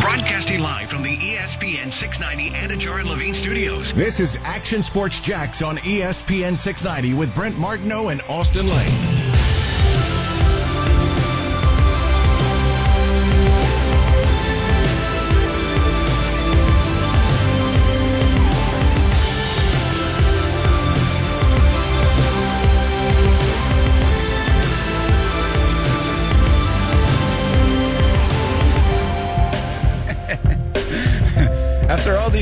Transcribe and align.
Broadcasting 0.00 0.60
live 0.60 0.88
from 0.88 1.02
the 1.02 1.14
ESPN 1.14 1.92
690 1.92 2.56
Anidjar 2.56 3.00
and 3.00 3.10
Levine 3.10 3.34
studios. 3.34 3.92
This 3.92 4.18
is 4.18 4.38
Action 4.44 4.82
Sports 4.82 5.20
Jax 5.20 5.60
on 5.60 5.76
ESPN 5.76 6.56
690 6.56 7.18
with 7.18 7.34
Brent 7.34 7.58
Martineau 7.58 8.08
and 8.08 8.22
Austin 8.22 8.66
Lane. 8.66 9.29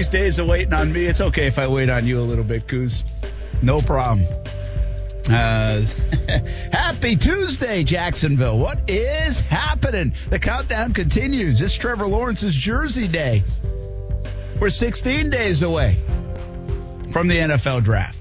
These 0.08 0.20
days 0.20 0.38
of 0.38 0.46
waiting 0.46 0.72
on 0.72 0.90
me, 0.90 1.04
it's 1.04 1.20
okay 1.20 1.48
if 1.48 1.58
I 1.58 1.66
wait 1.66 1.90
on 1.90 2.06
you 2.06 2.18
a 2.18 2.24
little 2.24 2.42
bit, 2.42 2.66
Coos. 2.66 3.04
No 3.60 3.82
problem. 3.82 4.26
Uh, 5.28 5.82
happy 6.72 7.14
Tuesday, 7.14 7.84
Jacksonville. 7.84 8.56
What 8.58 8.88
is 8.88 9.38
happening? 9.38 10.14
The 10.30 10.38
countdown 10.38 10.94
continues. 10.94 11.60
It's 11.60 11.74
Trevor 11.74 12.06
Lawrence's 12.06 12.54
Jersey 12.54 13.06
Day. 13.06 13.44
We're 14.58 14.70
16 14.70 15.28
days 15.28 15.60
away 15.60 16.02
from 17.12 17.28
the 17.28 17.36
NFL 17.36 17.84
draft. 17.84 18.18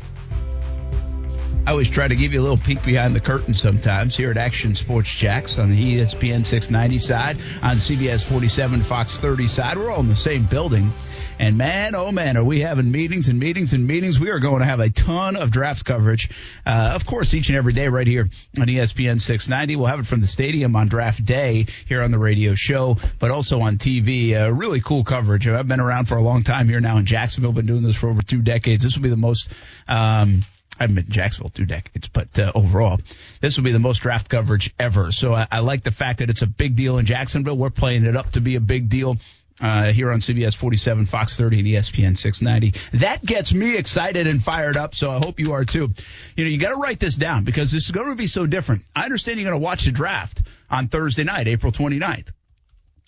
I 1.65 1.71
always 1.71 1.89
try 1.89 2.09
to 2.09 2.15
give 2.17 2.33
you 2.33 2.41
a 2.41 2.43
little 2.43 2.57
peek 2.57 2.83
behind 2.83 3.15
the 3.15 3.21
curtain 3.21 3.53
sometimes 3.53 4.17
here 4.17 4.31
at 4.31 4.35
Action 4.35 4.75
Sports 4.75 5.13
Jax 5.13 5.57
on 5.57 5.69
the 5.69 5.95
ESPN 5.95 6.45
690 6.45 6.99
side, 6.99 7.37
on 7.63 7.77
CBS 7.77 8.25
47, 8.25 8.81
Fox 8.81 9.19
30 9.19 9.47
side. 9.47 9.77
We're 9.77 9.89
all 9.89 10.01
in 10.01 10.09
the 10.09 10.17
same 10.17 10.43
building. 10.43 10.91
And 11.39 11.55
man, 11.55 11.93
oh 11.93 12.11
man, 12.11 12.35
are 12.35 12.43
we 12.43 12.61
having 12.61 12.91
meetings 12.91 13.27
and 13.27 13.39
meetings 13.39 13.73
and 13.73 13.85
meetings. 13.85 14.19
We 14.19 14.31
are 14.31 14.39
going 14.39 14.59
to 14.59 14.65
have 14.65 14.79
a 14.79 14.89
ton 14.89 15.35
of 15.35 15.51
drafts 15.51 15.83
coverage, 15.83 16.31
uh, 16.65 16.93
of 16.95 17.05
course, 17.05 17.33
each 17.35 17.49
and 17.49 17.57
every 17.57 17.73
day 17.73 17.87
right 17.89 18.07
here 18.07 18.29
on 18.59 18.65
ESPN 18.65 19.21
690. 19.21 19.75
We'll 19.75 19.85
have 19.85 19.99
it 19.99 20.07
from 20.07 20.19
the 20.19 20.27
stadium 20.27 20.75
on 20.75 20.87
draft 20.87 21.23
day 21.23 21.67
here 21.87 22.01
on 22.01 22.09
the 22.09 22.17
radio 22.17 22.55
show, 22.55 22.97
but 23.19 23.29
also 23.29 23.61
on 23.61 23.77
TV. 23.77 24.33
Uh, 24.33 24.51
really 24.51 24.81
cool 24.81 25.03
coverage. 25.03 25.47
I've 25.47 25.67
been 25.67 25.79
around 25.79 26.05
for 26.05 26.17
a 26.17 26.23
long 26.23 26.41
time 26.41 26.67
here 26.67 26.79
now 26.79 26.97
in 26.97 27.05
Jacksonville, 27.05 27.53
been 27.53 27.67
doing 27.67 27.83
this 27.83 27.95
for 27.95 28.09
over 28.09 28.23
two 28.23 28.41
decades. 28.41 28.83
This 28.83 28.95
will 28.95 29.03
be 29.03 29.09
the 29.09 29.15
most, 29.15 29.51
um, 29.87 30.41
I've 30.79 30.93
been 30.93 31.05
in 31.05 31.11
Jacksonville 31.11 31.51
two 31.51 31.65
decades, 31.65 32.07
but 32.07 32.39
uh, 32.39 32.51
overall, 32.55 32.99
this 33.41 33.57
will 33.57 33.63
be 33.63 33.73
the 33.73 33.79
most 33.79 33.99
draft 33.99 34.27
coverage 34.27 34.73
ever. 34.79 35.11
So 35.11 35.35
I, 35.35 35.47
I 35.51 35.59
like 35.59 35.83
the 35.83 35.91
fact 35.91 36.19
that 36.19 36.31
it's 36.31 36.41
a 36.41 36.47
big 36.47 36.75
deal 36.75 36.97
in 36.97 37.05
Jacksonville. 37.05 37.57
We're 37.57 37.69
playing 37.69 38.05
it 38.05 38.15
up 38.15 38.31
to 38.31 38.41
be 38.41 38.55
a 38.55 38.61
big 38.61 38.89
deal 38.89 39.17
uh, 39.59 39.91
here 39.91 40.11
on 40.11 40.19
CBS 40.19 40.55
47, 40.55 41.05
Fox 41.05 41.37
30, 41.37 41.59
and 41.59 41.67
ESPN 41.67 42.17
690. 42.17 42.97
That 42.97 43.25
gets 43.25 43.53
me 43.53 43.75
excited 43.75 44.27
and 44.27 44.41
fired 44.41 44.77
up, 44.77 44.93
so 44.93 45.09
I 45.09 45.17
hope 45.17 45.39
you 45.39 45.53
are 45.53 45.65
too. 45.65 45.89
You 46.35 46.43
know, 46.43 46.49
you 46.49 46.57
got 46.57 46.69
to 46.69 46.77
write 46.77 46.99
this 46.99 47.15
down 47.15 47.43
because 47.43 47.71
this 47.71 47.85
is 47.85 47.91
going 47.91 48.09
to 48.09 48.15
be 48.15 48.27
so 48.27 48.45
different. 48.45 48.83
I 48.95 49.03
understand 49.03 49.39
you're 49.39 49.49
going 49.49 49.59
to 49.59 49.63
watch 49.63 49.85
the 49.85 49.91
draft 49.91 50.41
on 50.69 50.87
Thursday 50.87 51.23
night, 51.23 51.47
April 51.47 51.71
29th, 51.71 52.31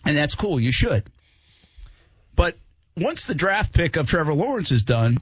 and 0.06 0.18
that's 0.18 0.36
cool. 0.36 0.60
You 0.60 0.72
should. 0.72 1.04
But 2.36 2.58
once 2.98 3.28
the 3.28 3.36
draft 3.36 3.74
pick 3.74 3.96
of 3.96 4.08
Trevor 4.08 4.34
Lawrence 4.34 4.72
is 4.72 4.84
done, 4.84 5.20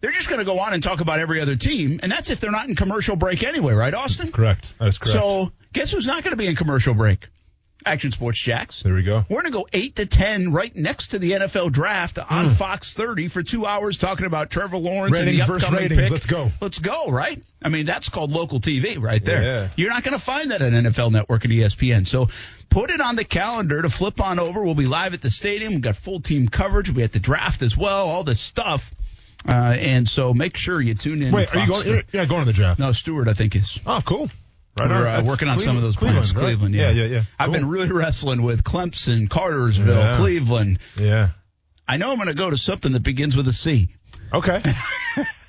they're 0.00 0.12
just 0.12 0.28
going 0.28 0.38
to 0.38 0.44
go 0.44 0.60
on 0.60 0.74
and 0.74 0.82
talk 0.82 1.00
about 1.00 1.18
every 1.18 1.40
other 1.40 1.56
team, 1.56 1.98
and 2.02 2.12
that's 2.12 2.30
if 2.30 2.40
they're 2.40 2.52
not 2.52 2.68
in 2.68 2.76
commercial 2.76 3.16
break 3.16 3.42
anyway, 3.42 3.74
right, 3.74 3.94
Austin? 3.94 4.30
Correct. 4.30 4.78
That 4.78 4.88
is 4.88 4.98
correct. 4.98 5.18
So 5.18 5.50
guess 5.72 5.90
who's 5.90 6.06
not 6.06 6.22
going 6.22 6.32
to 6.32 6.36
be 6.36 6.46
in 6.46 6.54
commercial 6.54 6.94
break? 6.94 7.26
Action 7.86 8.10
Sports 8.10 8.42
Jax. 8.42 8.82
there 8.82 8.92
we 8.94 9.02
go. 9.02 9.24
We're 9.28 9.42
going 9.42 9.52
to 9.52 9.58
go 9.58 9.68
8 9.72 9.96
to 9.96 10.06
10 10.06 10.52
right 10.52 10.74
next 10.74 11.08
to 11.08 11.18
the 11.18 11.32
NFL 11.32 11.72
draft 11.72 12.18
on 12.18 12.50
Fox 12.50 12.94
30 12.94 13.28
for 13.28 13.42
two 13.42 13.66
hours 13.66 13.98
talking 13.98 14.26
about 14.26 14.50
Trevor 14.50 14.78
Lawrence 14.78 15.16
Ratings 15.16 15.40
and 15.40 15.48
the 15.48 15.52
versus 15.52 15.64
upcoming 15.64 15.82
ratings. 15.84 16.00
pick. 16.02 16.10
Let's 16.10 16.26
go. 16.26 16.50
Let's 16.60 16.78
go, 16.80 17.08
right? 17.10 17.42
I 17.62 17.68
mean, 17.68 17.86
that's 17.86 18.08
called 18.08 18.30
local 18.30 18.60
TV 18.60 19.00
right 19.00 19.24
there. 19.24 19.42
Yeah. 19.42 19.68
You're 19.76 19.90
not 19.90 20.02
going 20.02 20.18
to 20.18 20.24
find 20.24 20.50
that 20.50 20.60
on 20.60 20.72
NFL 20.72 21.12
Network 21.12 21.44
and 21.44 21.52
ESPN. 21.52 22.06
So 22.06 22.28
put 22.68 22.90
it 22.90 23.00
on 23.00 23.16
the 23.16 23.24
calendar 23.24 23.80
to 23.80 23.90
flip 23.90 24.20
on 24.20 24.38
over. 24.38 24.62
We'll 24.62 24.74
be 24.74 24.86
live 24.86 25.14
at 25.14 25.22
the 25.22 25.30
stadium. 25.30 25.74
We've 25.74 25.82
got 25.82 25.96
full 25.96 26.20
team 26.20 26.48
coverage. 26.48 26.90
We'll 26.90 27.04
at 27.04 27.12
the 27.12 27.20
draft 27.20 27.62
as 27.62 27.76
well, 27.76 28.08
all 28.08 28.24
this 28.24 28.40
stuff. 28.40 28.90
Uh, 29.46 29.52
and 29.52 30.08
so 30.08 30.34
make 30.34 30.56
sure 30.56 30.80
you 30.80 30.94
tune 30.94 31.22
in. 31.22 31.32
Wait, 31.32 31.54
are 31.54 31.60
you 31.60 31.68
going? 31.68 31.84
30. 31.84 32.08
You're 32.12 32.26
going 32.26 32.40
to 32.40 32.46
the 32.46 32.52
draft. 32.52 32.80
No, 32.80 32.90
Stewart, 32.92 33.28
I 33.28 33.34
think, 33.34 33.54
is. 33.54 33.78
Oh, 33.86 34.00
cool. 34.04 34.28
Right 34.78 34.88
We're 34.90 35.06
uh, 35.06 35.24
working 35.24 35.48
on 35.48 35.58
some 35.58 35.76
of 35.76 35.82
those 35.82 35.96
Cleveland, 35.96 36.22
plans. 36.24 36.34
right? 36.34 36.40
Cleveland, 36.42 36.74
yeah. 36.74 36.90
yeah, 36.90 37.04
yeah. 37.04 37.22
I've 37.38 37.46
Cool. 37.46 37.54
been 37.54 37.68
really 37.68 37.90
wrestling 37.90 38.42
with 38.42 38.62
Clemson, 38.64 39.28
Cartersville, 39.28 39.96
Yeah. 39.98 40.16
Cleveland. 40.16 40.78
Yeah. 40.96 41.30
I 41.88 41.96
know 41.96 42.10
I'm 42.10 42.16
going 42.16 42.28
to 42.28 42.34
go 42.34 42.50
to 42.50 42.56
something 42.56 42.92
that 42.92 43.02
begins 43.02 43.36
with 43.36 43.48
a 43.48 43.52
C. 43.52 43.88
Okay. 44.32 44.62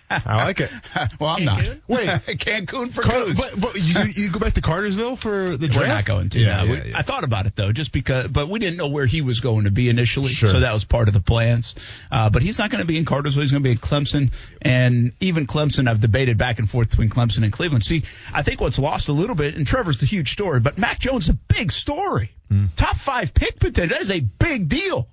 I 0.09 0.43
like 0.45 0.59
it. 0.59 0.71
well, 1.19 1.29
I'm 1.31 1.45
not. 1.45 1.59
Cancun? 1.59 1.81
Wait. 1.87 2.07
Cancun 2.39 2.91
for 2.93 3.03
Car- 3.03 3.25
Goose. 3.25 3.39
but 3.39 3.59
but 3.61 3.75
you, 3.75 4.23
you 4.23 4.31
go 4.31 4.39
back 4.39 4.53
to 4.53 4.61
Cartersville 4.61 5.15
for 5.15 5.45
the 5.45 5.67
draft? 5.67 5.77
We're 5.77 5.87
not 5.87 6.05
going 6.05 6.29
to. 6.29 6.39
Yeah, 6.39 6.57
no. 6.57 6.63
yeah, 6.63 6.83
We- 6.83 6.89
yeah. 6.91 6.97
I 6.97 7.03
thought 7.03 7.23
about 7.23 7.45
it 7.45 7.55
though, 7.55 7.71
just 7.71 7.91
because, 7.91 8.27
but 8.27 8.49
we 8.49 8.59
didn't 8.59 8.77
know 8.77 8.87
where 8.87 9.05
he 9.05 9.21
was 9.21 9.39
going 9.39 9.65
to 9.65 9.71
be 9.71 9.89
initially, 9.89 10.29
Sure. 10.33 10.49
so 10.49 10.59
that 10.61 10.73
was 10.73 10.83
part 10.85 11.07
of 11.07 11.13
the 11.13 11.21
plans. 11.21 11.75
Uh, 12.11 12.29
but 12.29 12.41
he's 12.41 12.57
not 12.59 12.69
going 12.71 12.81
to 12.81 12.87
be 12.87 12.97
in 12.97 13.05
Cartersville. 13.05 13.41
He's 13.41 13.51
going 13.51 13.63
to 13.63 13.67
be 13.67 13.71
in 13.73 13.77
Clemson, 13.77 14.31
and 14.61 15.13
even 15.19 15.47
Clemson. 15.47 15.87
I've 15.87 15.99
debated 15.99 16.37
back 16.37 16.59
and 16.59 16.69
forth 16.69 16.89
between 16.89 17.09
Clemson 17.09 17.43
and 17.43 17.53
Cleveland. 17.53 17.83
See, 17.83 18.03
I 18.33 18.43
think 18.43 18.61
what's 18.61 18.79
lost 18.79 19.09
a 19.09 19.13
little 19.13 19.35
bit, 19.35 19.55
and 19.55 19.65
Trevor's 19.67 19.99
the 19.99 20.05
huge 20.05 20.31
story, 20.33 20.59
but 20.59 20.77
Mac 20.77 20.99
Jones 20.99 21.25
is 21.25 21.29
a 21.29 21.33
big 21.53 21.71
story. 21.71 22.31
Hmm. 22.49 22.65
Top 22.75 22.97
five 22.97 23.33
pick 23.33 23.59
potential. 23.59 23.95
That 23.95 24.01
is 24.01 24.09
a 24.11 24.21
big 24.21 24.69
deal. 24.69 25.07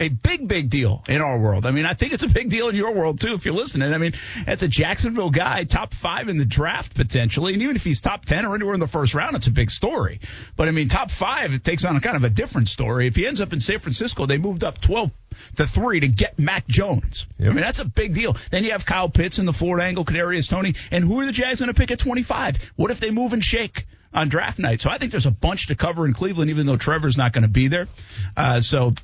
A 0.00 0.08
big, 0.08 0.46
big 0.46 0.70
deal 0.70 1.02
in 1.08 1.20
our 1.20 1.38
world. 1.38 1.66
I 1.66 1.72
mean, 1.72 1.84
I 1.84 1.94
think 1.94 2.12
it's 2.12 2.22
a 2.22 2.28
big 2.28 2.50
deal 2.50 2.68
in 2.68 2.76
your 2.76 2.92
world 2.92 3.20
too, 3.20 3.34
if 3.34 3.44
you're 3.44 3.54
listening. 3.54 3.92
I 3.92 3.98
mean, 3.98 4.12
that's 4.46 4.62
a 4.62 4.68
Jacksonville 4.68 5.30
guy, 5.30 5.64
top 5.64 5.92
five 5.92 6.28
in 6.28 6.38
the 6.38 6.44
draft 6.44 6.94
potentially. 6.94 7.52
And 7.52 7.62
even 7.62 7.76
if 7.76 7.84
he's 7.84 8.00
top 8.00 8.24
10 8.24 8.44
or 8.44 8.54
anywhere 8.54 8.74
in 8.74 8.80
the 8.80 8.86
first 8.86 9.14
round, 9.14 9.34
it's 9.36 9.48
a 9.48 9.50
big 9.50 9.70
story. 9.70 10.20
But 10.56 10.68
I 10.68 10.70
mean, 10.70 10.88
top 10.88 11.10
five, 11.10 11.52
it 11.52 11.64
takes 11.64 11.84
on 11.84 11.96
a 11.96 12.00
kind 12.00 12.16
of 12.16 12.24
a 12.24 12.30
different 12.30 12.68
story. 12.68 13.06
If 13.06 13.16
he 13.16 13.26
ends 13.26 13.40
up 13.40 13.52
in 13.52 13.60
San 13.60 13.80
Francisco, 13.80 14.26
they 14.26 14.38
moved 14.38 14.64
up 14.64 14.80
12 14.80 15.10
to 15.56 15.66
three 15.66 16.00
to 16.00 16.08
get 16.08 16.38
Mac 16.38 16.66
Jones. 16.66 17.26
Yep. 17.38 17.50
I 17.50 17.54
mean, 17.54 17.62
that's 17.62 17.78
a 17.78 17.84
big 17.84 18.14
deal. 18.14 18.36
Then 18.50 18.64
you 18.64 18.72
have 18.72 18.86
Kyle 18.86 19.08
Pitts 19.08 19.38
in 19.38 19.46
the 19.46 19.52
Florida 19.52 19.86
angle, 19.86 20.04
Kadarius 20.04 20.48
Toney. 20.48 20.74
And 20.90 21.04
who 21.04 21.20
are 21.20 21.26
the 21.26 21.32
Jags 21.32 21.60
going 21.60 21.72
to 21.72 21.78
pick 21.78 21.90
at 21.90 21.98
25? 21.98 22.72
What 22.76 22.90
if 22.90 23.00
they 23.00 23.10
move 23.10 23.32
and 23.32 23.42
shake? 23.42 23.86
On 24.10 24.30
draft 24.30 24.58
night, 24.58 24.80
so 24.80 24.88
I 24.88 24.96
think 24.96 25.10
there's 25.12 25.26
a 25.26 25.30
bunch 25.30 25.66
to 25.66 25.76
cover 25.76 26.06
in 26.06 26.14
Cleveland, 26.14 26.48
even 26.48 26.64
though 26.64 26.78
Trevor's 26.78 27.18
not 27.18 27.34
going 27.34 27.42
to 27.42 27.48
be 27.48 27.68
there. 27.68 27.88
Uh, 28.34 28.62
so 28.62 28.94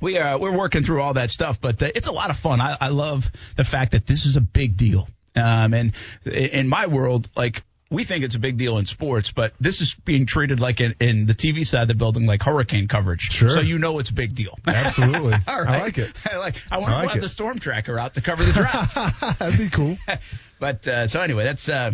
we 0.00 0.18
are 0.18 0.38
we're 0.38 0.56
working 0.56 0.82
through 0.82 1.02
all 1.02 1.14
that 1.14 1.30
stuff, 1.30 1.60
but 1.60 1.82
uh, 1.82 1.90
it's 1.94 2.06
a 2.06 2.12
lot 2.12 2.30
of 2.30 2.38
fun. 2.38 2.60
I, 2.60 2.76
I 2.80 2.88
love 2.88 3.30
the 3.56 3.64
fact 3.64 3.92
that 3.92 4.06
this 4.06 4.26
is 4.26 4.36
a 4.36 4.40
big 4.40 4.76
deal. 4.76 5.08
Um, 5.34 5.74
and 5.74 5.92
in 6.24 6.68
my 6.68 6.86
world, 6.86 7.28
like 7.36 7.62
we 7.90 8.04
think 8.04 8.24
it's 8.24 8.34
a 8.34 8.38
big 8.38 8.56
deal 8.56 8.78
in 8.78 8.86
sports, 8.86 9.30
but 9.30 9.52
this 9.60 9.80
is 9.80 9.94
being 9.94 10.26
treated 10.26 10.60
like 10.60 10.80
in, 10.80 10.94
in 10.98 11.26
the 11.26 11.34
TV 11.34 11.64
side 11.64 11.82
of 11.82 11.88
the 11.88 11.94
building, 11.94 12.26
like 12.26 12.42
hurricane 12.42 12.88
coverage. 12.88 13.22
Sure. 13.22 13.50
So 13.50 13.60
you 13.60 13.78
know 13.78 13.98
it's 13.98 14.10
a 14.10 14.14
big 14.14 14.34
deal. 14.34 14.58
Absolutely. 14.66 15.32
right. 15.32 15.42
I 15.46 15.80
like 15.80 15.98
it. 15.98 16.12
I 16.30 16.36
like. 16.36 16.62
I 16.70 16.78
want 16.78 16.92
I 16.92 17.00
to 17.00 17.06
like 17.06 17.14
have 17.14 17.22
the 17.22 17.28
storm 17.28 17.58
tracker 17.58 17.98
out 17.98 18.14
to 18.14 18.20
cover 18.20 18.44
the 18.44 18.52
draft. 18.52 18.94
That'd 19.38 19.58
be 19.58 19.68
cool. 19.68 19.96
But 20.58 20.86
uh, 20.88 21.06
so 21.06 21.20
anyway, 21.20 21.44
that's 21.44 21.68
uh, 21.68 21.92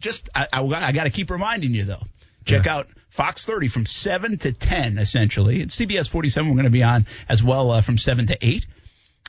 just 0.00 0.30
I, 0.34 0.46
I, 0.52 0.62
I 0.62 0.92
got 0.92 1.04
to 1.04 1.10
keep 1.10 1.30
reminding 1.30 1.72
you 1.72 1.84
though. 1.84 2.02
Check 2.44 2.66
out 2.68 2.86
Fox 3.16 3.46
30 3.46 3.68
from 3.68 3.86
seven 3.86 4.36
to 4.36 4.52
ten 4.52 4.98
essentially. 4.98 5.62
And 5.62 5.70
CBS 5.70 6.06
47 6.06 6.50
we're 6.50 6.54
going 6.54 6.64
to 6.64 6.70
be 6.70 6.82
on 6.82 7.06
as 7.30 7.42
well 7.42 7.70
uh, 7.70 7.80
from 7.80 7.96
seven 7.96 8.26
to 8.26 8.36
eight, 8.42 8.66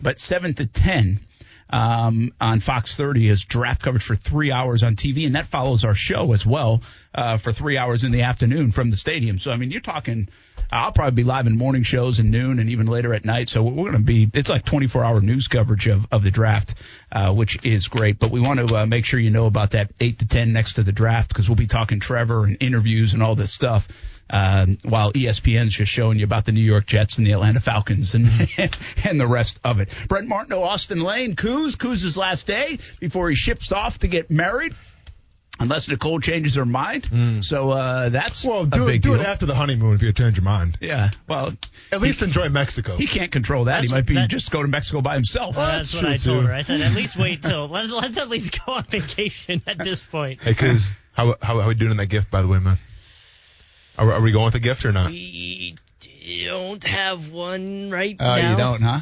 but 0.01 0.19
seven 0.19 0.53
to 0.55 0.65
ten. 0.65 1.21
Um, 1.69 2.31
on 2.39 2.61
Fox 2.61 2.95
30 2.95 3.27
is 3.27 3.43
draft 3.43 3.81
coverage 3.81 4.03
for 4.03 4.15
three 4.15 4.53
hours 4.53 4.83
on 4.83 4.95
TV, 4.95 5.25
and 5.25 5.35
that 5.35 5.47
follows 5.47 5.83
our 5.83 5.95
show 5.95 6.31
as 6.31 6.45
well 6.45 6.81
uh, 7.13 7.37
for 7.37 7.51
three 7.51 7.77
hours 7.77 8.05
in 8.05 8.11
the 8.11 8.21
afternoon 8.21 8.71
from 8.71 8.89
the 8.89 8.95
stadium. 8.95 9.37
So 9.39 9.51
I 9.51 9.57
mean, 9.57 9.71
you're 9.71 9.81
talking. 9.81 10.29
I'll 10.71 10.91
probably 10.91 11.23
be 11.23 11.23
live 11.23 11.47
in 11.47 11.57
morning 11.57 11.83
shows 11.83 12.19
and 12.19 12.31
noon 12.31 12.59
and 12.59 12.69
even 12.69 12.87
later 12.87 13.13
at 13.13 13.23
night. 13.23 13.49
So 13.49 13.63
we're 13.63 13.91
going 13.91 13.93
to 13.93 13.99
be, 13.99 14.29
it's 14.33 14.49
like 14.49 14.65
24 14.65 15.03
hour 15.03 15.21
news 15.21 15.47
coverage 15.47 15.87
of, 15.87 16.07
of 16.11 16.23
the 16.23 16.31
draft, 16.31 16.75
uh, 17.11 17.33
which 17.33 17.65
is 17.65 17.87
great. 17.87 18.19
But 18.19 18.31
we 18.31 18.39
want 18.41 18.67
to 18.67 18.75
uh, 18.75 18.85
make 18.85 19.05
sure 19.05 19.19
you 19.19 19.29
know 19.29 19.45
about 19.45 19.71
that 19.71 19.91
8 19.99 20.19
to 20.19 20.27
10 20.27 20.53
next 20.53 20.73
to 20.73 20.83
the 20.83 20.91
draft 20.91 21.29
because 21.29 21.49
we'll 21.49 21.55
be 21.55 21.67
talking 21.67 21.99
Trevor 21.99 22.43
and 22.43 22.57
interviews 22.59 23.13
and 23.13 23.23
all 23.23 23.35
this 23.35 23.53
stuff. 23.53 23.87
Um, 24.29 24.77
while 24.83 25.13
ESPN's 25.13 25.73
just 25.73 25.89
showing 25.89 26.19
you 26.19 26.25
about 26.25 26.43
the 26.43 26.51
New 26.51 26.59
York 26.59 26.85
Jets 26.85 27.17
and 27.17 27.25
the 27.25 27.31
Atlanta 27.31 27.61
Falcons 27.61 28.13
and 28.13 28.27
and 29.05 29.21
the 29.21 29.25
rest 29.25 29.57
of 29.63 29.79
it. 29.79 29.87
Brent 30.09 30.27
Martineau, 30.27 30.63
Austin 30.63 30.99
Lane, 30.99 31.37
Coos, 31.37 31.75
Coos' 31.75 32.17
last 32.17 32.45
day 32.45 32.77
before 32.99 33.29
he 33.29 33.35
ships 33.35 33.71
off 33.71 33.99
to 33.99 34.09
get 34.09 34.29
married. 34.29 34.75
Unless 35.59 35.87
Nicole 35.89 36.19
changes 36.19 36.53
her 36.55 36.65
mind, 36.65 37.07
so 37.43 37.71
uh, 37.71 38.09
that's 38.09 38.45
Well, 38.45 38.65
do 38.65 38.83
it, 38.83 38.91
big 38.93 39.01
do 39.01 39.11
deal. 39.13 39.21
it 39.21 39.25
after 39.27 39.45
the 39.47 39.55
honeymoon 39.55 39.95
if 39.95 40.01
you 40.03 40.13
change 40.13 40.37
your 40.37 40.43
mind. 40.43 40.77
Yeah, 40.81 41.09
well, 41.27 41.53
At 41.91 41.99
least 42.01 42.21
enjoy 42.21 42.49
Mexico. 42.49 42.95
he 42.95 43.07
can't 43.07 43.31
control 43.31 43.63
that. 43.65 43.71
That's- 43.71 43.89
he 43.89 43.93
might 43.95 44.05
be 44.05 44.13
that- 44.15 44.29
just 44.29 44.51
go 44.51 44.61
to 44.61 44.67
Mexico 44.67 45.01
by 45.01 45.15
himself. 45.15 45.55
That's 45.55 45.93
what 45.93 46.01
true, 46.01 46.09
I 46.09 46.17
told 46.17 46.41
too. 46.43 46.47
her. 46.47 46.53
I 46.53 46.61
said, 46.61 46.81
at 46.81 46.91
least 46.93 47.17
wait 47.17 47.41
till 47.43 47.67
let, 47.67 47.89
let's 47.89 48.17
at 48.19 48.29
least 48.29 48.59
go 48.65 48.73
on 48.73 48.83
vacation 48.83 49.61
at 49.65 49.79
this 49.79 50.01
point. 50.01 50.41
Hey, 50.43 50.53
cuz 50.53 50.91
how 51.13 51.35
how 51.41 51.59
how 51.59 51.67
we 51.67 51.73
doing 51.73 51.91
in 51.91 51.97
that 51.97 52.05
gift? 52.07 52.29
By 52.29 52.41
the 52.43 52.47
way, 52.47 52.59
man. 52.59 52.77
Are, 53.97 54.11
are 54.13 54.21
we 54.21 54.31
going 54.31 54.45
with 54.45 54.53
the 54.53 54.59
gift 54.59 54.85
or 54.85 54.91
not? 54.91 55.09
We 55.09 55.75
don't 56.45 56.83
have 56.83 57.31
one 57.31 57.89
right 57.89 58.15
Oh, 58.19 58.23
now. 58.25 58.51
you 58.51 58.55
don't, 58.57 58.81
huh? 58.81 59.01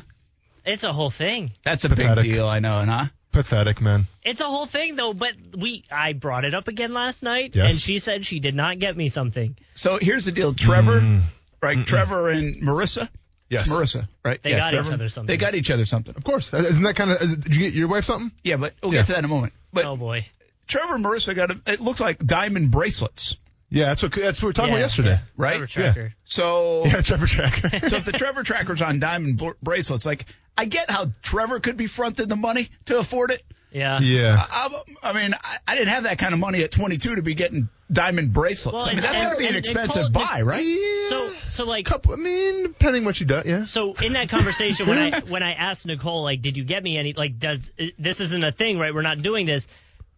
It's 0.65 0.83
a 0.85 0.93
whole 0.93 1.09
thing. 1.11 1.51
That's 1.65 1.83
a 1.83 1.89
Pathetic. 1.89 2.23
big 2.23 2.31
deal, 2.33 2.47
I 2.47 2.59
know, 2.59 2.81
huh? 2.85 3.05
Pathetic, 3.35 3.81
man. 3.81 4.07
It's 4.23 4.39
a 4.41 4.45
whole 4.45 4.65
thing 4.65 4.95
though. 4.95 5.13
But 5.13 5.33
we, 5.57 5.83
I 5.91 6.13
brought 6.13 6.45
it 6.45 6.53
up 6.53 6.67
again 6.69 6.91
last 6.93 7.21
night, 7.21 7.55
Yes. 7.55 7.71
and 7.71 7.79
she 7.81 7.97
said 7.99 8.25
she 8.25 8.39
did 8.39 8.55
not 8.55 8.79
get 8.79 8.95
me 8.95 9.09
something. 9.09 9.57
So 9.75 9.99
here's 10.01 10.23
the 10.25 10.31
deal, 10.31 10.53
Trevor, 10.53 11.01
Mm. 11.01 11.21
right? 11.61 11.85
Trevor 11.85 12.29
and 12.29 12.55
Marissa. 12.63 13.09
Yes. 13.49 13.69
Marissa, 13.69 14.07
right? 14.23 14.41
They 14.41 14.51
Yeah, 14.51 14.71
got 14.71 14.73
each 14.87 14.91
other 14.93 15.09
something. 15.09 15.27
They 15.27 15.37
got 15.37 15.53
each 15.53 15.69
other 15.69 15.85
something. 15.85 16.15
Of 16.15 16.23
course. 16.23 16.51
Isn't 16.53 16.83
that 16.85 16.95
kind 16.95 17.11
of? 17.11 17.19
Did 17.43 17.53
you 17.55 17.61
get 17.61 17.73
your 17.73 17.89
wife 17.89 18.05
something? 18.05 18.31
Yeah, 18.43 18.55
but 18.55 18.73
we'll 18.81 18.93
Yeah. 18.93 19.01
get 19.01 19.07
to 19.07 19.11
that 19.13 19.19
in 19.19 19.25
a 19.25 19.27
moment. 19.27 19.53
But 19.73 19.85
oh 19.85 19.97
boy. 19.97 20.25
Trevor 20.67 20.95
and 20.95 21.05
Marissa 21.05 21.35
got 21.35 21.51
a, 21.51 21.59
it 21.67 21.81
looks 21.81 21.99
like 21.99 22.25
diamond 22.25 22.71
bracelets, 22.71 23.35
Yeah, 23.75 23.87
that's 23.87 24.01
what 24.01 24.13
that's 24.13 24.41
what 24.41 24.45
we 24.45 24.49
were 24.49 24.53
talking 24.53 24.69
Yeah, 24.71 24.77
about 24.77 24.81
yesterday. 24.85 25.09
yeah. 25.09 25.19
right? 25.35 25.53
Trevor 25.57 25.67
Tracker. 25.67 26.15
So 26.23 26.83
Yeah, 26.85 27.01
Trevor 27.01 27.27
Tracker. 27.27 27.69
so 27.89 27.97
if 27.97 28.05
the 28.05 28.13
Trevor 28.13 28.43
tracker's 28.43 28.81
on 28.81 28.99
diamond 28.99 29.37
bl- 29.37 29.49
bracelets, 29.61 30.05
like 30.05 30.25
I 30.57 30.63
get 30.65 30.89
how 30.89 31.11
Trevor 31.21 31.59
could 31.59 31.75
be 31.75 31.87
fronted 31.87 32.29
the 32.29 32.37
money 32.37 32.69
to 32.85 32.97
afford 32.99 33.31
it. 33.31 33.43
Yeah. 33.71 33.99
yeah. 33.99 34.37
I, 34.49 34.81
I 35.03 35.11
mean, 35.11 35.33
I, 35.33 35.57
I 35.67 35.75
didn't 35.75 35.89
have 35.89 36.03
that 36.03 36.17
kind 36.17 36.33
of 36.33 36.39
money 36.39 36.63
at 36.63 36.71
22 36.71 37.15
to 37.17 37.21
be 37.21 37.35
getting 37.35 37.67
diamond 37.91 38.31
bracelets. 38.31 38.75
Well, 38.75 38.85
I 38.85 38.95
mean, 38.95 38.99
and- 38.99 39.03
that's 39.05 39.15
and- 39.17 39.23
got 39.25 39.31
to 39.33 39.37
be 39.37 39.43
an 39.43 39.47
and- 39.49 39.57
and 39.57 39.65
expensive 39.65 40.13
Cole- 40.13 40.23
buy, 40.25 40.41
right? 40.43 41.05
So, 41.09 41.29
so 41.49 41.65
like, 41.65 41.85
Couple, 41.85 42.13
I 42.13 42.15
mean, 42.15 42.63
depending 42.63 43.03
what 43.03 43.19
you 43.19 43.25
do, 43.25 43.41
yeah. 43.45 43.65
So 43.65 43.93
in 43.95 44.13
that 44.13 44.29
conversation, 44.29 44.87
when 44.87 44.97
I 44.97 45.19
when 45.27 45.43
I 45.43 45.51
asked 45.51 45.85
Nicole, 45.85 46.23
like, 46.23 46.41
did 46.41 46.55
you 46.55 46.63
get 46.63 46.81
me 46.81 46.97
any? 46.97 47.11
Like, 47.11 47.37
does 47.37 47.69
this 47.99 48.21
isn't 48.21 48.43
a 48.45 48.53
thing, 48.53 48.79
right? 48.79 48.93
We're 48.93 49.01
not 49.01 49.21
doing 49.21 49.45
this. 49.45 49.67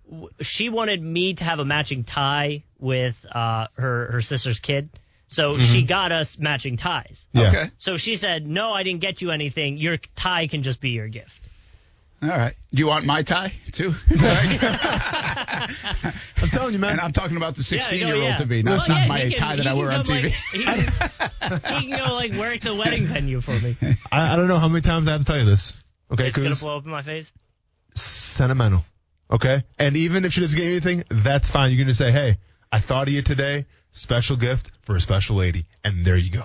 W- 0.09 0.29
She 0.41 0.69
wanted 0.69 1.01
me 1.01 1.33
to 1.35 1.43
have 1.43 1.59
a 1.59 1.65
matching 1.65 2.03
tie 2.03 2.63
with 2.79 3.23
uh, 3.31 3.67
her 3.75 4.11
her 4.11 4.21
sister's 4.21 4.59
kid, 4.59 4.89
so 5.27 5.59
she 5.59 5.83
got 5.83 6.11
us 6.11 6.37
matching 6.39 6.77
ties. 6.77 7.27
Yeah. 7.33 7.49
Okay. 7.49 7.71
So 7.77 7.97
she 7.97 8.15
said, 8.15 8.47
"No, 8.47 8.71
I 8.71 8.83
didn't 8.83 9.01
get 9.01 9.21
you 9.21 9.31
anything. 9.31 9.77
Your 9.77 9.97
tie 10.15 10.47
can 10.47 10.63
just 10.63 10.79
be 10.81 10.89
your 10.91 11.07
gift." 11.07 11.41
All 12.19 12.29
right. 12.29 12.55
Do 12.73 12.79
you 12.79 12.87
want 12.87 13.05
my 13.05 13.21
tie 13.21 13.53
too? 13.71 13.93
I'm 14.09 15.69
telling 16.49 16.73
you, 16.73 16.79
man. 16.79 16.93
and 16.93 17.01
I'm 17.01 17.11
talking 17.11 17.37
about 17.37 17.53
the 17.55 17.61
16 17.63 17.99
no, 18.01 18.07
year 18.07 18.15
old 18.15 18.23
yeah. 18.25 18.35
to 18.37 18.45
be, 18.47 18.63
not, 18.63 18.79
Well, 18.79 18.87
not 18.89 19.01
yeah, 19.01 19.07
my 19.07 19.19
can- 19.19 19.31
tie 19.37 19.55
that 19.57 19.67
I 19.67 19.73
wear 19.73 19.91
on 19.91 20.03
TV. 20.03 20.23
like- 20.23 20.33
he, 20.51 20.63
can, 20.63 21.83
he 21.83 21.91
can 21.91 21.99
go 22.05 22.13
like 22.15 22.33
work 22.33 22.61
the 22.61 22.73
wedding 22.75 23.05
venue 23.05 23.39
for 23.41 23.51
me. 23.59 23.77
I, 24.11 24.33
I 24.33 24.35
don't 24.35 24.47
know 24.47 24.57
how 24.57 24.67
many 24.67 24.81
times 24.81 25.07
I 25.07 25.11
have 25.11 25.21
to 25.21 25.25
tell 25.27 25.37
you 25.37 25.45
this. 25.45 25.73
Okay, 26.11 26.27
It's 26.27 26.37
gonna 26.37 26.55
blow 26.55 26.77
up 26.77 26.85
in 26.85 26.91
my 26.91 27.03
face. 27.03 27.31
sentimental. 27.93 28.83
Okay, 29.29 29.63
and 29.77 29.97
even 29.97 30.23
if 30.25 30.33
she 30.33 30.41
doesn't 30.41 30.57
get 30.57 30.65
anything, 30.67 31.03
that's 31.09 31.49
fine. 31.49 31.71
You 31.71 31.77
can 31.77 31.87
just 31.87 31.99
say, 31.99 32.11
"Hey, 32.11 32.37
I 32.71 32.79
thought 32.79 33.07
of 33.07 33.13
you 33.13 33.21
today. 33.21 33.65
Special 33.91 34.37
gift 34.37 34.71
for 34.83 34.95
a 34.95 35.01
special 35.01 35.35
lady," 35.35 35.65
and 35.83 36.05
there 36.05 36.17
you 36.17 36.31
go. 36.31 36.43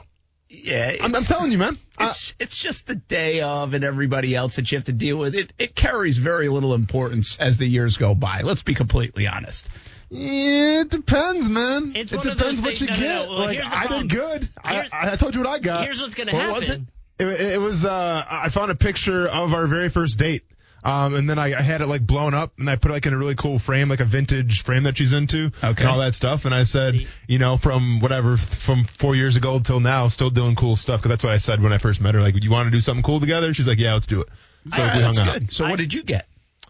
yeah. 0.48 0.96
I'm, 1.00 1.14
I'm 1.14 1.22
telling 1.22 1.52
you, 1.52 1.58
man. 1.58 1.78
I- 1.98 2.06
It's, 2.08 2.34
it's 2.40 2.58
just 2.58 2.86
the 2.88 2.94
day 2.96 3.40
of 3.40 3.74
and 3.74 3.84
everybody 3.84 4.34
else 4.34 4.56
that 4.56 4.70
you 4.72 4.78
have 4.78 4.86
to 4.86 4.92
deal 4.92 5.16
with. 5.16 5.34
It 5.36 5.52
it 5.58 5.74
carries 5.76 6.18
very 6.18 6.48
little 6.48 6.74
importance 6.74 7.36
as 7.38 7.56
the 7.58 7.66
years 7.66 7.96
go 7.98 8.14
by. 8.16 8.40
Let's 8.42 8.62
be 8.62 8.74
completely 8.74 9.26
honest. 9.28 9.68
Yeah, 10.10 10.80
it 10.82 10.90
depends, 10.90 11.48
man. 11.48 11.92
It's 11.94 12.12
it 12.12 12.20
depends 12.22 12.60
what 12.62 12.80
you 12.80 12.88
no, 12.88 12.94
no, 12.94 13.00
get. 13.00 13.08
no. 13.26 13.28
Well, 13.30 13.38
like 13.46 13.64
I 13.64 13.86
problem. 13.86 14.08
did 14.08 14.16
good. 14.18 14.48
I, 14.62 14.80
I, 14.92 15.12
I 15.12 15.16
told 15.16 15.34
you 15.34 15.40
what 15.42 15.50
I 15.50 15.58
got. 15.60 15.84
Here's 15.84 16.00
what's 16.00 16.14
gonna 16.14 16.32
What 16.32 16.40
happen. 16.42 16.54
was 16.54 16.70
it? 16.70 16.80
It, 17.18 17.52
it 17.54 17.60
was 17.60 17.84
uh 17.84 18.24
I 18.28 18.48
found 18.48 18.70
a 18.70 18.74
picture 18.74 19.26
of 19.28 19.54
our 19.54 19.66
very 19.66 19.88
first 19.88 20.18
date. 20.18 20.42
Um, 20.84 21.14
and 21.14 21.30
then 21.30 21.38
I, 21.38 21.56
I 21.56 21.62
had 21.62 21.80
it 21.80 21.86
like 21.86 22.04
blown 22.06 22.34
up 22.34 22.58
and 22.58 22.68
I 22.68 22.74
put 22.76 22.90
it 22.90 22.94
like 22.94 23.06
in 23.06 23.14
a 23.14 23.16
really 23.16 23.36
cool 23.36 23.58
frame, 23.60 23.88
like 23.88 24.00
a 24.00 24.04
vintage 24.04 24.62
frame 24.64 24.82
that 24.82 24.96
she's 24.96 25.12
into 25.12 25.52
Okay. 25.62 25.82
and 25.82 25.86
all 25.86 25.98
that 26.00 26.14
stuff. 26.14 26.44
And 26.44 26.52
I 26.54 26.64
said, 26.64 27.06
you 27.28 27.38
know, 27.38 27.56
from 27.56 28.00
whatever, 28.00 28.36
from 28.36 28.84
four 28.84 29.14
years 29.14 29.36
ago 29.36 29.60
till 29.60 29.78
now, 29.80 30.08
still 30.08 30.30
doing 30.30 30.56
cool 30.56 30.74
stuff. 30.74 31.00
Cause 31.02 31.08
that's 31.10 31.22
what 31.22 31.32
I 31.32 31.38
said 31.38 31.62
when 31.62 31.72
I 31.72 31.78
first 31.78 32.00
met 32.00 32.14
her. 32.14 32.20
Like, 32.20 32.34
you 32.42 32.50
want 32.50 32.66
to 32.66 32.70
do 32.72 32.80
something 32.80 33.02
cool 33.04 33.20
together? 33.20 33.54
She's 33.54 33.68
like, 33.68 33.78
yeah, 33.78 33.94
let's 33.94 34.08
do 34.08 34.22
it. 34.22 34.28
So 34.70 34.82
right, 34.82 34.96
we 34.96 35.02
hung 35.02 35.18
out. 35.18 35.34
good. 35.38 35.52
So 35.52 35.66
I- 35.66 35.70
what 35.70 35.78
did 35.78 35.92
you 35.92 36.02
get? 36.02 36.26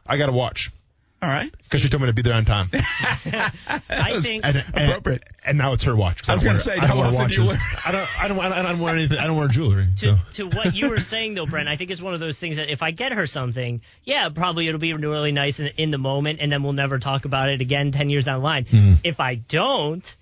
I 0.07 0.17
got 0.19 0.29
a 0.29 0.33
watch 0.33 0.71
All 1.23 1.29
right. 1.29 1.53
because 1.63 1.81
she 1.83 1.89
told 1.89 2.01
me 2.03 2.09
to 2.09 2.13
be 2.13 2.23
there 2.23 2.35
on 2.35 2.45
time. 2.45 2.69
I 2.75 4.21
think 4.21 4.45
And, 4.45 4.57
and, 4.75 4.91
Appropriate. 4.91 5.23
and 5.45 5.57
now 5.57 5.73
it's 5.73 5.85
her 5.85 5.95
watch. 5.95 6.29
I 6.29 6.35
was 6.35 6.43
gonna 6.43 6.59
say, 6.59 6.73
I 6.73 6.81
don't 6.81 6.89
how 6.89 6.97
wear 6.99 7.07
often 7.07 7.29
do 7.29 7.35
you 7.35 7.47
watches. 7.47 7.59
wear- 7.61 7.81
I 7.87 7.93
don't, 7.93 8.23
I 8.25 8.29
don't, 8.29 8.39
I 8.41 8.63
don't 8.73 8.81
wear 8.81 8.95
anything. 8.97 9.19
I 9.19 9.27
don't 9.29 9.37
wear 9.37 9.49
jewelry. 9.49 9.87
to, 9.99 10.19
so. 10.33 10.49
to 10.49 10.57
what 10.57 10.75
you 10.75 10.91
were 10.91 10.99
saying 11.01 11.35
though, 11.35 11.47
Brent, 11.47 11.69
I 11.69 11.77
think 11.77 11.91
it's 11.93 12.03
one 12.03 12.15
of 12.15 12.21
those 12.21 12.41
things 12.41 12.57
that 12.57 12.71
if 12.71 12.83
I 12.83 12.91
get 12.91 13.13
her 13.13 13.27
something, 13.27 13.83
yeah, 14.05 14.29
probably 14.35 14.67
it'll 14.69 14.81
be 14.81 14.93
really 14.93 15.33
nice 15.33 15.61
in, 15.61 15.69
in 15.77 15.91
the 15.93 15.99
moment, 15.99 16.41
and 16.41 16.51
then 16.51 16.63
we'll 16.63 16.73
never 16.73 16.99
talk 16.99 17.25
about 17.25 17.49
it 17.51 17.61
again 17.61 17.93
ten 17.93 18.11
years 18.11 18.25
down 18.25 18.41
the 18.41 18.45
line. 18.45 18.65
Hmm. 18.67 18.95
If 19.05 19.21
I 19.21 19.37
don't, 19.37 20.17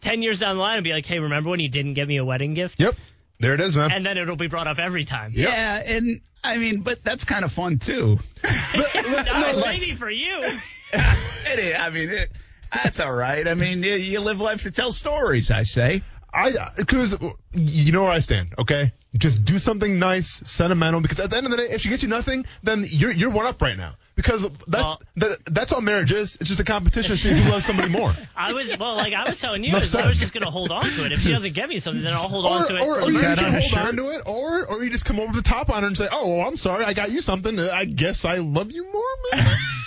ten 0.00 0.22
years 0.22 0.40
down 0.40 0.56
the 0.56 0.62
line, 0.62 0.76
I'll 0.76 0.82
be 0.82 0.92
like, 0.92 1.04
hey, 1.06 1.18
remember 1.18 1.50
when 1.50 1.60
you 1.60 1.68
didn't 1.68 1.94
get 1.94 2.08
me 2.08 2.16
a 2.16 2.24
wedding 2.24 2.54
gift? 2.54 2.80
Yep. 2.80 2.94
There 3.40 3.54
it 3.54 3.60
is, 3.60 3.76
man. 3.76 3.90
And 3.90 4.04
then 4.04 4.18
it'll 4.18 4.36
be 4.36 4.48
brought 4.48 4.66
up 4.66 4.78
every 4.78 5.04
time. 5.04 5.32
Yeah, 5.34 5.82
and 5.84 6.20
I 6.44 6.58
mean, 6.58 6.82
but 6.82 7.02
that's 7.02 7.24
kind 7.24 7.44
of 7.44 7.52
fun 7.52 7.78
too. 7.78 8.18
Uh, 8.72 9.62
maybe 9.66 9.94
for 9.96 10.10
you. 10.10 10.42
it 10.92 11.58
is. 11.58 11.74
I 11.78 11.90
mean, 11.90 12.10
it, 12.10 12.30
that's 12.72 13.00
all 13.00 13.12
right. 13.12 13.46
I 13.46 13.54
mean, 13.54 13.82
you, 13.82 13.94
you 13.94 14.20
live 14.20 14.40
life 14.40 14.62
to 14.62 14.70
tell 14.70 14.92
stories. 14.92 15.50
I 15.50 15.64
say. 15.64 16.02
I 16.32 16.52
because 16.76 17.16
you 17.52 17.92
know 17.92 18.02
where 18.02 18.12
I 18.12 18.20
stand. 18.20 18.54
Okay, 18.58 18.92
just 19.16 19.44
do 19.44 19.58
something 19.58 19.98
nice, 19.98 20.42
sentimental. 20.44 21.00
Because 21.00 21.20
at 21.20 21.30
the 21.30 21.36
end 21.36 21.46
of 21.46 21.50
the 21.50 21.58
day, 21.58 21.68
if 21.70 21.80
she 21.80 21.88
gets 21.88 22.02
you 22.02 22.08
nothing, 22.08 22.44
then 22.62 22.84
you're 22.88 23.12
you're 23.12 23.30
one 23.30 23.46
up 23.46 23.60
right 23.60 23.76
now. 23.76 23.94
Because 24.22 24.42
that, 24.68 24.80
Well- 24.80 25.00
that 25.16 25.38
that's 25.46 25.72
all 25.72 25.80
marriage 25.80 26.12
is. 26.12 26.36
It's 26.40 26.48
just 26.48 26.60
a 26.60 26.64
competition 26.64 27.10
to 27.12 27.16
see 27.16 27.30
who 27.30 27.50
loves 27.50 27.64
somebody 27.64 27.88
more. 27.90 28.14
I 28.36 28.52
was 28.52 28.76
well, 28.78 28.96
like 28.96 29.14
I 29.14 29.28
was 29.28 29.40
telling 29.40 29.64
you, 29.64 29.74
is 29.76 29.94
I 29.94 30.06
was 30.06 30.18
just 30.18 30.34
gonna 30.34 30.50
hold 30.50 30.70
on 30.72 30.84
to 30.84 31.06
it. 31.06 31.12
If 31.12 31.20
she 31.20 31.32
doesn't 31.32 31.54
get 31.54 31.68
me 31.68 31.78
something, 31.78 32.02
then 32.04 32.12
I'll 32.12 32.28
hold 32.28 32.44
on 32.44 32.62
Or, 32.62 32.66
to 32.66 32.76
it. 32.76 32.82
or, 32.82 33.00
or 33.00 33.10
you 33.10 33.18
can 33.18 33.38
hold 33.38 33.62
shirt. 33.62 33.78
on 33.78 33.96
to 33.96 34.10
it, 34.10 34.22
or 34.26 34.66
or 34.66 34.84
you 34.84 34.90
just 34.90 35.04
come 35.06 35.18
over 35.20 35.32
the 35.32 35.42
top 35.42 35.70
on 35.70 35.82
her 35.82 35.86
and 35.86 35.96
say, 35.96 36.08
"Oh, 36.10 36.36
well, 36.36 36.46
I'm 36.48 36.56
sorry, 36.56 36.84
I 36.84 36.92
got 36.92 37.10
you 37.10 37.20
something. 37.20 37.58
I 37.58 37.86
guess 37.86 38.24
I 38.26 38.36
love 38.38 38.70
you 38.72 38.84
more, 38.92 39.02
man." 39.32 39.56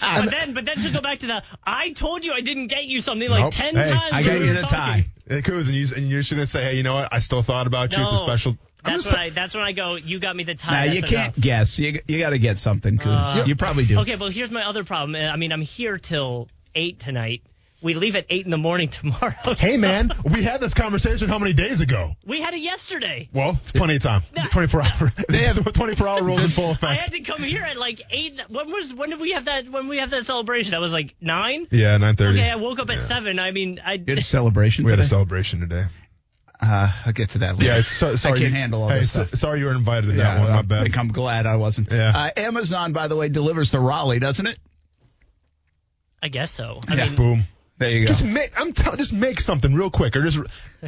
But 0.00 0.30
then, 0.30 0.54
but 0.54 0.64
then 0.64 0.78
she'll 0.78 0.92
go 0.92 1.00
back 1.00 1.20
to 1.20 1.26
the. 1.26 1.42
I 1.64 1.90
told 1.92 2.24
you 2.24 2.32
I 2.32 2.40
didn't 2.40 2.68
get 2.68 2.84
you 2.84 3.00
something 3.00 3.28
like 3.30 3.44
Nope. 3.44 3.52
ten 3.52 3.76
Hey, 3.76 3.90
times. 3.90 4.12
I 4.12 4.22
got 4.22 4.38
we 4.38 4.46
you 4.46 4.54
the 4.54 4.60
tie. 4.62 5.06
It 5.26 5.44
goes, 5.44 5.66
and 5.68 5.76
you 5.76 5.86
and 5.96 6.08
you're 6.08 6.20
just 6.20 6.30
gonna 6.30 6.46
say, 6.46 6.62
"Hey, 6.64 6.76
you 6.76 6.82
know 6.82 6.94
what? 6.94 7.12
I 7.12 7.18
still 7.18 7.42
thought 7.42 7.66
about 7.66 7.96
you. 7.96 8.02
It's 8.02 8.12
a 8.12 8.16
special." 8.18 8.56
I'm 8.84 8.92
That's 8.92 9.06
when 9.06 9.16
I. 9.16 9.30
That's 9.30 9.54
when 9.54 9.64
I 9.64 9.72
go. 9.72 9.96
You 9.96 10.20
got 10.20 10.36
me 10.36 10.44
the 10.44 10.54
Nah, 10.54 10.58
tie. 10.58 10.84
you 10.84 11.00
that's 11.00 11.12
can't 11.12 11.34
enough. 11.34 11.40
guess. 11.40 11.78
You 11.78 12.00
you 12.06 12.18
got 12.20 12.30
to 12.30 12.38
get 12.38 12.58
something. 12.58 12.96
'cause 12.98 13.38
Uh, 13.38 13.44
you 13.44 13.56
probably 13.56 13.84
do. 13.84 13.98
Okay, 14.00 14.14
but 14.14 14.32
here's 14.32 14.50
my 14.50 14.62
other 14.64 14.84
problem. 14.84 15.16
Uh, 15.16 15.28
I 15.32 15.36
mean, 15.36 15.50
I'm 15.52 15.62
here 15.62 15.98
till 15.98 16.48
eight 16.76 17.00
tonight. 17.00 17.42
We 17.82 17.94
leave 17.94 18.16
at 18.16 18.26
eight 18.30 18.44
in 18.46 18.50
the 18.50 18.56
morning 18.58 18.88
tomorrow. 18.88 19.34
Hey, 19.58 19.74
so- 19.76 19.80
man, 19.80 20.10
we 20.32 20.42
had 20.42 20.60
this 20.60 20.72
conversation 20.74 21.28
how 21.28 21.38
many 21.38 21.52
days 21.52 21.80
ago? 21.80 22.12
We 22.24 22.40
had 22.40 22.54
it 22.54 22.60
yesterday. 22.60 23.28
Well, 23.32 23.58
it's 23.62 23.70
plenty 23.72 23.96
of 23.96 24.02
time. 24.02 24.22
Nah. 24.34 24.46
24 24.46 24.82
hour. 24.82 25.12
They 25.28 25.44
have 25.44 25.62
24 25.72 26.08
hour 26.08 26.22
rules 26.22 26.42
in 26.42 26.48
full 26.50 26.70
effect. 26.70 26.84
I 26.84 26.94
had 26.94 27.12
to 27.12 27.20
come 27.20 27.42
here 27.42 27.62
at 27.62 27.76
like 27.76 28.00
eight. 28.10 28.40
When 28.48 28.70
was 28.72 28.92
when 28.94 29.10
did 29.10 29.20
we 29.20 29.32
have 29.32 29.44
that? 29.44 29.68
When 29.70 29.88
we 29.88 29.98
have 29.98 30.10
that 30.10 30.24
celebration? 30.24 30.70
That 30.72 30.80
was 30.80 30.92
like 30.92 31.14
nine. 31.20 31.66
Yeah, 31.70 31.98
9:30. 31.98 32.30
Okay, 32.32 32.50
I 32.50 32.56
woke 32.56 32.78
up 32.78 32.88
at 32.90 32.98
seven. 32.98 33.38
I 33.38 33.50
mean, 33.50 33.80
I. 33.84 33.94
You 33.94 34.04
had 34.08 34.18
a 34.18 34.22
celebration 34.36 34.84
We 34.84 34.90
had 34.90 35.00
a 35.00 35.04
celebration 35.04 35.60
today. 35.60 35.84
Uh, 36.58 36.90
I'll 37.04 37.12
get 37.12 37.30
to 37.30 37.38
that 37.40 37.56
later. 37.58 37.66
Yeah, 37.70 37.78
it's 37.80 37.88
so, 37.90 38.16
sorry. 38.16 38.38
I 38.38 38.42
can't 38.42 38.52
you- 38.52 38.58
handle 38.58 38.82
all 38.84 38.88
hey, 38.88 39.00
this 39.00 39.12
so- 39.12 39.26
Sorry 39.26 39.58
you 39.60 39.66
were 39.66 39.74
invited 39.74 40.06
to 40.08 40.12
that 40.14 40.16
Yeah, 40.16 40.40
one. 40.40 40.50
My 40.52 40.58
I 40.60 40.62
bad. 40.62 40.82
think 40.84 40.96
I'm 40.96 41.08
glad 41.08 41.44
I 41.44 41.56
wasn't. 41.56 41.92
Yeah. 41.92 42.12
Uh, 42.16 42.30
Amazon, 42.38 42.94
by 42.94 43.08
the 43.08 43.16
way, 43.16 43.28
delivers 43.28 43.72
to 43.72 43.80
Raleigh, 43.80 44.18
doesn't 44.20 44.46
it? 44.46 44.58
I 46.22 46.28
guess 46.28 46.50
so. 46.50 46.80
I 46.88 46.94
Yeah. 46.96 47.06
mean, 47.08 47.16
Boom. 47.16 47.44
There 47.78 47.90
you 47.90 48.00
go. 48.00 48.06
Just 48.06 48.24
make. 48.24 48.58
I'm 48.58 48.72
telling. 48.72 48.98
Just 48.98 49.12
make 49.12 49.40
something 49.40 49.74
real 49.74 49.90
quick, 49.90 50.16
or 50.16 50.22
just 50.22 50.38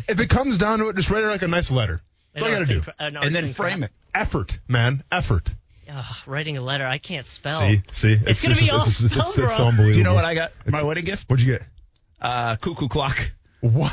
if 0.09 0.21
it 0.21 0.30
comes 0.30 0.59
down 0.59 0.78
to 0.78 0.88
it, 0.88 0.97
just 0.97 1.11
write 1.11 1.23
her 1.23 1.30
like 1.30 1.42
a 1.42 1.49
nice 1.49 1.71
letter. 1.71 2.00
That's 2.33 2.45
all 2.45 2.50
you 2.50 2.57
gotta 2.57 2.66
do. 2.66 2.83
Uh, 2.99 3.09
no, 3.11 3.21
and 3.21 3.35
then 3.35 3.47
it's 3.47 3.57
frame 3.57 3.83
it. 3.83 3.90
Effort, 4.14 4.59
man. 4.68 5.04
Effort. 5.12 5.50
Ugh, 5.90 6.16
writing 6.26 6.59
a 6.59 6.61
letter, 6.61 6.87
I 6.87 6.99
can't 6.99 7.25
spell. 7.25 7.61
See, 7.61 7.83
see. 7.92 8.16
Oh. 8.21 8.28
It's 8.28 8.42
gonna 8.42 8.54
be 8.54 8.71
all 8.71 8.78
it's, 8.78 9.00
it's, 9.00 9.16
it's, 9.16 9.38
it's 9.38 9.57
so 9.57 9.66
unbelievable. 9.66 9.92
Do 9.92 9.99
you 9.99 10.04
know 10.04 10.14
what 10.14 10.25
I 10.25 10.35
got? 10.35 10.52
My 10.66 10.83
wedding 10.83 11.04
gift? 11.04 11.28
What'd 11.28 11.45
you 11.45 11.54
get? 11.54 11.62
Uh, 12.21 12.57
cuckoo 12.57 12.88
clock. 12.88 13.18
What? 13.61 13.92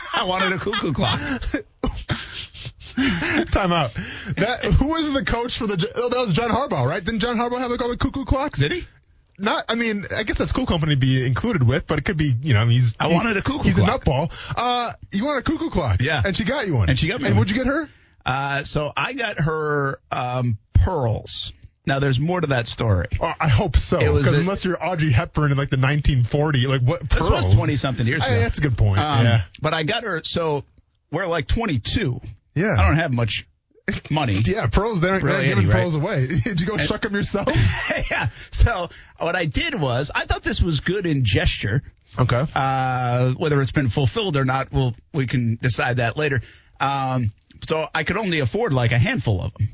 I 0.12 0.24
wanted 0.24 0.52
a 0.52 0.58
cuckoo 0.58 0.92
clock. 0.92 1.20
Time 3.50 3.72
out. 3.72 3.92
That 4.36 4.64
who 4.78 4.88
was 4.88 5.12
the 5.12 5.24
coach 5.24 5.58
for 5.58 5.66
the? 5.66 5.92
Oh, 5.94 6.08
that 6.08 6.18
was 6.18 6.32
John 6.32 6.50
Harbaugh, 6.50 6.88
right? 6.88 7.04
Didn't 7.04 7.20
John 7.20 7.36
Harbaugh 7.36 7.58
have 7.58 7.70
like 7.70 7.82
all 7.82 7.90
the 7.90 7.96
cuckoo 7.96 8.24
clocks? 8.24 8.58
Did 8.58 8.72
he? 8.72 8.84
Not. 9.38 9.64
I 9.68 9.74
mean, 9.74 10.04
I 10.16 10.22
guess 10.22 10.38
that's 10.38 10.52
cool 10.52 10.66
company 10.66 10.94
to 10.94 11.00
be 11.00 11.26
included 11.26 11.62
with, 11.62 11.86
but 11.86 11.98
it 11.98 12.04
could 12.04 12.16
be. 12.16 12.34
You 12.42 12.54
know, 12.54 12.66
he's. 12.66 12.94
I 12.98 13.08
he- 13.08 13.14
wanted 13.14 13.36
a 13.36 13.42
cuckoo 13.42 13.62
He's 13.64 13.76
clock. 13.78 14.06
a 14.06 14.08
nutball. 14.10 14.54
Uh, 14.56 14.92
you 15.12 15.24
want 15.24 15.38
a 15.40 15.42
cuckoo 15.42 15.70
clock? 15.70 16.00
Yeah. 16.00 16.22
And 16.24 16.36
she 16.36 16.44
got 16.44 16.66
you 16.66 16.74
one. 16.74 16.88
And 16.88 16.98
she 16.98 17.08
got 17.08 17.20
me 17.20 17.26
And 17.26 17.34
one. 17.34 17.40
what'd 17.40 17.56
you 17.56 17.62
get 17.62 17.70
her? 17.70 17.88
Uh, 18.24 18.62
so 18.64 18.92
I 18.96 19.12
got 19.12 19.38
her 19.40 20.00
um, 20.10 20.58
pearls. 20.72 21.52
Now 21.86 22.00
there's 22.00 22.18
more 22.18 22.40
to 22.40 22.48
that 22.48 22.66
story. 22.66 23.06
Oh, 23.20 23.32
I 23.38 23.48
hope 23.48 23.76
so. 23.76 23.98
Because 23.98 24.38
unless 24.38 24.64
you're 24.64 24.84
Audrey 24.84 25.12
Hepburn 25.12 25.52
in 25.52 25.56
like 25.58 25.70
the 25.70 25.76
1940, 25.76 26.66
like 26.66 26.80
what? 26.82 27.08
pearls? 27.08 27.30
This 27.30 27.46
was 27.46 27.54
20 27.54 27.76
something 27.76 28.06
years 28.06 28.24
ago. 28.24 28.34
Hey, 28.34 28.40
that's 28.40 28.58
a 28.58 28.60
good 28.60 28.76
point. 28.76 28.98
Um, 28.98 29.24
yeah. 29.24 29.42
But 29.62 29.72
I 29.74 29.84
got 29.84 30.02
her. 30.02 30.20
So 30.24 30.64
we're 31.12 31.26
like 31.26 31.46
22. 31.46 32.20
Yeah. 32.56 32.74
I 32.76 32.88
don't 32.88 32.96
have 32.96 33.12
much 33.12 33.46
money. 34.10 34.42
Yeah, 34.46 34.66
pearls. 34.66 35.00
They 35.00 35.08
aren't, 35.08 35.22
they 35.22 35.28
Really 35.28 35.36
aren't 35.38 35.48
giving 35.48 35.64
any, 35.64 35.72
right? 35.72 35.80
pearls 35.80 35.94
away. 35.94 36.26
Did 36.44 36.60
you 36.60 36.66
go 36.66 36.76
shuck 36.76 37.02
them 37.02 37.14
yourself? 37.14 37.48
yeah. 38.10 38.28
So 38.50 38.88
what 39.18 39.36
I 39.36 39.44
did 39.46 39.74
was 39.80 40.10
I 40.14 40.26
thought 40.26 40.42
this 40.42 40.60
was 40.62 40.80
good 40.80 41.06
in 41.06 41.24
gesture. 41.24 41.82
okay. 42.18 42.44
Uh, 42.54 43.32
whether 43.34 43.60
it's 43.60 43.72
been 43.72 43.88
fulfilled 43.88 44.36
or 44.36 44.44
not, 44.44 44.72
we'll 44.72 44.94
we 45.12 45.26
can 45.26 45.56
decide 45.60 45.98
that 45.98 46.16
later. 46.16 46.40
Um, 46.80 47.32
so 47.64 47.86
I 47.94 48.04
could 48.04 48.16
only 48.16 48.40
afford 48.40 48.72
like 48.72 48.92
a 48.92 48.98
handful 48.98 49.42
of 49.42 49.52
them. 49.54 49.68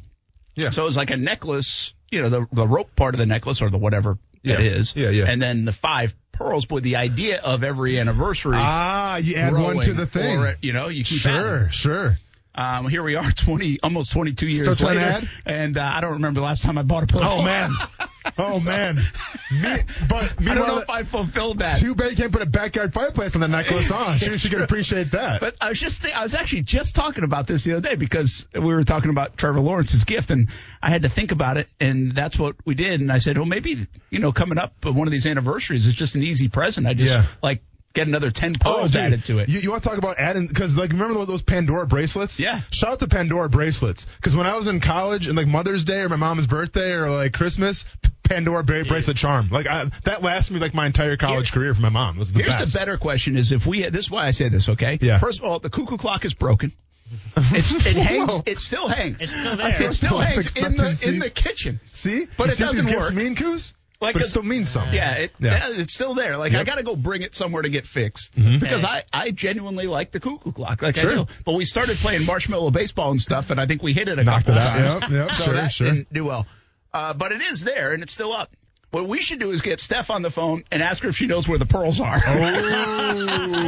Yeah. 0.55 0.71
So 0.71 0.83
it 0.83 0.87
was 0.87 0.97
like 0.97 1.11
a 1.11 1.17
necklace, 1.17 1.95
you 2.11 2.23
know, 2.23 2.29
the 2.29 2.47
the 2.53 2.67
rope 2.69 2.95
part 2.97 3.15
of 3.15 3.19
the 3.19 3.27
necklace 3.27 3.63
or 3.63 3.71
the 3.71 3.79
whatever 3.79 4.19
Yeah. 4.43 4.55
it 4.61 4.67
is. 4.67 4.95
Yeah, 4.97 5.11
yeah. 5.11 5.25
And 5.29 5.41
then 5.41 5.65
the 5.65 5.73
five 5.73 6.15
pearls 6.33 6.69
with 6.69 6.83
the 6.85 6.97
idea 6.97 7.41
of 7.41 7.65
every 7.65 7.99
anniversary. 7.99 8.57
ah, 8.57 9.17
you 9.17 9.37
add 9.37 9.53
one 9.53 9.81
to 9.81 9.93
the 9.95 10.07
thing. 10.07 10.39
Or, 10.39 10.57
you 10.61 10.73
know, 10.73 10.89
you 10.89 11.05
keep 11.05 11.19
sure, 11.21 11.57
adding. 11.59 11.69
sure. 11.71 12.17
Um, 12.55 12.89
here 12.89 13.03
we 13.03 13.15
are, 13.17 13.31
twenty, 13.37 13.79
almost 13.83 14.13
twenty-two 14.13 14.49
years 14.49 14.77
Still 14.77 14.89
later, 14.89 15.23
and 15.47 15.77
uh, 15.79 15.91
I 15.95 16.01
don't 16.01 16.13
remember 16.13 16.41
the 16.41 16.47
last 16.47 16.63
time 16.63 16.77
I 16.79 16.83
bought 16.83 17.05
a 17.05 17.07
pearl. 17.07 17.23
Oh 17.25 17.43
man. 17.43 17.73
Oh 18.39 18.59
man. 18.65 18.97
Me, 18.97 19.03
but 20.09 20.33
I 20.41 20.55
don't 20.55 20.67
know 20.69 20.79
if 20.79 20.89
I 20.89 21.03
fulfilled 21.03 21.59
that. 21.59 21.81
Too 21.81 21.95
bad 21.95 22.13
you 22.13 22.17
can't 22.17 22.33
put 22.33 22.41
a 22.41 22.47
backyard 22.47 22.95
fireplace 22.95 23.35
on 23.35 23.41
the 23.41 23.49
necklace 23.49 23.91
on. 23.91 24.19
Sure, 24.19 24.39
she 24.39 24.49
could 24.49 24.63
appreciate 24.63 25.11
that. 25.11 25.41
But 25.41 25.57
I 25.61 25.69
was 25.69 25.81
just, 25.81 26.01
think, 26.03 26.17
I 26.17 26.23
was 26.23 26.33
actually 26.35 26.63
just 26.63 26.95
talking 26.95 27.25
about 27.25 27.47
this 27.49 27.65
the 27.65 27.73
other 27.77 27.89
day 27.91 27.97
because 27.97 28.47
we 28.55 28.61
were 28.61 28.85
talking 28.85 29.11
about 29.11 29.37
Trevor 29.37 29.61
Lawrence's 29.61 30.05
gift, 30.05 30.31
and 30.31 30.49
I 30.81 30.89
had 30.89 31.03
to 31.03 31.09
think 31.09 31.33
about 31.33 31.57
it, 31.59 31.69
and 31.81 32.13
that's 32.13 32.39
what 32.39 32.57
we 32.65 32.75
did. 32.75 33.01
And 33.01 33.11
I 33.11 33.19
said, 33.19 33.37
well, 33.37 33.45
maybe 33.47 33.87
you 34.09 34.19
know, 34.21 34.33
coming 34.33 34.57
up 34.57 34.85
one 34.85 35.09
of 35.09 35.13
these 35.13 35.27
anniversaries 35.27 35.87
is 35.87 35.93
just 35.95 36.15
an 36.15 36.23
easy 36.23 36.49
present. 36.49 36.87
I 36.87 36.95
just 36.95 37.13
Yeah. 37.13 37.27
like 37.43 37.63
get 37.93 38.07
another 38.09 38.31
ten 38.31 38.55
oh, 38.65 38.75
pearls 38.75 38.93
dude, 38.93 39.03
added 39.03 39.25
to 39.27 39.39
it. 39.39 39.49
You, 39.49 39.59
you 39.61 39.71
want 39.71 39.83
to 39.83 39.89
talk 39.89 39.99
about 39.99 40.19
adding 40.19 40.47
because 40.47 40.77
like 40.77 40.91
remember 40.93 41.15
those- 41.15 41.29
those 41.29 41.43
Pandora 41.43 41.87
bracelets? 41.87 42.39
Yeah. 42.41 42.61
Shout 42.71 42.93
out 42.93 42.99
to 43.01 43.09
Pandora 43.09 43.49
bracelets 43.49 44.07
because 44.17 44.35
when 44.37 44.47
I 44.47 44.57
was 44.57 44.67
in 44.69 44.81
college 44.81 45.27
and 45.29 45.37
like 45.37 45.47
Mother's 45.47 45.85
Day 45.85 46.01
or 46.01 46.09
my 46.09 46.17
mom's 46.17 46.47
birthday 46.47 46.93
or 46.93 47.11
like 47.11 47.33
Christmas, 47.33 47.85
Pandora 48.23 48.63
bra- 48.65 48.85
bracelet 48.85 49.17
charm 49.17 49.49
like 49.51 49.67
I, 49.67 49.85
that 50.05 50.23
lasted 50.23 50.55
me 50.55 50.61
like 50.61 50.75
my 50.75 50.87
entire 50.87 51.17
college 51.17 51.51
Here- 51.51 51.61
career 51.61 51.75
for 51.75 51.81
my 51.83 51.89
mom. 51.91 52.17
It 52.17 52.19
was 52.21 52.33
the 52.33 52.39
Here's 52.43 52.55
best. 52.57 52.73
the 52.73 52.79
better 52.79 52.97
question: 52.99 53.37
Is 53.37 53.53
if 53.53 53.67
we 53.67 53.83
this 53.89 54.07
is 54.07 54.11
why 54.11 54.27
I 54.27 54.31
say 54.31 54.49
this, 54.49 54.69
okay? 54.71 54.99
Yeah. 55.01 55.19
First 55.19 55.41
of 55.41 55.45
all, 55.45 55.59
the 55.59 55.71
cuckoo 55.71 55.97
clock 55.97 56.25
is 56.25 56.35
broken. 56.35 56.73
It's, 57.37 57.85
it 57.85 57.95
hangs. 57.97 58.33
Whoa. 58.33 58.43
It 58.47 58.59
still 58.59 58.89
hangs. 58.89 59.21
It's 59.21 59.33
still 59.39 59.55
there. 59.57 59.83
It 59.83 59.93
still 59.93 60.19
hangs 60.19 60.55
in 60.57 60.77
the 60.77 61.05
in 61.07 61.19
the 61.19 61.29
kitchen. 61.29 61.79
See, 61.93 62.27
But 62.39 62.47
You 62.47 62.53
it 62.53 62.57
see 62.57 62.65
doesn't 62.65 62.85
these 62.87 62.95
gifts 62.95 63.07
work. 63.11 63.15
mean, 63.15 63.37
Coos? 63.37 63.75
Like 64.03 64.15
but 64.15 64.23
a- 64.23 64.25
it 64.27 64.29
still 64.29 64.43
means 64.43 64.69
something. 64.69 64.93
Yeah, 64.95 65.15
it, 65.15 65.33
Yeah. 65.39 65.69
yeah, 65.69 65.81
it's 65.81 65.95
still 65.95 66.15
there. 66.15 66.37
Like 66.37 66.53
I 66.55 66.65
got 66.65 66.75
to 66.77 66.83
go 66.83 66.97
bring 66.97 67.23
it 67.23 67.35
somewhere 67.35 67.63
to 67.63 67.69
get 67.71 67.87
fixed 67.87 68.35
Mm-hmm. 68.37 68.59
because 68.59 68.85
I 68.85 69.05
I 69.13 69.31
genuinely 69.31 69.87
like 69.87 70.11
the 70.11 70.21
cuckoo 70.21 70.53
clock. 70.53 70.83
Like 70.83 70.99
I 70.99 71.03
do. 71.03 71.27
But 71.47 71.53
we 71.55 71.65
started 71.65 71.97
playing 71.99 72.27
marshmallow 72.27 72.71
baseball 72.73 73.11
and 73.13 73.21
stuff, 73.21 73.51
and 73.51 73.61
I 73.61 73.67
think 73.67 73.83
we 73.83 73.93
hit 73.93 74.09
it 74.09 74.19
a 74.19 74.25
Knocked 74.25 74.47
couple 74.47 74.61
it 74.61 74.67
out. 74.67 74.77
times. 74.77 75.03
Yep, 75.03 75.11
yep, 75.11 75.33
so 75.33 75.45
sure, 75.45 75.55
that 75.55 75.73
sure. 75.73 75.87
didn't 75.91 76.13
do 76.13 76.25
well. 76.25 76.47
Uh, 76.93 77.15
but 77.15 77.33
it 77.33 77.41
is 77.41 77.65
there 77.65 77.95
and 77.95 78.03
it's 78.03 78.13
still 78.13 78.33
up. 78.33 78.51
What 78.93 79.09
we 79.09 79.21
should 79.21 79.41
do 79.41 79.51
is 79.53 79.63
get 79.63 79.81
Steph 79.81 80.11
on 80.11 80.21
the 80.21 80.31
phone 80.31 80.65
and 80.71 80.83
ask 80.83 81.03
her 81.03 81.09
if 81.09 81.17
she 81.17 81.27
knows 81.27 81.49
where 81.49 81.57
the 81.57 81.65
pearls 81.65 81.99
are. 81.99 82.21
Oh. 82.27 83.63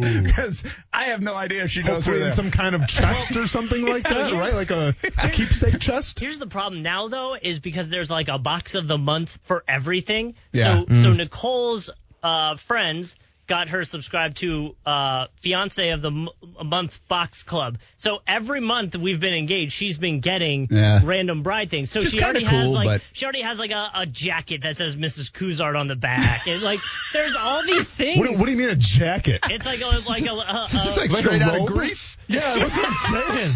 Because 0.22 0.62
I 0.92 1.06
have 1.06 1.20
no 1.20 1.34
idea 1.34 1.64
if 1.64 1.72
she 1.72 1.80
knows 1.80 1.86
where 1.88 1.94
Hopefully 1.96 2.18
they 2.20 2.26
in 2.26 2.32
some 2.32 2.50
kind 2.52 2.74
of 2.74 2.86
chest 2.86 3.36
or 3.36 3.48
something 3.48 3.84
like 3.84 4.06
So 4.06 4.14
that, 4.14 4.32
right? 4.32 4.54
Like 4.54 4.70
a, 4.70 4.94
a 5.22 5.28
keepsake 5.28 5.80
chest. 5.80 6.20
Here's 6.20 6.38
the 6.38 6.46
problem 6.46 6.82
now, 6.82 7.08
though, 7.08 7.36
is 7.40 7.58
because 7.58 7.90
there's 7.90 8.10
like 8.10 8.28
a 8.28 8.38
box 8.38 8.76
of 8.76 8.86
the 8.86 8.96
month 8.96 9.38
for 9.42 9.64
everything. 9.66 10.34
Yeah. 10.52 10.84
So, 10.88 11.02
so 11.02 11.12
Nicole's 11.12 11.90
uh, 12.22 12.56
friends 12.56 13.16
got 13.50 13.68
her 13.70 13.82
subscribed 13.84 14.36
to 14.36 14.76
uh, 14.86 15.26
Fiance 15.40 15.88
of 15.90 16.00
the 16.02 16.10
M- 16.12 16.28
Month 16.64 17.00
Box 17.08 17.42
Club. 17.42 17.78
So 17.96 18.22
every 18.26 18.60
month 18.60 18.96
we've 18.96 19.18
been 19.18 19.34
engaged, 19.34 19.72
she's 19.72 19.98
been 19.98 20.20
getting 20.20 20.68
Yeah. 20.70 21.00
random 21.02 21.42
bride 21.42 21.68
things. 21.68 21.90
So 21.90 21.98
Which 21.98 22.10
she 22.10 22.22
already 22.22 22.44
kinda 22.44 22.56
has 22.60 22.68
like 22.68 22.86
but- 22.86 23.02
she 23.12 23.24
already 23.24 23.42
has 23.42 23.58
like 23.58 23.72
a, 23.72 23.90
a 23.92 24.06
jacket 24.06 24.62
that 24.62 24.76
says 24.76 24.94
Mrs. 24.94 25.32
Kuzart 25.32 25.76
on 25.76 25.88
the 25.88 25.96
back, 25.96 26.46
and 26.46 26.62
like 26.62 26.78
there's 27.12 27.34
all 27.34 27.64
these 27.66 27.90
things. 27.90 28.18
What, 28.20 28.28
do- 28.30 28.38
what 28.38 28.44
do 28.46 28.52
you 28.52 28.56
mean 28.58 28.68
a 28.68 28.76
jacket? 28.76 29.40
It's 29.50 29.66
like 29.66 29.80
a 29.80 29.86
like 30.08 30.22
a, 30.22 30.30
a, 30.30 30.36
a 30.36 30.68
It's 30.72 30.96
like, 30.96 31.10
Like 31.10 31.24
straight 31.24 31.42
a 31.42 31.44
out 31.44 31.54
of 31.56 31.60
robe? 31.62 31.68
Greece. 31.72 32.18
Yeah, 32.28 32.54
that's 32.56 32.76
what 32.78 32.86
I'm 32.86 33.34
saying. 33.34 33.52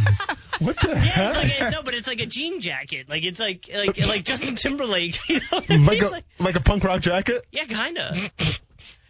What 0.58 0.76
the 0.80 0.88
yeah, 0.88 0.94
heck? 0.96 1.44
it's 1.44 1.60
like 1.60 1.68
a, 1.68 1.70
no, 1.70 1.82
but 1.84 1.94
it's 1.94 2.08
like 2.08 2.20
a 2.20 2.26
jean 2.26 2.60
jacket. 2.60 3.08
Like 3.08 3.24
it's 3.24 3.38
like 3.38 3.68
like 3.72 3.96
like 3.98 4.24
Justin 4.24 4.56
Timberlake. 4.56 5.18
You 5.28 5.36
know 5.36 5.46
what 5.50 5.70
I 5.70 5.76
mean? 5.76 5.86
like 5.86 6.02
a 6.02 6.22
like 6.40 6.56
a 6.56 6.60
punk 6.60 6.82
rock 6.84 7.00
jacket. 7.00 7.44
Yeah, 7.52 7.66
kind 7.66 7.96
of. 7.98 8.16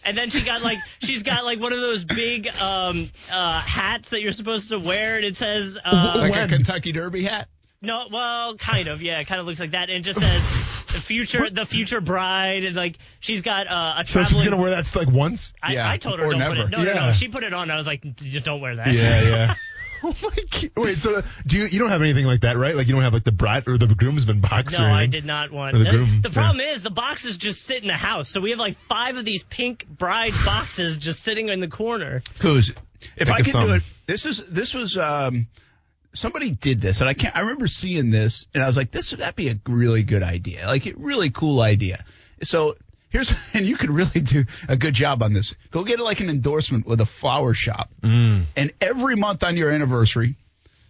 And 0.04 0.16
then 0.16 0.30
she 0.30 0.42
got 0.42 0.62
like 0.62 0.78
she's 1.02 1.22
got 1.22 1.44
like 1.44 1.60
one 1.60 1.72
of 1.72 1.80
those 1.80 2.04
big 2.04 2.48
um 2.60 3.10
uh 3.32 3.60
hats 3.60 4.10
that 4.10 4.20
you're 4.20 4.32
supposed 4.32 4.68
to 4.70 4.78
wear 4.78 5.16
and 5.16 5.24
it 5.24 5.36
says 5.36 5.78
uh 5.84 6.14
Like 6.18 6.32
When? 6.32 6.44
a 6.44 6.48
Kentucky 6.48 6.92
Derby 6.92 7.24
hat. 7.24 7.48
no 7.82 8.06
well 8.10 8.56
kind 8.56 8.88
of 8.88 9.02
yeah 9.02 9.20
it 9.20 9.24
kind 9.26 9.40
of 9.40 9.46
looks 9.46 9.60
like 9.60 9.72
that 9.72 9.88
and 9.90 9.98
it 9.98 10.02
just 10.02 10.20
says 10.20 10.42
the 10.92 11.00
future 11.00 11.50
the 11.50 11.66
future 11.66 12.00
bride 12.00 12.64
and 12.64 12.76
like 12.76 12.96
she's 13.20 13.42
got 13.42 13.66
uh, 13.66 13.94
a 13.98 14.06
So 14.06 14.22
she's 14.24 14.42
gonna 14.42 14.56
wear 14.56 14.70
that 14.70 14.94
like 14.94 15.10
once. 15.10 15.52
I, 15.62 15.72
Yeah, 15.74 15.90
I 15.90 15.96
told 15.98 16.20
her 16.20 16.26
or 16.26 16.30
don't 16.30 16.38
never. 16.38 16.54
put 16.54 16.64
it 16.66 16.70
no 16.70 16.78
no 16.78 16.84
Yeah. 16.84 17.06
no 17.06 17.12
she 17.12 17.28
put 17.28 17.42
it 17.42 17.52
on 17.52 17.70
I 17.70 17.76
was 17.76 17.86
like 17.86 18.02
"D- 18.02 18.40
don't 18.40 18.60
wear 18.60 18.76
that 18.76 18.92
Yeah, 18.94 19.22
yeah. 19.22 19.54
Oh 20.14 20.14
my 20.22 20.36
god! 20.50 20.70
Wait, 20.76 20.98
so 20.98 21.20
do 21.46 21.56
you 21.56 21.64
you 21.64 21.78
don't 21.78 21.90
have 21.90 22.02
anything 22.02 22.26
like 22.26 22.42
that, 22.42 22.56
right? 22.56 22.76
Like 22.76 22.86
you 22.88 22.92
don't 22.92 23.02
have 23.02 23.14
like 23.14 23.24
the 23.24 23.32
bride 23.32 23.66
or 23.66 23.78
the 23.78 23.86
groomsman 23.86 24.40
box 24.40 24.78
No, 24.78 24.84
or 24.84 24.88
I 24.88 25.06
did 25.06 25.24
not 25.24 25.50
want. 25.50 25.74
Or 25.74 25.78
the 25.78 25.84
The, 25.84 25.90
groom, 25.90 26.20
the 26.20 26.30
problem 26.30 26.60
is 26.60 26.82
the 26.82 26.90
boxes 26.90 27.36
just 27.38 27.62
sit 27.62 27.80
in 27.82 27.88
the 27.88 27.96
house, 27.96 28.28
so 28.28 28.40
we 28.40 28.50
have 28.50 28.58
like 28.58 28.76
five 28.76 29.16
of 29.16 29.24
these 29.24 29.42
pink 29.42 29.86
bride 29.88 30.32
boxes 30.44 30.98
just 30.98 31.22
sitting 31.22 31.48
in 31.48 31.60
the 31.60 31.68
corner. 31.68 32.22
Coos, 32.38 32.70
if 33.16 33.28
Think 33.28 33.30
I 33.30 33.40
of 33.40 33.46
can 33.46 33.66
do 33.66 33.74
it, 33.74 33.82
this 34.06 34.26
is 34.26 34.44
this 34.44 34.74
was 34.74 34.98
um 34.98 35.46
somebody 36.12 36.50
did 36.50 36.80
this, 36.80 37.00
and 37.00 37.08
I 37.08 37.14
can't. 37.14 37.36
I 37.36 37.40
remember 37.40 37.66
seeing 37.66 38.10
this, 38.10 38.46
and 38.54 38.62
I 38.62 38.66
was 38.66 38.76
like, 38.76 38.90
this 38.90 39.10
would 39.10 39.20
that'd 39.20 39.36
be 39.36 39.48
a 39.48 39.58
really 39.66 40.02
good 40.02 40.22
idea, 40.22 40.66
like 40.66 40.86
a 40.86 40.92
really 40.96 41.30
cool 41.30 41.60
idea. 41.60 42.04
So 42.42 42.76
here's, 43.14 43.32
and 43.54 43.64
you 43.64 43.76
could 43.78 43.90
really 43.90 44.20
do 44.20 44.44
a 44.68 44.76
good 44.76 44.92
job 44.92 45.22
on 45.22 45.32
this. 45.32 45.54
Go 45.70 45.84
get 45.84 46.00
like 46.00 46.20
an 46.20 46.28
endorsement 46.28 46.86
with 46.86 47.00
a 47.00 47.06
flower 47.06 47.54
shop, 47.54 47.88
Mm. 48.02 48.44
and 48.56 48.72
every 48.82 49.16
month 49.16 49.42
on 49.42 49.56
your 49.56 49.70
anniversary, 49.70 50.36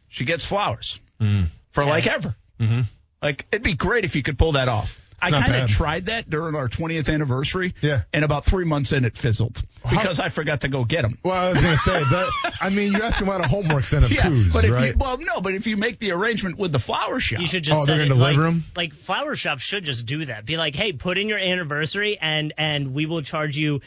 she 0.08 0.24
gets 0.24 0.44
flowers 0.44 1.00
Mm. 1.20 1.50
for 1.70 1.84
like 1.84 2.06
ever. 2.08 2.34
Mm-hmm. 2.58 2.80
Like 3.22 3.46
it'd 3.52 3.62
be 3.62 3.74
great 3.74 4.04
if 4.04 4.16
you 4.16 4.22
could 4.22 4.38
pull 4.38 4.52
that 4.52 4.68
off. 4.68 5.00
I 5.22 5.30
kind 5.30 5.56
of 5.56 5.68
tried 5.70 6.06
that 6.06 6.28
during 6.28 6.54
our 6.54 6.68
20th 6.68 7.12
anniversary. 7.12 7.74
Yeah. 7.80 8.02
And 8.12 8.24
about 8.24 8.44
three 8.44 8.64
months 8.64 8.92
in, 8.92 9.04
it 9.04 9.16
fizzled 9.16 9.62
because 9.88 10.20
I 10.20 10.28
forgot 10.28 10.62
to 10.62 10.68
go 10.68 10.84
get 10.84 11.02
them. 11.02 11.18
Well, 11.22 11.34
I 11.34 11.48
was 11.50 11.60
gonna 11.60 11.76
say 11.78 11.98
that. 12.10 12.52
I 12.60 12.68
mean, 12.70 12.92
you're 12.92 13.02
asking 13.04 13.26
a 13.26 13.30
lot 13.30 13.40
of 13.40 13.46
homework 13.50 13.86
then 13.86 14.04
of 14.04 14.12
Yeah, 14.12 14.22
Coos, 14.28 14.52
but 14.52 14.64
if 14.64 14.70
right? 14.70 14.92
you, 14.92 14.98
well, 14.98 15.16
no, 15.18 15.40
but 15.40 15.54
if 15.54 15.66
you 15.66 15.76
make 15.76 15.98
the 15.98 16.12
arrangement 16.12 16.58
with 16.58 16.72
the 16.72 16.78
flower 16.78 17.20
shop, 17.20 17.40
You 17.40 17.46
should 17.46 17.62
just 17.64 17.80
Oh, 17.80 17.86
they're 17.86 17.96
set 17.98 18.08
gonna 18.08 18.14
it, 18.14 18.18
deliver 18.18 18.40
like, 18.42 18.48
'em? 18.50 18.64
Like 18.76 18.92
flower 18.94 19.34
shops 19.36 19.62
should 19.62 19.84
just 19.84 20.06
do 20.06 20.24
that. 20.26 20.44
Be 20.44 20.56
like, 20.56 20.74
hey, 20.74 20.92
put 20.92 21.16
in 21.18 21.28
your 21.28 21.38
anniversary 21.38 22.18
and 22.20 22.52
and 22.58 22.94
we 22.94 23.06
will 23.06 23.22
charge 23.22 23.56
you. 23.56 23.80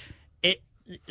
It 0.44 0.62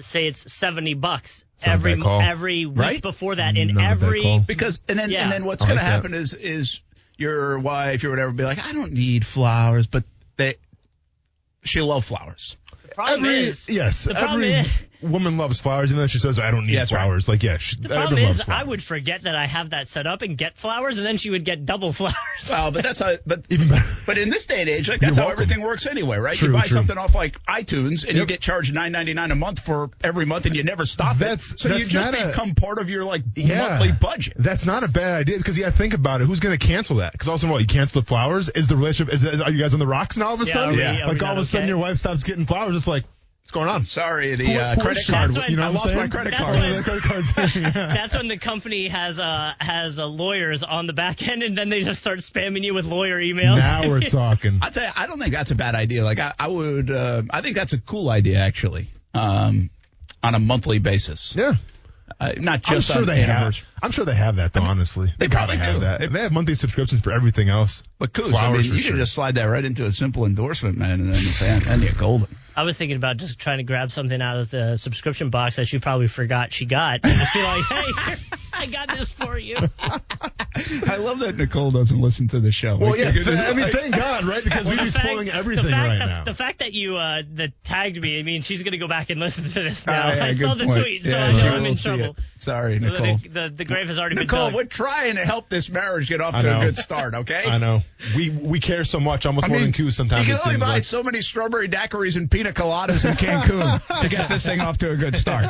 say 0.01 0.27
it's 0.27 0.53
seventy 0.53 0.95
bucks 0.95 1.45
Not 1.61 1.69
a 1.69 1.73
every 1.75 2.03
every 2.05 2.67
week 2.67 2.79
Right? 2.79 3.03
before 3.03 3.35
that, 3.35 3.57
in 3.57 3.75
Not 3.75 3.91
every 3.93 4.23
call. 4.23 4.41
because 4.41 4.81
and 4.89 4.99
then 4.99 5.11
Yeah. 5.11 5.25
and 5.25 5.33
then 5.33 5.45
what's 5.45 5.63
I 5.65 5.67
going 5.69 5.79
to 5.79 5.85
happen 5.85 6.15
is 6.15 6.33
is 6.35 6.81
your 7.17 7.59
wife 7.59 8.05
or 8.05 8.11
whatever 8.11 8.33
be 8.33 8.45
like, 8.45 8.65
I 8.65 8.73
don't 8.73 8.93
need 8.93 9.27
flowers, 9.27 9.87
but 9.87 10.05
they 10.37 10.57
she'll 11.63 11.87
love 11.87 12.05
flowers. 12.05 12.57
problem 12.95 13.25
every, 13.27 13.39
is 13.39 13.69
yes, 13.69 14.05
the 14.05 14.15
problem 14.15 14.43
every 14.43 14.55
is 14.55 14.69
woman 15.03 15.37
loves 15.39 15.61
flowers, 15.61 15.91
even 15.91 16.01
though 16.03 16.07
she 16.07 16.19
says 16.19 16.39
I 16.39 16.51
don't 16.51 16.67
need 16.67 16.73
Yeah, 16.75 16.81
that's 16.81 16.93
right. 16.93 17.05
flowers. 17.05 17.29
Like, 17.29 17.43
yeah, 17.43 17.59
she, 17.59 17.77
the 17.77 17.89
problem 17.89 18.19
is 18.23 18.49
I 18.49 18.63
would 18.63 18.83
forget 18.83 19.23
that 19.23 19.35
I 19.35 19.47
have 19.47 19.71
that 19.71 19.89
set 19.89 20.07
up 20.07 20.23
and 20.23 20.37
get 20.37 20.57
flowers, 20.57 20.99
and 20.99 21.07
then 21.07 21.17
she 21.17 21.31
would 21.31 21.45
get 21.45 21.67
double 21.67 21.93
flowers. 21.95 22.15
Well, 22.49 22.71
but 22.71 22.83
that's 22.83 22.99
how. 22.99 23.17
But 23.27 23.45
Even 23.51 23.69
better. 23.69 23.85
But 24.07 24.19
in 24.19 24.31
this 24.31 24.47
day 24.47 24.61
and 24.61 24.69
age, 24.69 24.89
like 24.89 25.01
that's 25.01 25.17
how 25.17 25.29
everything 25.29 25.61
works 25.63 25.87
anyway, 25.87 26.19
right? 26.19 26.37
True, 26.37 26.49
you 26.49 26.55
buy 26.55 26.63
true. 26.63 26.77
something 26.77 26.97
off 26.99 27.15
like 27.15 27.43
iTunes 27.47 28.05
and 28.07 28.17
you 28.17 28.27
get 28.27 28.41
charged 28.41 28.73
nine 28.75 28.93
ninety 28.93 29.15
nine 29.15 29.31
a 29.31 29.35
month 29.37 29.61
for 29.61 29.91
every 30.03 30.27
month, 30.27 30.47
and 30.47 30.55
you 30.57 30.63
never 30.65 30.87
stop 30.87 31.17
That's- 31.19 31.53
it. 31.53 31.61
So 31.61 31.69
that's 31.69 31.87
you 31.87 31.91
just 32.01 32.13
not 32.13 32.21
a- 32.21 32.27
become 32.29 32.55
part 32.55 32.79
of 32.79 32.91
your 32.91 33.05
like 33.05 33.23
Yeah. 33.35 33.69
monthly 33.69 33.93
budget. 33.93 34.35
That's 34.39 34.67
not 34.67 34.85
a 34.85 34.89
bad 34.89 35.21
idea 35.21 35.39
because 35.39 35.59
yeah, 35.59 35.71
think 35.71 35.95
about 35.95 36.21
it. 36.21 36.27
Who's 36.27 36.41
going 36.41 36.57
to 36.59 36.67
cancel 36.67 36.97
that? 36.97 37.13
Because 37.13 37.29
also, 37.29 37.49
what 37.49 37.61
you 37.61 37.67
cancel 37.67 38.01
the 38.01 38.07
flowers? 38.07 38.49
Is 38.49 38.69
the 38.69 38.77
relationship? 38.77 39.15
Is, 39.15 39.25
is 39.25 39.41
are 39.41 39.51
you 39.51 39.59
guys 39.61 39.75
on 39.75 39.81
the 39.81 39.87
rocks 39.87 40.17
now? 40.17 40.29
All 40.29 40.35
of 40.35 40.41
a 40.41 40.45
Yeah, 40.47 40.53
sudden, 40.53 40.71
we- 40.77 40.83
Yeah. 40.83 41.07
like 41.07 41.23
all 41.23 41.33
of 41.33 41.39
a 41.39 41.45
sudden, 41.45 41.65
okay? 41.65 41.69
your 41.69 41.79
wife 41.79 41.99
stops 41.99 42.25
getting 42.25 42.47
flowers. 42.47 42.77
It's 42.77 42.87
like, 42.87 43.05
what's 43.47 43.53
going 43.53 43.69
on? 43.69 43.85
Sorry, 43.85 44.35
the 44.35 44.45
Who- 44.45 44.59
uh, 44.59 44.75
who 44.75 44.81
credit 44.83 45.07
card. 45.07 45.31
When- 45.37 45.51
you 45.51 45.57
know 45.57 45.63
I 45.63 45.67
what 45.67 45.69
I'm 45.69 45.75
lost 45.75 45.85
saying? 45.91 45.97
my 45.99 46.09
credit 46.09 46.31
That's 46.33 46.43
card. 46.43 46.59
when- 46.59 46.77
the 46.77 46.83
credit 46.83 47.03
cards. 47.05 47.33
That's 47.75 48.15
when 48.15 48.27
the 48.27 48.39
company 48.39 48.89
has 48.89 49.21
uh 49.21 49.53
has 49.61 50.01
uh, 50.01 50.07
lawyers 50.07 50.65
on 50.65 50.89
the 50.89 50.93
back 50.93 51.27
end, 51.27 51.45
and 51.45 51.57
then 51.57 51.69
they 51.69 51.83
just 51.83 52.01
start 52.01 52.19
spamming 52.19 52.65
you 52.65 52.75
with 52.75 52.87
lawyer 52.87 53.21
emails. 53.21 53.59
Now 53.59 53.89
we're 53.89 54.01
talking. 54.11 54.59
I 54.63 54.71
tell 54.71 54.83
you, 54.83 54.91
I 54.97 55.07
don't 55.07 55.21
think 55.21 55.33
that's 55.33 55.53
a 55.53 55.55
bad 55.55 55.77
idea. 55.77 56.03
Like 56.03 56.19
I, 56.19 56.33
I 56.37 56.49
would, 56.49 56.91
uh, 56.91 57.23
I 57.31 57.41
think 57.41 57.55
that's 57.55 57.73
a 57.73 57.79
cool 57.79 58.11
idea 58.11 58.39
actually. 58.41 58.89
Um, 59.15 59.71
on 60.25 60.35
a 60.35 60.41
monthly 60.41 60.81
basis, 60.81 61.35
Yeah. 61.37 61.53
uh, 62.19 62.33
not 62.39 62.63
I'm 62.69 62.75
just 62.75 62.89
sure 62.89 63.03
on 63.03 63.07
they 63.07 63.21
have. 63.23 63.55
I'm 63.81 63.93
sure 63.93 64.05
they 64.05 64.15
have 64.17 64.37
that 64.37 64.53
though. 64.55 64.61
honestly, 64.63 65.15
they 65.19 65.29
gotta 65.29 65.53
probably 65.53 65.57
have 65.59 65.75
do. 65.75 65.81
that. 65.83 66.13
They 66.13 66.23
have 66.23 66.33
monthly 66.33 66.57
subscriptions 66.57 67.01
for 67.01 67.13
everything 67.13 67.49
else. 67.49 67.85
But 68.01 68.13
cool. 68.13 68.37
I 68.37 68.51
mean, 68.53 68.63
for 68.65 68.75
you 68.75 68.79
sure. 68.81 68.97
just 68.97 69.15
slide 69.15 69.37
that 69.37 69.45
right 69.45 69.65
into 69.65 69.85
a 69.85 69.93
simple 69.93 70.27
endorsement, 70.27 70.77
man, 70.77 71.01
and 71.01 71.15
then 71.15 71.23
fan, 71.23 71.61
then 71.65 71.81
you're 71.83 71.93
golden. 71.93 72.27
I 72.57 72.63
was 72.63 72.77
thinking 72.79 72.97
about 72.97 73.19
just 73.19 73.39
trying 73.39 73.59
to 73.59 73.65
grab 73.65 73.91
something 73.93 74.21
out 74.23 74.39
of 74.39 74.51
the 74.51 74.77
subscription 74.77 75.31
box 75.31 75.57
that 75.57 75.67
she 75.69 75.79
probably 75.79 76.09
forgot 76.09 76.53
she 76.53 76.65
got, 76.67 77.01
and 77.05 77.15
just 77.19 77.35
be 77.35 77.43
like, 77.43 77.65
"Hey, 77.65 78.15
I 78.55 78.67
got 78.67 78.89
this 78.97 79.09
for 79.09 79.39
you." 79.39 79.57
Uh, 79.79 79.99
I 80.89 80.97
love 80.97 81.19
that 81.19 81.37
Nicole 81.37 81.71
doesn't 81.71 82.01
listen 82.01 82.29
to 82.29 82.41
the 82.41 82.51
show. 82.51 82.79
Well, 82.79 82.97
yeah. 82.97 83.11
th- 83.13 83.27
just, 83.27 83.47
I 83.47 83.53
mean, 83.53 83.69
thank 83.71 83.95
God, 83.95 84.25
right? 84.25 84.43
Because 84.43 84.67
we'd 84.67 84.79
The 84.79 84.85
be 84.85 84.91
fact- 84.91 85.05
spoiling 85.05 85.29
everything 85.29 85.71
right 85.71 85.99
that, 85.99 86.07
now. 86.07 86.25
The 86.25 86.33
fact 86.33 86.61
that 86.61 86.73
you 86.73 86.97
uh, 86.97 87.23
that 87.35 87.53
tagged 87.63 88.01
me, 88.01 88.19
I 88.19 88.23
mean, 88.23 88.41
she's 88.41 88.63
gonna 88.63 88.79
go 88.79 88.89
back 88.89 89.11
and 89.11 89.21
listen 89.21 89.45
to 89.45 89.63
this 89.69 89.87
now. 89.87 90.03
Ah, 90.07 90.15
yeah, 90.15 90.25
I 90.25 90.33
saw 90.33 90.55
the 90.55 90.65
point. 90.65 90.77
tweet, 90.81 91.05
so 91.05 91.11
Yeah, 91.11 91.27
I 91.27 91.33
know 91.33 91.57
I'm 91.57 91.67
in 91.67 91.75
trouble. 91.77 92.05
it. 92.05 92.17
Sorry, 92.39 92.79
The, 92.79 92.91
Nicole. 92.91 93.19
the, 93.31 93.53
the 93.55 93.65
grave 93.67 93.89
has 93.89 93.99
already 93.99 94.17
Nicole, 94.17 94.47
been 94.49 94.57
we're 94.57 94.65
trying 94.65 95.17
to 95.17 95.25
help 95.25 95.49
this 95.51 95.69
marriage 95.69 96.09
get 96.09 96.21
off 96.23 96.41
to 96.41 96.57
a 96.59 96.61
good 96.65 96.77
start, 96.77 97.15
okay? 97.15 97.45
I 97.47 97.59
know. 97.59 97.83
We 98.15 98.31
we 98.31 98.61
care 98.61 98.85
so 98.85 98.99
much, 99.01 99.27
almost 99.27 99.45
I 99.47 99.49
more 99.49 99.57
mean, 99.59 99.67
than 99.67 99.73
Q 99.73 99.91
sometimes. 99.91 100.27
you 100.27 100.35
can 100.35 100.43
only 100.47 100.59
buy 100.59 100.67
like. 100.75 100.83
so 100.83 101.03
many 101.03 101.21
strawberry 101.21 101.69
daiquiris 101.69 102.17
and 102.17 102.31
pina 102.53 102.69
coladas 102.69 103.05
in 103.09 103.17
Cancun 103.17 104.01
to 104.03 104.09
get 104.09 104.29
this 104.29 104.45
thing 104.45 104.61
off 104.61 104.79
to 104.79 104.91
a 104.91 104.97
good 104.97 105.17
start. 105.17 105.47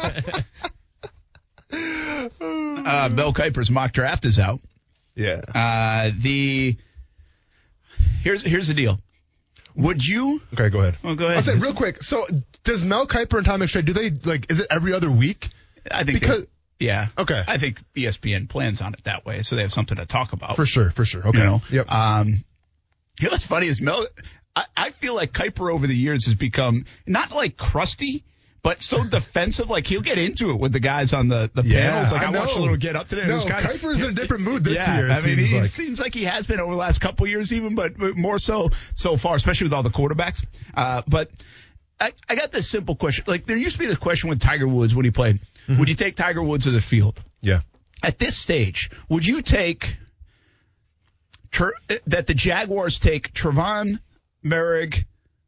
Uh, 1.73 3.09
Bill 3.09 3.33
Kiper's 3.33 3.71
mock 3.71 3.93
draft 3.93 4.25
is 4.25 4.39
out. 4.39 4.61
Yeah. 5.15 5.41
Uh, 5.55 6.11
the 6.17 6.77
here's 8.23 8.43
here's 8.43 8.69
the 8.69 8.75
deal. 8.75 8.99
Would 9.75 10.05
you? 10.05 10.41
Okay, 10.55 10.71
go 10.71 10.81
ahead. 10.81 10.99
Well, 11.03 11.17
go 11.17 11.27
ahead. 11.27 11.37
I'll 11.39 11.43
say 11.43 11.55
real 11.57 11.75
quick. 11.75 12.03
So, 12.03 12.27
does 12.65 12.85
Mel 12.85 13.07
Kiper 13.07 13.37
and 13.39 13.45
Todd 13.47 13.61
McShay 13.61 13.85
do 13.85 13.93
they 13.93 14.11
like? 14.11 14.51
Is 14.51 14.61
it 14.61 14.67
every 14.71 14.93
other 14.93 15.11
week? 15.11 15.49
I 15.91 16.05
think 16.05 16.21
because- 16.21 16.43
they- 16.43 16.51
yeah. 16.79 17.07
Okay. 17.17 17.43
I 17.47 17.57
think 17.57 17.81
ESPN 17.97 18.51
plans 18.51 18.83
on 18.83 18.93
it 18.93 19.03
that 19.05 19.25
way, 19.25 19.41
so 19.41 19.57
they 19.57 19.63
have 19.63 19.73
something 19.73 19.97
to 19.97 20.05
talk 20.05 20.35
about. 20.35 20.57
For 20.57 20.67
sure, 20.67 20.91
for 20.91 21.07
sure. 21.07 21.27
Okay. 21.27 21.39
You 21.39 21.45
know. 21.45 21.63
Yep. 21.71 21.91
Um, 21.91 22.29
you 23.19 23.29
know 23.29 23.31
what's 23.31 23.47
funny 23.47 23.67
is 23.67 23.81
Mel. 23.81 24.07
I, 24.57 24.65
I 24.77 24.91
feel 24.91 25.15
like 25.15 25.33
Kiper 25.33 25.73
over 25.73 25.87
the 25.87 25.95
years 25.95 26.25
has 26.27 26.35
become 26.35 26.87
not 27.07 27.33
like 27.33 27.57
crusty. 27.57 28.25
But 28.63 28.83
so 28.83 29.05
defensive, 29.09 29.71
like 29.71 29.87
he'll 29.87 30.01
get 30.01 30.19
into 30.19 30.51
it 30.51 30.59
with 30.59 30.73
the 30.73 30.81
guys 30.81 31.13
on 31.13 31.29
the, 31.29 31.49
the 31.55 31.63
Yeah, 31.63 31.83
panels. 31.83 32.11
Like 32.11 32.23
I, 32.23 32.27
I 32.27 32.31
watched 32.31 32.57
a 32.57 32.59
little 32.61 32.77
get 32.77 32.97
up 32.97 33.07
today. 33.09 33.25
No, 33.25 33.35
was 33.35 33.45
kind 33.45 33.65
of, 33.65 33.71
Kiper's 33.71 34.03
in 34.03 34.11
a 34.11 34.13
different 34.13 34.43
mood 34.43 34.65
this 34.65 34.75
yeah, 34.75 34.99
year, 34.99 35.11
I 35.11 35.21
mean, 35.25 35.39
he 35.39 35.55
like. 35.55 35.67
seems 35.67 36.01
like 36.01 36.15
he 36.15 36.25
has 36.25 36.49
been 36.49 36.59
over 36.59 36.73
the 36.73 36.77
last 36.79 37.01
couple 37.01 37.29
years, 37.29 37.53
even, 37.53 37.77
but, 37.77 37.97
more 38.17 38.41
so 38.41 38.71
so 38.97 39.17
far, 39.17 39.37
especially 39.37 39.67
with 39.67 39.73
all 39.73 39.85
the 39.85 39.91
quarterbacks. 39.91 40.45
Uh, 40.75 41.03
but 41.07 41.31
I, 42.01 42.13
I 42.29 42.35
got 42.35 42.51
this 42.51 42.69
simple 42.69 42.97
question. 42.97 43.25
Like 43.29 43.47
there 43.47 43.57
used 43.57 43.75
to 43.75 43.79
be 43.79 43.87
the 43.87 43.97
question 43.97 44.31
with 44.31 44.41
Tiger 44.41 44.67
Woods 44.67 44.97
when 44.97 45.05
he 45.05 45.13
played: 45.13 45.39
Mm-hmm. 45.69 45.79
Would 45.79 45.89
you 45.89 45.95
take 45.95 46.17
Tiger 46.17 46.43
Woods 46.43 46.65
to 46.65 46.73
the 46.73 46.81
field? 46.81 47.23
yeah. 47.41 47.61
At 48.03 48.19
this 48.19 48.37
stage, 48.37 48.91
would 49.09 49.25
you 49.25 49.43
take 49.43 49.97
Tr- 51.51 51.71
that 52.09 52.27
the 52.27 52.35
Jaguars 52.35 52.99
take 52.99 53.33
Trevon 53.33 54.01
Moehrig, 54.47 55.05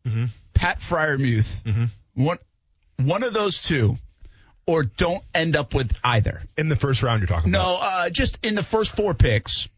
Mm-hmm. 0.06 0.26
Pat 0.54 0.80
Freiermuth, 0.80 1.90
one 2.14 2.38
one 2.96 3.22
of 3.22 3.32
those 3.34 3.62
two, 3.62 3.96
or 4.66 4.82
don't 4.84 5.22
end 5.34 5.54
up 5.54 5.74
with 5.74 5.92
either? 6.02 6.42
In 6.56 6.68
the 6.68 6.76
first 6.76 7.02
round, 7.02 7.20
you're 7.20 7.26
talking 7.28 7.50
about. 7.54 7.62
No, 7.62 7.76
uh, 7.76 8.10
just 8.10 8.38
in 8.42 8.54
the 8.54 8.62
first 8.62 8.96
four 8.96 9.12
picks. 9.14 9.68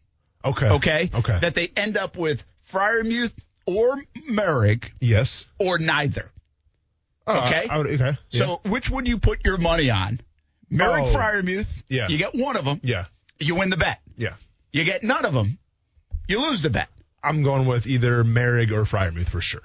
Okay. 0.45 0.69
Okay. 0.69 1.09
Okay. 1.13 1.37
That 1.39 1.53
they 1.53 1.71
end 1.75 1.97
up 1.97 2.17
with 2.17 2.43
Freiermuth 2.71 3.33
or 3.67 4.01
Moehrig 4.29 4.89
yes. 4.99 5.45
or 5.59 5.77
neither. 5.77 6.31
Oh, 7.27 7.37
Okay. 7.47 7.67
I, 7.69 7.75
I 7.75 7.77
would, 7.77 7.87
okay. 8.01 8.17
So 8.29 8.61
which 8.65 8.89
would 8.89 9.07
you 9.07 9.19
put 9.19 9.45
your 9.45 9.57
money 9.57 9.91
on? 9.91 10.19
Moehrig 10.71 11.07
Oh. 11.07 11.13
Freiermuth. 11.15 11.67
Yeah. 11.89 12.07
You 12.07 12.17
get 12.17 12.33
one 12.33 12.55
of 12.57 12.65
them. 12.65 12.79
yeah. 12.83 13.05
You 13.39 13.55
win 13.55 13.69
the 13.69 13.77
bet. 13.77 13.99
Yeah. 14.17 14.35
You 14.71 14.83
get 14.83 15.03
none 15.03 15.25
of 15.25 15.33
them. 15.33 15.57
You 16.27 16.41
lose 16.41 16.61
the 16.61 16.69
bet. 16.69 16.87
I'm 17.23 17.43
going 17.43 17.65
with 17.67 17.85
either 17.87 18.23
Moehrig 18.23 18.71
or 18.71 18.83
Freiermuth 18.83 19.29
for 19.29 19.41
sure. 19.41 19.61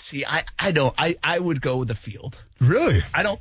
See, 0.00 0.24
I, 0.24 0.44
I 0.58 0.72
don't. 0.72 0.94
I, 0.96 1.16
I 1.22 1.38
would 1.38 1.60
go 1.60 1.76
with 1.78 1.88
the 1.88 1.94
field. 1.94 2.36
Really? 2.60 3.02
I 3.12 3.22
don't. 3.22 3.40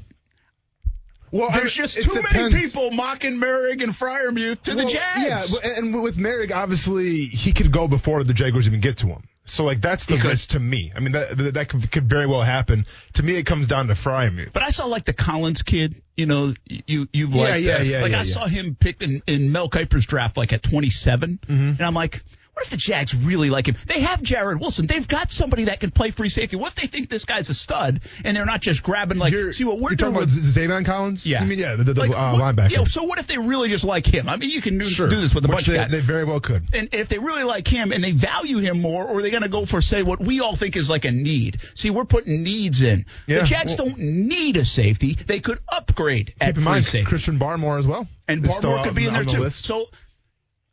Well, 1.32 1.50
There's 1.52 1.74
just 1.74 2.02
too 2.02 2.22
many 2.32 2.54
people 2.56 2.92
mocking 2.92 3.34
Moehrig 3.40 3.84
and 3.84 3.92
Freiermuth 3.92 4.62
to 4.64 4.72
the 4.72 4.86
Well, 4.86 4.88
Jags. 4.88 5.60
Yeah, 5.64 5.78
and 5.80 6.02
with 6.02 6.18
Moehrig, 6.18 6.54
obviously, 6.54 7.26
he 7.26 7.52
could 7.52 7.72
go 7.72 7.88
before 7.88 8.24
the 8.24 8.34
Jaguars 8.34 8.68
even 8.68 8.80
get 8.80 8.98
to 8.98 9.08
him. 9.08 9.24
So, 9.48 9.64
like, 9.66 9.82
that's 9.82 10.06
the 10.06 10.18
He 10.18 10.28
risk 10.28 10.52
to 10.52 10.60
me. 10.60 10.92
I 10.96 11.00
mean, 11.02 11.12
that 11.12 11.38
that, 11.38 11.54
that 11.56 11.70
could, 11.70 11.92
could 11.92 12.10
very 12.10 12.26
well 12.26 12.42
happen. 12.42 12.86
To 13.14 13.24
me, 13.24 13.36
it 13.36 13.46
comes 13.46 13.68
down 13.68 13.88
to 13.88 13.94
Freiermuth. 13.94 14.54
But 14.54 14.64
I 14.64 14.70
saw 14.70 14.86
like 14.86 15.06
the 15.06 15.14
Collins 15.14 15.62
kid, 15.62 16.02
you 16.16 16.26
know, 16.26 16.54
you 16.66 17.08
you've 17.12 17.32
Yeah, 17.34 17.42
liked 17.44 17.60
yeah, 17.64 17.78
that. 17.80 17.86
yeah, 17.86 18.02
Like 18.02 18.12
yeah, 18.12 18.18
I 18.20 18.22
yeah. 18.22 18.34
saw 18.34 18.46
him 18.48 18.76
picked 18.80 19.02
in, 19.02 19.22
in 19.28 19.52
Mel 19.52 19.70
Kiper's 19.70 20.06
draft 20.06 20.38
like 20.38 20.54
at 20.54 20.64
27, 20.64 21.40
Mm-hmm. 21.44 21.54
and 21.54 21.82
I'm 21.82 21.94
like, 21.94 22.24
what 22.56 22.64
if 22.66 22.72
the 22.72 22.78
Jags 22.78 23.14
really 23.14 23.50
like 23.50 23.68
him? 23.68 23.76
They 23.86 24.00
have 24.00 24.22
Jarrod 24.22 24.60
Wilson. 24.62 24.88
They've 24.88 25.06
got 25.08 25.30
somebody 25.30 25.66
that 25.66 25.82
can 25.82 25.92
play 25.92 26.12
free 26.12 26.30
safety. 26.30 26.56
What 26.56 26.70
if 26.70 26.76
they 26.76 26.88
think 26.88 27.10
this 27.10 27.26
guy's 27.26 27.50
a 27.50 27.54
stud 27.54 28.00
and 28.24 28.36
they're 28.36 28.46
not 28.46 28.62
just 28.62 28.82
grabbing 28.82 29.18
like, 29.18 29.34
You're- 29.34 29.52
see 29.52 29.66
what 29.66 29.80
we're 29.80 29.90
you're 29.92 29.98
doing 29.98 30.14
talking 30.14 30.28
with 30.28 30.32
about 30.56 30.80
Zaven 30.82 30.86
Collins? 30.86 31.26
Yeah. 31.26 31.42
I 31.42 31.46
mean, 31.46 31.60
yeah, 31.60 31.76
the, 31.76 31.84
the, 31.84 31.94
like, 31.94 32.12
uh, 32.12 32.32
what- 32.38 32.56
linebacker. 32.56 32.72
Yeah, 32.72 32.84
so 32.86 33.04
what 33.04 33.20
if 33.20 33.28
they 33.28 33.38
really 33.38 33.68
just 33.70 33.84
like 33.84 34.08
him? 34.08 34.30
I 34.30 34.38
mean, 34.38 34.50
you 34.50 34.62
can 34.62 34.78
do, 34.78 34.86
sure. 34.86 35.10
do 35.10 35.20
this 35.20 35.36
with 35.36 35.44
a 35.44 35.48
Which 35.50 35.56
bunch 35.58 35.66
they, 35.68 35.76
of 35.76 35.82
guys. 35.82 35.92
They 35.92 36.00
very 36.00 36.24
well 36.24 36.40
could. 36.40 36.64
and 36.74 36.88
if 36.94 37.10
they 37.10 37.20
really 37.20 37.44
like 37.44 37.68
him 37.68 37.92
and 37.92 38.02
they 38.04 38.12
value 38.14 38.60
him 38.60 38.82
more, 38.82 39.06
or 39.06 39.20
are 39.20 39.22
they 39.22 39.32
going 39.32 39.44
to 39.44 39.50
go 39.50 39.66
for 39.66 39.82
say 39.82 40.02
what 40.02 40.20
we 40.22 40.40
all 40.40 40.56
think 40.56 40.78
is 40.78 40.90
like 40.90 41.04
a 41.06 41.12
need? 41.12 41.58
See, 41.74 41.90
we're 41.90 42.06
putting 42.06 42.42
needs 42.44 42.82
in. 42.82 43.06
Yeah, 43.28 43.40
the 43.42 43.46
Jags 43.48 43.76
well- 43.78 43.88
don't 43.90 44.00
need 44.00 44.56
a 44.56 44.64
safety; 44.64 45.16
they 45.16 45.42
could 45.42 45.60
upgrade 45.68 46.34
at 46.40 46.48
Keep 46.48 46.58
in 46.58 46.64
free 46.64 46.64
mind, 46.72 46.86
safety, 46.86 47.06
Christian 47.10 47.38
Barmore 47.38 47.80
as 47.80 47.86
well. 47.86 48.08
and 48.30 48.42
Barmore 48.44 48.84
could 48.84 48.96
be 48.96 49.08
in 49.08 49.14
there 49.14 49.26
the 49.26 49.32
too. 49.32 49.50
So. 49.50 49.88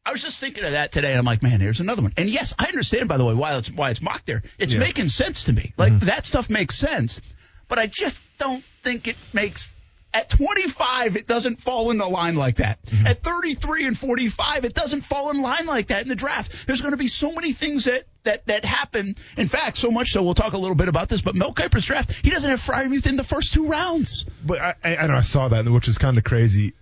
I 0.05 0.11
was 0.11 0.21
just 0.23 0.39
thinking 0.41 0.65
of 0.65 0.73
that 0.73 0.91
today, 0.91 1.11
and 1.11 1.19
I'm 1.19 1.25
like, 1.25 1.43
man, 1.43 1.61
here's 1.61 1.79
another 1.81 2.03
one. 2.03 2.13
And 2.17 2.29
yes, 2.29 2.55
I 2.59 2.67
understand, 2.67 3.09
by 3.09 3.19
the 3.19 3.25
way, 3.25 3.35
why 3.35 3.57
it's 3.57 3.71
why 3.71 3.91
it's 3.91 4.03
mocked 4.03 4.27
there. 4.27 4.43
It's 4.59 4.73
Yeah. 4.73 4.79
Mm-hmm. 4.81 4.87
making 4.89 5.09
sense 5.09 5.45
to 5.45 5.53
me. 5.53 5.73
Like 5.77 6.01
that 6.01 6.25
stuff 6.25 6.51
makes 6.51 6.77
sense, 6.77 7.21
but 7.69 7.79
I 7.79 7.87
just 7.87 8.23
don't 8.39 8.65
think 8.83 9.07
it 9.09 9.17
makes. 9.33 9.75
At 10.15 10.29
25, 10.29 11.17
it 11.17 11.27
doesn't 11.27 11.57
fall 11.63 11.91
in 11.91 11.97
the 11.97 12.07
line 12.07 12.35
like 12.35 12.57
that. 12.57 12.85
Mm-hmm. 12.85 13.07
At 13.07 13.23
33 13.23 13.87
and 13.87 13.99
45, 13.99 14.67
it 14.67 14.75
doesn't 14.75 15.01
fall 15.01 15.31
in 15.31 15.41
line 15.41 15.65
like 15.65 15.87
that 15.87 16.03
in 16.03 16.09
the 16.09 16.15
draft. 16.15 16.67
There's 16.67 16.83
going 16.83 16.91
to 16.91 16.99
be 16.99 17.09
so 17.09 17.33
many 17.33 17.55
things 17.55 17.85
that 17.85 18.03
that 18.25 18.45
that 18.47 18.67
happen. 18.67 19.15
In 19.39 19.49
fact, 19.49 19.79
so 19.79 19.91
much 19.91 20.13
so 20.13 20.23
we'll 20.23 20.35
talk 20.35 20.53
a 20.53 20.59
little 20.59 20.75
bit 20.75 20.89
about 20.89 21.09
this. 21.09 21.23
But 21.23 21.35
Mel 21.35 21.55
Kiper's 21.55 21.87
draft, 21.87 22.13
he 22.23 22.29
doesn't 22.29 22.51
have 22.51 22.61
Freiermuth 22.61 23.07
in 23.07 23.17
the 23.17 23.25
first 23.25 23.55
two 23.55 23.67
rounds. 23.69 24.27
But 24.45 24.61
I, 24.61 24.75
I, 24.85 24.97
I 24.97 25.07
know 25.07 25.15
I 25.15 25.23
saw 25.23 25.49
that, 25.49 25.67
which 25.67 25.89
is 25.89 25.97
kind 25.97 26.19
of 26.19 26.25
crazy. 26.25 26.75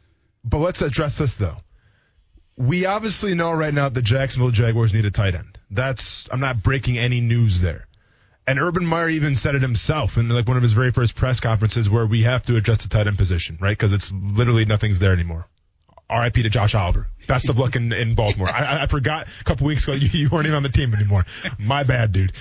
But 0.43 0.59
let's 0.59 0.83
address 0.83 1.17
this 1.17 1.35
though. 1.35 1.59
We 2.61 2.85
obviously 2.85 3.35
know 3.35 3.53
right 3.53 3.73
now 3.73 3.89
the 3.89 4.03
Jacksonville 4.03 4.51
Jaguars 4.51 4.93
need 4.93 5.07
a 5.07 5.11
tight 5.11 5.35
end. 5.35 5.57
That's 5.71 6.29
I'm 6.31 6.41
not 6.41 6.63
breaking 6.63 6.99
any 6.99 7.23
news 7.23 7.61
there. 7.63 7.87
And 8.47 8.59
Urban 8.61 8.85
Meyer 8.85 9.09
even 9.09 9.35
said 9.35 9.55
it 9.55 9.63
himself 9.63 10.19
in 10.19 10.29
like 10.29 10.47
one 10.47 10.59
of 10.59 10.63
his 10.63 10.75
very 10.75 10.91
first 10.93 11.15
press 11.15 11.41
conferences 11.41 11.89
where 11.89 12.05
we 12.05 12.25
have 12.25 12.43
to 12.45 12.57
address 12.57 12.83
the 12.83 12.89
tight 12.91 13.07
end 13.07 13.17
position, 13.17 13.57
right? 13.61 13.77
Because 13.77 13.95
it's 13.95 14.13
literally 14.13 14.67
nothing's 14.67 14.99
there 14.99 15.13
anymore. 15.15 15.47
R.I.P. 16.11 16.43
to 16.43 16.51
Josh 16.51 16.75
Oliver. 16.75 17.07
Best 17.27 17.49
of 17.49 17.59
luck 17.59 17.77
in, 17.77 17.93
in 17.93 18.15
Baltimore. 18.15 18.51
I, 18.51 18.59
I- 18.79 18.83
I 18.83 18.87
forgot 18.89 19.27
a 19.41 19.45
couple 19.45 19.67
weeks 19.67 19.85
ago 19.85 19.95
you, 19.95 20.09
you 20.13 20.29
weren't 20.29 20.47
even 20.47 20.57
on 20.57 20.63
the 20.63 20.69
team 20.69 20.93
anymore. 20.95 21.25
My 21.59 21.83
bad, 21.83 22.13
dude 22.13 22.33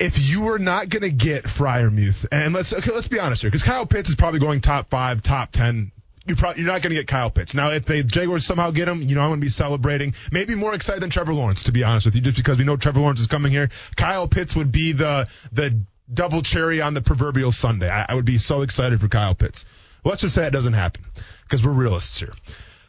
if 0.00 0.16
you 0.20 0.42
were 0.42 0.60
not 0.60 0.88
going 0.88 1.02
to 1.02 1.10
get 1.10 1.42
Freiermuth, 1.44 2.24
and 2.30 2.54
let's 2.54 2.72
okay, 2.72 2.92
let's 2.94 3.08
be 3.08 3.18
honest 3.18 3.42
here, 3.42 3.50
because 3.50 3.64
Kyle 3.64 3.84
Pitts 3.84 4.08
is 4.08 4.14
probably 4.14 4.38
going 4.38 4.60
top 4.60 4.88
five, 4.90 5.22
top 5.22 5.50
ten. 5.50 5.90
You're 6.28 6.36
probably 6.36 6.62
you're 6.62 6.70
not 6.70 6.82
going 6.82 6.90
to 6.90 6.96
get 6.96 7.06
Kyle 7.06 7.30
Pitts. 7.30 7.54
Now, 7.54 7.70
if 7.70 7.86
the 7.86 8.02
Jaguars 8.02 8.44
somehow 8.44 8.70
get 8.70 8.86
him, 8.86 9.02
you 9.02 9.14
know 9.14 9.22
I'm 9.22 9.30
going 9.30 9.40
to 9.40 9.44
be 9.44 9.48
celebrating. 9.48 10.14
Maybe 10.30 10.54
more 10.54 10.74
excited 10.74 11.02
than 11.02 11.10
Trevor 11.10 11.32
Lawrence, 11.32 11.64
to 11.64 11.72
be 11.72 11.84
honest 11.84 12.06
with 12.06 12.14
you, 12.14 12.20
just 12.20 12.36
because 12.36 12.58
we 12.58 12.64
know 12.64 12.76
Trevor 12.76 13.00
Lawrence 13.00 13.20
is 13.20 13.26
coming 13.26 13.50
here. 13.50 13.70
Kyle 13.96 14.28
Pitts 14.28 14.54
would 14.54 14.70
be 14.70 14.92
the 14.92 15.28
the 15.52 15.80
double 16.12 16.42
cherry 16.42 16.80
on 16.80 16.94
the 16.94 17.00
proverbial 17.00 17.50
sundae. 17.50 17.88
I, 17.88 18.06
I 18.10 18.14
would 18.14 18.24
be 18.24 18.38
so 18.38 18.62
excited 18.62 19.00
for 19.00 19.08
Kyle 19.08 19.34
Pitts. 19.34 19.64
Let's 20.04 20.20
just 20.20 20.34
say 20.34 20.46
it 20.46 20.52
doesn't 20.52 20.74
happen, 20.74 21.04
because 21.42 21.64
we're 21.64 21.72
realists 21.72 22.18
here. 22.18 22.32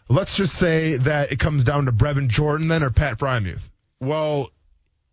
Let's 0.10 0.36
just 0.36 0.56
say 0.56 0.98
that 0.98 1.32
it 1.32 1.40
comes 1.40 1.64
down 1.64 1.86
to 1.86 1.92
Brevin 1.92 2.28
Jordan 2.30 2.68
then 2.68 2.84
or 2.84 2.90
Pat 2.90 3.20
Freiermuth. 3.20 3.62
Well, 4.00 4.52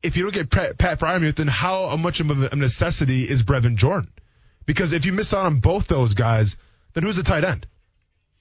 if 0.03 0.17
you 0.17 0.23
don't 0.23 0.35
get 0.35 0.51
Pat, 0.51 0.99
Freiermuth, 1.01 1.37
then 1.37 1.49
how 1.49 1.97
much 1.97 2.21
of 2.21 2.31
a 2.31 2.57
necessity 2.57 3.29
is 3.29 3.43
Brevin 3.43 3.77
Jordan? 3.77 4.11
Because 4.65 4.93
if 4.93 5.05
you 5.07 5.13
miss 5.13 5.35
out 5.35 5.47
on 5.47 5.61
both 5.61 5.87
those 5.87 6.15
guys, 6.15 6.57
then 6.95 7.03
who's 7.05 7.17
the 7.17 7.23
tight 7.23 7.45
end? 7.45 7.67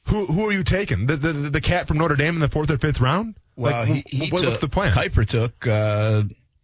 Who 0.08 0.26
who 0.26 0.48
are 0.48 0.52
you 0.52 0.64
taking? 0.64 1.06
The 1.08 1.16
the, 1.18 1.34
the 1.34 1.62
cat 1.62 1.88
from 1.88 1.98
Notre 1.98 2.16
Dame 2.16 2.36
in 2.36 2.40
the 2.40 2.50
fourth 2.50 2.70
or 2.70 2.78
fifth 2.78 3.00
round? 3.02 3.36
like, 3.58 3.88
wh- 4.12 4.32
what- 4.34 4.46
what's 4.46 4.60
the 4.60 4.68
plan? 4.68 4.92
Kiper 4.94 5.26
took 5.26 5.66
uh, 5.68 6.24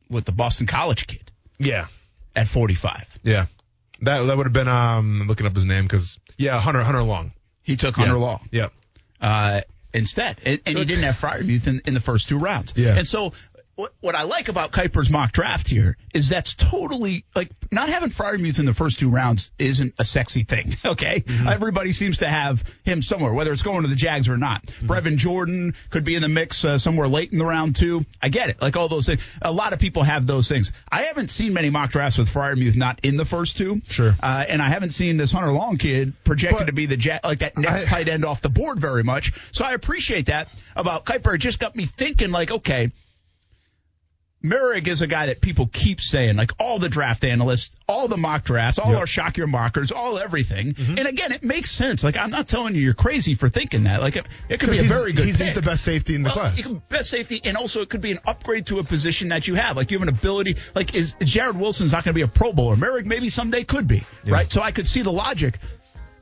with 0.10 0.26
the 0.26 0.32
Boston 0.34 0.68
College 0.68 1.08
kid 1.08 1.32
Yeah, 1.58 1.88
at 2.36 2.48
45. 2.48 3.20
yeah. 3.24 3.46
That 4.02 4.24
that 4.24 4.38
would 4.38 4.46
have 4.46 4.54
been 4.54 4.68
um 4.68 5.26
looking 5.28 5.46
up 5.48 5.56
his 5.56 5.66
name 5.66 5.84
because 5.86 6.20
yeah 6.38 6.60
Hunter 6.60 6.84
Hunter 6.84 7.04
Long. 7.04 7.32
He 7.64 7.76
took 7.78 7.98
Yeah. 7.98 8.06
Hunter 8.06 8.20
Long. 8.20 8.48
Yeah. 8.52 8.70
uh, 9.22 9.62
instead, 9.94 10.38
and, 10.46 10.60
and 10.66 10.78
he 10.78 10.86
didn't 10.86 11.04
have 11.04 11.18
Freiermuth 11.20 11.68
in, 11.68 11.82
in 11.86 11.94
the 11.94 12.00
first 12.00 12.28
two 12.30 12.38
rounds. 12.40 12.74
Yeah. 12.76 12.96
And 12.98 13.06
so 13.08 13.34
what, 13.82 13.94
what 14.00 14.16
I 14.16 14.24
like 14.24 14.48
about 14.48 14.72
Kiper's 14.72 15.10
mock 15.10 15.32
draft 15.32 15.68
here 15.68 15.98
is 16.14 16.30
that's 16.30 16.54
totally 16.54 17.26
like 17.36 17.50
not 17.72 17.90
having 17.90 18.10
Freiermuth 18.10 18.60
in 18.60 18.66
the 18.66 18.74
first 18.74 19.00
two 19.00 19.10
rounds 19.10 19.52
isn't 19.58 19.96
a 20.00 20.06
sexy 20.06 20.44
thing. 20.44 20.78
Okay, 20.92 21.24
everybody 21.48 21.94
seems 21.94 22.18
to 22.20 22.28
have 22.30 22.64
him 22.84 23.02
somewhere, 23.02 23.32
whether 23.34 23.54
it's 23.54 23.64
going 23.64 23.84
to 23.84 23.88
the 23.88 23.96
Jags 23.96 24.28
or 24.28 24.36
not. 24.38 24.64
Brevin 24.82 25.16
Jordan 25.16 25.74
could 25.90 26.04
be 26.04 26.16
in 26.16 26.22
the 26.22 26.28
mix 26.28 26.66
uh, 26.66 26.78
somewhere 26.78 27.08
late 27.08 27.32
in 27.32 27.38
the 27.40 27.46
round 27.46 27.76
two. 27.78 28.06
I 28.22 28.28
get 28.30 28.50
it, 28.50 28.62
like 28.62 28.76
all 28.76 28.90
those 28.90 29.06
things. 29.06 29.22
A 29.42 29.52
lot 29.52 29.72
of 29.74 29.80
people 29.80 30.04
have 30.04 30.28
those 30.28 30.50
things. 30.50 30.72
I 30.92 31.04
haven't 31.04 31.30
seen 31.30 31.54
many 31.54 31.70
mock 31.70 31.92
drafts 31.92 32.18
with 32.18 32.30
Freiermuth 32.30 32.76
not 32.76 33.00
in 33.04 33.16
the 33.16 33.26
first 33.26 33.58
two. 33.58 33.82
Sure. 33.88 34.14
uh, 34.22 34.44
and 34.48 34.62
I 34.62 34.68
haven't 34.70 34.90
seen 34.92 35.16
this 35.18 35.32
Hunter 35.32 35.52
Long 35.54 35.78
kid 35.78 36.14
projected 36.26 36.60
But- 36.60 36.66
to 36.68 36.74
be 36.74 36.86
the 36.88 37.00
ja- 37.00 37.20
like 37.24 37.40
that 37.40 37.58
next 37.58 37.86
I- 37.86 37.90
tight 37.90 38.10
end 38.10 38.26
off 38.26 38.42
the 38.42 38.50
board 38.50 38.80
very 38.80 39.04
much. 39.04 39.32
So 39.54 39.64
I 39.64 39.72
appreciate 39.74 40.26
that 40.26 40.50
about 40.76 41.06
Kuiper. 41.06 41.36
It 41.36 41.40
just 41.40 41.60
got 41.60 41.76
me 41.76 41.86
thinking, 41.86 42.32
like, 42.32 42.52
okay. 42.52 42.92
Moehrig 44.44 44.88
is 44.88 45.02
a 45.04 45.08
guy 45.08 45.28
that 45.28 45.40
people 45.40 45.70
keep 45.72 46.02
saying, 46.02 46.36
like 46.36 46.52
all 46.60 46.80
the 46.80 46.90
draft 46.90 47.24
analysts, 47.24 47.76
all 47.88 48.08
the 48.08 48.18
mock 48.18 48.44
drafts, 48.44 48.80
all 48.80 48.90
Yep. 48.92 49.00
our 49.00 49.06
shock 49.08 49.38
your 49.38 49.46
mockers, 49.46 49.92
all 49.92 50.18
everything. 50.18 50.74
Mm-hmm. 50.74 50.98
And 50.98 51.08
again, 51.08 51.32
it 51.32 51.44
makes 51.44 51.70
sense. 51.70 52.04
Like 52.04 52.18
I'm 52.18 52.32
not 52.32 52.48
telling 52.48 52.74
you 52.74 52.82
you're 52.82 52.96
crazy 52.96 53.36
for 53.36 53.50
thinking 53.50 53.84
that. 53.84 54.02
Like 54.02 54.16
it, 54.16 54.26
it 54.50 54.60
could 54.60 54.72
be 54.72 54.80
a 54.80 54.84
very 54.84 55.14
good. 55.14 55.26
he's, 55.26 55.38
he's 55.38 55.48
pick. 55.50 55.56
the 55.56 55.62
best 55.62 55.84
safety 55.84 56.16
in 56.16 56.24
the 56.24 56.30
Well, 56.36 56.52
class. 56.52 56.68
best 56.90 57.10
safety, 57.12 57.40
and 57.44 57.56
also 57.56 57.82
it 57.82 57.90
could 57.90 58.02
be 58.02 58.12
an 58.12 58.20
upgrade 58.26 58.66
to 58.68 58.80
a 58.80 58.84
position 58.84 59.30
that 59.30 59.48
you 59.48 59.54
have. 59.54 59.78
Like 59.78 59.92
you 59.92 60.00
have 60.00 60.08
an 60.08 60.14
ability. 60.14 60.56
Like 60.74 60.96
is 60.96 61.14
Jarrod 61.16 61.60
Wilson's 61.60 61.92
not 61.92 62.04
going 62.04 62.14
to 62.14 62.18
be 62.18 62.24
a 62.24 62.28
Pro 62.28 62.52
Bowler? 62.52 62.76
Moehrig 62.78 63.06
maybe 63.06 63.30
someday 63.30 63.64
could 63.64 63.88
be, 63.88 64.04
Yeah. 64.24 64.34
right? 64.34 64.52
So 64.52 64.64
I 64.64 64.72
could 64.72 64.88
see 64.88 65.04
the 65.04 65.12
logic, 65.12 65.60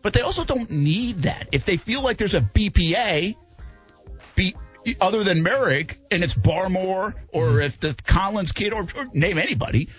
but 0.01 0.12
they 0.12 0.21
also 0.21 0.43
don't 0.43 0.69
need 0.69 1.21
that. 1.21 1.47
If 1.53 1.63
they 1.63 1.77
feel 1.77 2.01
like 2.03 2.17
there's 2.17 2.34
a 2.36 2.41
BPA, 2.41 3.36
be 4.36 4.55
other 5.01 5.23
than 5.23 5.43
Moehrig, 5.43 5.95
and 6.11 6.23
it's 6.23 6.33
Barmore, 6.35 7.13
or 7.33 7.45
Mm-hmm. 7.45 7.59
if 7.61 7.79
the 7.79 7.95
Collins 8.05 8.51
kid, 8.51 8.73
or, 8.73 8.81
or 8.95 9.05
name 9.13 9.37
anybody. 9.37 9.89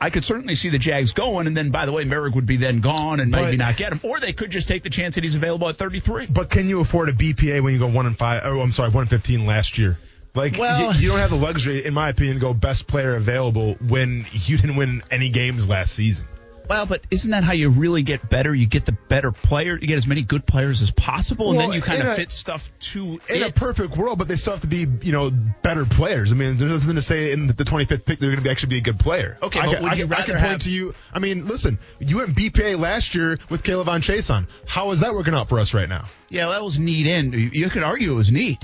I 0.00 0.10
could 0.10 0.24
certainly 0.24 0.54
see 0.54 0.68
the 0.68 0.78
Jags 0.78 1.12
going, 1.12 1.46
and 1.46 1.56
then 1.56 1.70
by 1.70 1.86
the 1.86 1.92
way, 1.92 2.04
Moehrig 2.04 2.34
would 2.34 2.44
be 2.46 2.56
then 2.56 2.80
gone 2.80 3.20
and 3.20 3.30
maybe 3.30 3.56
But- 3.56 3.64
not 3.64 3.76
get 3.76 3.92
him, 3.92 4.00
or 4.02 4.20
they 4.20 4.32
could 4.32 4.50
just 4.50 4.68
take 4.68 4.82
the 4.82 4.90
chance 4.90 5.14
that 5.14 5.24
he's 5.24 5.34
available 5.36 5.68
at 5.68 5.76
33. 5.76 6.26
But 6.26 6.50
can 6.50 6.68
you 6.68 6.80
afford 6.80 7.08
a 7.08 7.12
BPA 7.12 7.62
when 7.62 7.72
you 7.72 7.78
go 7.78 7.86
one 7.88 8.06
and 8.06 8.18
five? 8.18 8.42
Oh, 8.44 8.60
I'm 8.60 8.72
sorry, 8.72 8.90
one 8.90 9.02
and 9.02 9.10
fifteen 9.10 9.46
last 9.46 9.78
year. 9.78 9.96
Like, 10.34 10.58
Well- 10.58 10.92
you, 10.94 11.00
you 11.02 11.08
don't 11.08 11.20
have 11.20 11.30
the 11.30 11.36
luxury, 11.36 11.86
in 11.86 11.94
my 11.94 12.08
opinion, 12.08 12.36
to 12.36 12.40
go 12.40 12.52
best 12.52 12.86
player 12.88 13.14
available 13.14 13.74
when 13.86 14.26
you 14.32 14.56
didn't 14.58 14.76
win 14.76 15.02
any 15.10 15.28
games 15.28 15.68
last 15.68 15.94
season. 15.94 16.26
Well, 16.68 16.86
but 16.86 17.02
isn't 17.10 17.30
that 17.32 17.44
how 17.44 17.52
you 17.52 17.68
really 17.68 18.02
get 18.02 18.30
better? 18.30 18.54
You 18.54 18.66
get 18.66 18.86
the 18.86 18.92
better 18.92 19.32
player, 19.32 19.72
you 19.78 19.86
get 19.86 19.98
as 19.98 20.06
many 20.06 20.22
good 20.22 20.46
players 20.46 20.80
as 20.80 20.90
possible, 20.90 21.50
and 21.50 21.58
Well, 21.58 21.68
then 21.68 21.76
you 21.76 21.82
kind 21.82 22.00
of 22.02 22.08
a- 22.08 22.14
fit 22.16 22.30
stuff 22.30 22.72
to 22.92 23.20
In 23.28 23.42
a 23.42 23.52
perfect 23.52 23.96
world, 23.96 24.18
but 24.18 24.28
they 24.28 24.36
still 24.36 24.54
have 24.54 24.62
to 24.62 24.66
be, 24.66 24.86
you 25.02 25.12
know, 25.12 25.30
better 25.30 25.84
players. 25.84 26.32
I 26.32 26.36
mean, 26.36 26.56
there's 26.56 26.82
nothing 26.84 26.94
to 26.96 27.02
say 27.02 27.32
in 27.32 27.46
the 27.48 27.52
25th 27.64 28.06
pick 28.06 28.18
they're 28.18 28.30
going 28.30 28.42
to 28.42 28.50
actually 28.50 28.70
be 28.70 28.78
a 28.78 28.82
good 28.82 28.98
player. 28.98 29.36
Okay, 29.42 29.60
I 29.60 29.66
but 29.66 29.76
can, 29.76 29.84
I 29.84 29.94
you 29.94 30.04
can, 30.06 30.12
I 30.14 30.22
can 30.22 30.34
point 30.36 30.40
have- 30.40 30.60
to 30.62 30.70
you. 30.70 30.94
I 31.12 31.18
mean, 31.18 31.46
listen, 31.46 31.78
you 32.00 32.16
went 32.16 32.34
BPA 32.34 32.78
last 32.78 33.14
year 33.14 33.38
with 33.50 33.62
K'Lavon 33.62 34.00
Chaisson. 34.00 34.46
How 34.66 34.90
is 34.92 35.00
that 35.00 35.12
working 35.12 35.34
out 35.34 35.48
for 35.50 35.58
us 35.58 35.74
right 35.74 35.88
now? 35.88 36.06
yeah, 36.30 36.46
well, 36.46 36.52
that 36.58 36.64
was 36.64 36.78
neat. 36.78 37.06
in. 37.06 37.32
You- 37.32 37.50
You 37.52 37.70
could 37.70 37.82
argue 37.82 38.12
it 38.12 38.16
was 38.16 38.32
neat. 38.32 38.58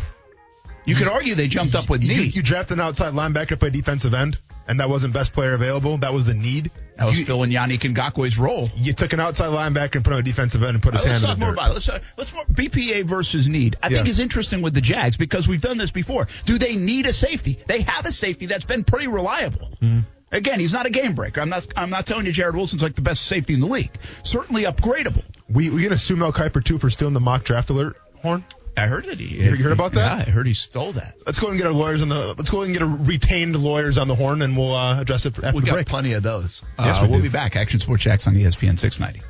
You 0.87 0.95
could 0.95 1.09
argue 1.09 1.35
they 1.35 1.47
jumped 1.49 1.75
up 1.75 1.91
with 1.91 2.03
You, 2.03 2.17
need. 2.17 2.35
you 2.37 2.43
drafted 2.43 2.79
an 2.79 2.83
outside 2.85 3.13
linebacker 3.13 3.61
play 3.61 3.69
defensive 3.71 4.15
end, 4.15 4.39
and 4.69 4.81
that 4.81 4.89
wasn't 4.89 5.15
best 5.15 5.33
player 5.33 5.55
available. 5.55 5.99
That 5.99 6.13
was 6.13 6.25
the 6.25 6.35
need. 6.35 6.71
that 6.97 7.07
was 7.07 7.19
you, 7.19 7.25
filling 7.25 7.51
Yannick 7.51 7.81
Ngakoue's 7.81 8.39
role. 8.39 8.71
you 8.77 8.93
took 8.93 9.13
an 9.13 9.21
outside 9.21 9.49
linebacker 9.49 9.97
and 9.97 10.05
put 10.05 10.11
him 10.11 10.15
on 10.15 10.21
a 10.21 10.23
defensive 10.23 10.63
end 10.63 10.75
and 10.75 10.83
put 10.83 10.95
his 10.95 11.05
let's 11.05 11.13
hand 11.13 11.25
talk 11.25 11.35
in 11.35 11.41
the 11.41 11.47
more 11.47 11.55
dirt. 11.55 11.59
about 11.59 11.71
it. 11.71 11.75
Let's, 11.75 11.89
uh, 11.89 11.99
let's 12.17 12.33
more 12.35 12.45
BPA 12.45 13.05
versus 13.05 13.49
need. 13.49 13.77
I 13.83 13.89
think 13.89 14.09
is 14.09 14.21
interesting 14.21 14.63
with 14.63 14.75
the 14.75 14.81
Jags 14.81 15.17
because 15.17 15.49
we've 15.49 15.61
done 15.61 15.79
this 15.79 15.91
before. 15.91 16.29
Do 16.45 16.59
they 16.59 16.77
need 16.77 17.07
a 17.07 17.13
safety? 17.13 17.59
They 17.67 17.83
have 17.83 18.07
a 18.07 18.13
safety 18.13 18.47
that's 18.47 18.65
been 18.65 18.85
pretty 18.85 19.09
reliable. 19.09 19.71
Mm-hmm. 19.83 20.01
Again, 20.33 20.61
he's 20.61 20.73
not 20.73 20.87
a 20.87 20.91
game 20.91 21.15
breaker. 21.15 21.41
I'm 21.41 21.49
not. 21.49 21.67
I'm 21.77 21.91
not 21.91 22.07
telling 22.07 22.25
you 22.25 22.33
Jarrod 22.33 22.55
Wilson's 22.55 22.85
like 22.85 22.95
the 22.95 23.03
best 23.03 23.23
safety 23.27 23.55
in 23.55 23.61
the 23.61 23.67
league. 23.67 23.91
Certainly 24.23 24.63
upgradable. 24.63 25.25
We 25.49 25.71
we 25.71 25.83
gonna 25.83 25.99
sue 25.99 26.15
Mel 26.15 26.33
Kiper 26.33 26.65
too 26.65 26.79
for 26.79 26.89
stealing 26.89 27.15
the 27.15 27.21
mock 27.21 27.43
draft 27.43 27.71
alert 27.71 27.97
horn. 28.23 28.45
I 28.77 28.87
heard 28.87 29.07
it. 29.07 29.19
He, 29.21 29.37
You 29.45 29.57
heard 29.57 29.73
about 29.73 29.93
that? 29.93 30.19
Yeah, 30.19 30.25
I 30.27 30.31
heard 30.31 30.47
he 30.47 30.55
stole 30.55 30.93
that. 30.93 31.15
Let's 31.27 31.39
go 31.39 31.49
and 31.49 31.59
get 31.59 31.67
our 31.67 31.73
lawyers 31.73 32.03
on 32.03 32.09
the. 32.09 32.35
Let's 32.39 32.51
go 32.51 32.63
and 32.63 32.73
get 32.73 32.83
a 32.83 32.87
retained 32.87 33.57
lawyers 33.57 33.99
on 33.99 34.09
the 34.09 34.15
horn, 34.15 34.41
and 34.43 34.57
we'll 34.57 34.75
uh, 34.75 35.01
address 35.01 35.27
it 35.27 35.37
after 35.37 35.53
We 35.55 35.61
the 35.61 35.67
got 35.67 35.73
break. 35.75 35.87
plenty 35.87 36.13
of 36.15 36.23
those. 36.23 36.63
Yes, 36.79 36.99
uh, 36.99 37.03
we 37.03 37.09
we'll 37.09 37.19
do. 37.19 37.25
be 37.25 37.29
back. 37.31 37.57
Action 37.57 37.81
Sports 37.81 38.05
Jax 38.05 38.27
on 38.27 38.35
ESPN 38.35 38.79
690. 38.79 39.21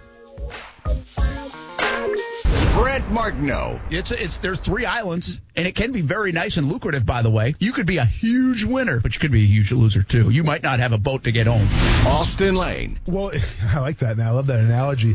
Brent 2.74 3.10
Martineau. 3.10 3.80
It's 3.90 4.10
it's 4.10 4.38
there's 4.38 4.58
three 4.58 4.86
islands, 4.86 5.40
and 5.54 5.66
it 5.66 5.74
can 5.74 5.92
be 5.92 6.00
very 6.00 6.32
nice 6.32 6.56
and 6.56 6.70
lucrative. 6.70 7.04
By 7.04 7.20
the 7.22 7.30
way, 7.30 7.54
you 7.58 7.72
could 7.72 7.86
be 7.86 7.98
a 7.98 8.04
huge 8.06 8.64
winner, 8.64 9.00
but 9.00 9.14
you 9.14 9.20
could 9.20 9.32
be 9.32 9.42
a 9.42 9.46
huge 9.46 9.70
loser 9.72 10.02
too. 10.02 10.30
You 10.30 10.44
might 10.44 10.62
not 10.62 10.80
have 10.80 10.92
a 10.92 10.98
boat 10.98 11.24
to 11.24 11.32
get 11.32 11.46
home. 11.46 11.66
Austin 12.06 12.54
Lane. 12.54 12.98
Well, 13.06 13.32
I 13.66 13.80
like 13.80 13.98
that. 13.98 14.16
Now 14.16 14.30
I 14.30 14.34
love 14.34 14.46
that 14.46 14.60
analogy. 14.60 15.14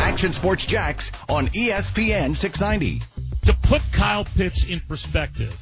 Action 0.00 0.32
Sports 0.32 0.66
Jax 0.66 1.12
on 1.28 1.46
ESPN 1.48 2.34
690. 2.34 3.02
To 3.46 3.54
put 3.62 3.82
Kyle 3.92 4.24
Pitts 4.24 4.64
in 4.64 4.80
perspective, 4.80 5.56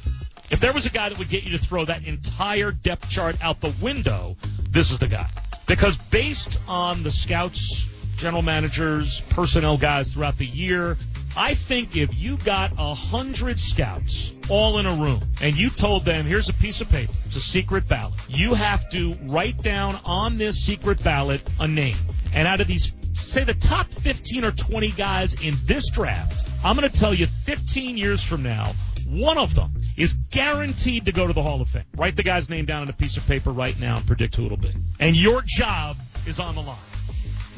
if 0.51 0.59
there 0.59 0.73
was 0.73 0.85
a 0.85 0.89
guy 0.89 1.09
that 1.09 1.17
would 1.17 1.29
get 1.29 1.43
you 1.43 1.57
to 1.57 1.63
throw 1.63 1.85
that 1.85 2.05
entire 2.05 2.71
depth 2.71 3.09
chart 3.09 3.35
out 3.41 3.61
the 3.61 3.73
window, 3.81 4.35
this 4.69 4.91
is 4.91 4.99
the 4.99 5.07
guy. 5.07 5.29
Because 5.67 5.97
based 5.97 6.59
on 6.67 7.03
the 7.03 7.11
scouts, 7.11 7.85
general 8.17 8.41
managers, 8.41 9.21
personnel 9.29 9.77
guys 9.77 10.11
throughout 10.11 10.37
the 10.37 10.45
year, 10.45 10.97
I 11.37 11.53
think 11.53 11.95
if 11.95 12.15
you 12.15 12.37
got 12.37 12.71
a 12.77 12.93
hundred 12.93 13.59
scouts 13.59 14.39
all 14.49 14.77
in 14.77 14.85
a 14.85 14.93
room 14.93 15.19
and 15.41 15.57
you 15.57 15.69
told 15.69 16.05
them, 16.05 16.25
here's 16.25 16.49
a 16.49 16.53
piece 16.53 16.81
of 16.81 16.89
paper, 16.89 17.11
it's 17.25 17.35
a 17.35 17.41
secret 17.41 17.87
ballot. 17.87 18.13
You 18.29 18.53
have 18.53 18.89
to 18.91 19.15
write 19.25 19.61
down 19.61 19.99
on 20.05 20.37
this 20.37 20.63
secret 20.63 21.03
ballot 21.03 21.41
a 21.59 21.67
name. 21.67 21.97
And 22.33 22.47
out 22.47 22.61
of 22.61 22.67
these, 22.67 22.93
say 23.13 23.43
the 23.43 23.53
top 23.53 23.87
15 23.87 24.45
or 24.45 24.51
20 24.51 24.91
guys 24.91 25.33
in 25.41 25.55
this 25.65 25.89
draft, 25.89 26.47
I'm 26.65 26.75
going 26.75 26.89
to 26.89 26.99
tell 26.99 27.13
you 27.13 27.27
15 27.27 27.95
years 27.95 28.23
from 28.23 28.41
now, 28.41 28.73
one 29.07 29.37
of 29.37 29.53
them 29.53 29.71
is 29.97 30.15
guaranteed 30.15 31.05
to 31.05 31.11
go 31.11 31.27
to 31.27 31.31
the 31.31 31.43
Hall 31.43 31.61
of 31.61 31.69
Fame. 31.69 31.83
Write 31.95 32.15
the 32.15 32.23
guy's 32.23 32.49
name 32.49 32.65
down 32.65 32.81
on 32.81 32.89
a 32.89 32.93
piece 32.93 33.17
of 33.17 33.27
paper 33.27 33.51
right 33.51 33.79
now 33.79 33.97
and 33.97 34.07
predict 34.07 34.35
who 34.35 34.47
it'll 34.47 34.57
be. 34.57 34.73
And 34.99 35.15
your 35.15 35.43
job 35.45 35.95
is 36.25 36.39
on 36.39 36.55
the 36.55 36.61
line. 36.61 36.79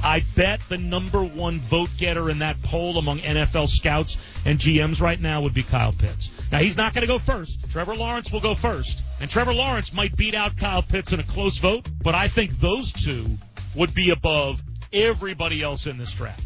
I 0.03 0.25
bet 0.35 0.59
the 0.67 0.77
number 0.77 1.23
one 1.23 1.61
vote 1.61 1.89
getter 1.97 2.29
in 2.29 2.39
that 2.39 2.61
poll 2.63 2.97
among 2.97 3.19
NFL 3.19 3.69
scouts 3.69 4.17
and 4.45 4.59
GMs 4.59 4.99
right 4.99 5.21
now 5.21 5.39
would 5.39 5.53
be 5.53 5.63
Kyle 5.63 5.93
Pitts. 5.93 6.29
Now, 6.51 6.59
he's 6.59 6.75
not 6.75 6.93
going 6.93 7.03
to 7.03 7.07
go 7.07 7.17
first. 7.17 7.71
Trevor 7.71 7.95
Lawrence 7.95 8.29
will 8.29 8.41
go 8.41 8.55
first. 8.55 9.01
And 9.21 9.29
Trevor 9.29 9.53
Lawrence 9.53 9.93
might 9.93 10.17
beat 10.17 10.35
out 10.35 10.57
Kyle 10.57 10.83
Pitts 10.83 11.13
in 11.13 11.21
a 11.21 11.23
close 11.23 11.59
vote, 11.59 11.89
but 12.03 12.13
I 12.13 12.27
think 12.27 12.51
those 12.59 12.91
two 12.91 13.37
would 13.73 13.93
be 13.93 14.09
above 14.09 14.61
everybody 14.91 15.61
else 15.63 15.87
in 15.87 15.97
this 15.97 16.11
draft. 16.11 16.43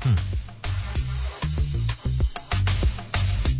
Hmm. 0.00 0.14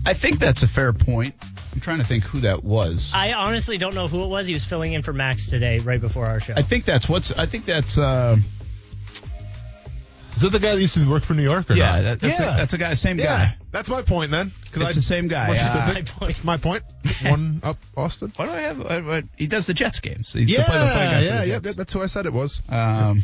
I 0.06 0.14
think 0.14 0.38
that's 0.38 0.62
a 0.62 0.68
fair 0.68 0.92
point. 0.92 1.34
I'm 1.72 1.80
trying 1.80 1.98
to 1.98 2.04
think 2.04 2.24
who 2.24 2.40
that 2.40 2.62
was. 2.62 3.12
I 3.14 3.32
honestly 3.32 3.78
don't 3.78 3.94
know 3.94 4.06
who 4.06 4.22
it 4.22 4.28
was. 4.28 4.46
He 4.46 4.52
was 4.52 4.64
filling 4.64 4.92
in 4.92 5.02
for 5.02 5.12
Max 5.12 5.48
today, 5.48 5.78
right 5.78 6.00
before 6.00 6.26
our 6.26 6.40
show. 6.40 6.54
I 6.56 6.62
think 6.62 6.84
that's 6.84 7.08
what's. 7.08 7.32
I 7.32 7.46
think 7.46 7.64
that's. 7.64 7.98
Uh, 7.98 8.36
Is 10.36 10.42
that 10.42 10.50
the 10.50 10.60
guy 10.60 10.74
that 10.74 10.80
used 10.80 10.94
to 10.94 11.08
work 11.08 11.24
for 11.24 11.34
New 11.34 11.42
York? 11.42 11.70
Or 11.70 11.74
yeah, 11.74 11.86
not? 11.86 12.02
that, 12.02 12.20
that's, 12.20 12.38
yeah. 12.38 12.54
A, 12.54 12.56
that's 12.56 12.72
a 12.74 12.78
guy, 12.78 12.94
same 12.94 13.18
yeah. 13.18 13.24
guy. 13.24 13.56
That's 13.72 13.88
my 13.88 14.02
point 14.02 14.30
then. 14.30 14.52
It's 14.74 14.94
the 14.94 15.02
same 15.02 15.28
guy. 15.28 15.46
More 15.46 15.56
Uh. 15.56 15.86
My 15.94 16.02
point. 16.02 16.20
That's 16.20 16.44
my 16.44 16.56
point. 16.58 16.82
One 17.24 17.60
up, 17.62 17.78
Austin. 17.96 18.32
What 18.36 18.46
do 18.46 18.52
I 18.52 18.60
have? 18.60 18.78
What, 18.78 19.04
what, 19.04 19.24
he 19.36 19.46
does 19.46 19.66
the 19.66 19.74
Jets 19.74 20.00
games. 20.00 20.32
He's 20.32 20.50
Yeah, 20.50 20.58
the 20.58 20.64
play-by-play 20.64 20.94
guy 20.94 21.20
yeah, 21.22 21.40
the 21.40 21.46
yeah. 21.46 21.58
Jets. 21.60 21.76
That's 21.76 21.92
who 21.92 22.02
I 22.02 22.06
said 22.06 22.26
it 22.26 22.32
was. 22.32 22.62
Um, 22.68 23.22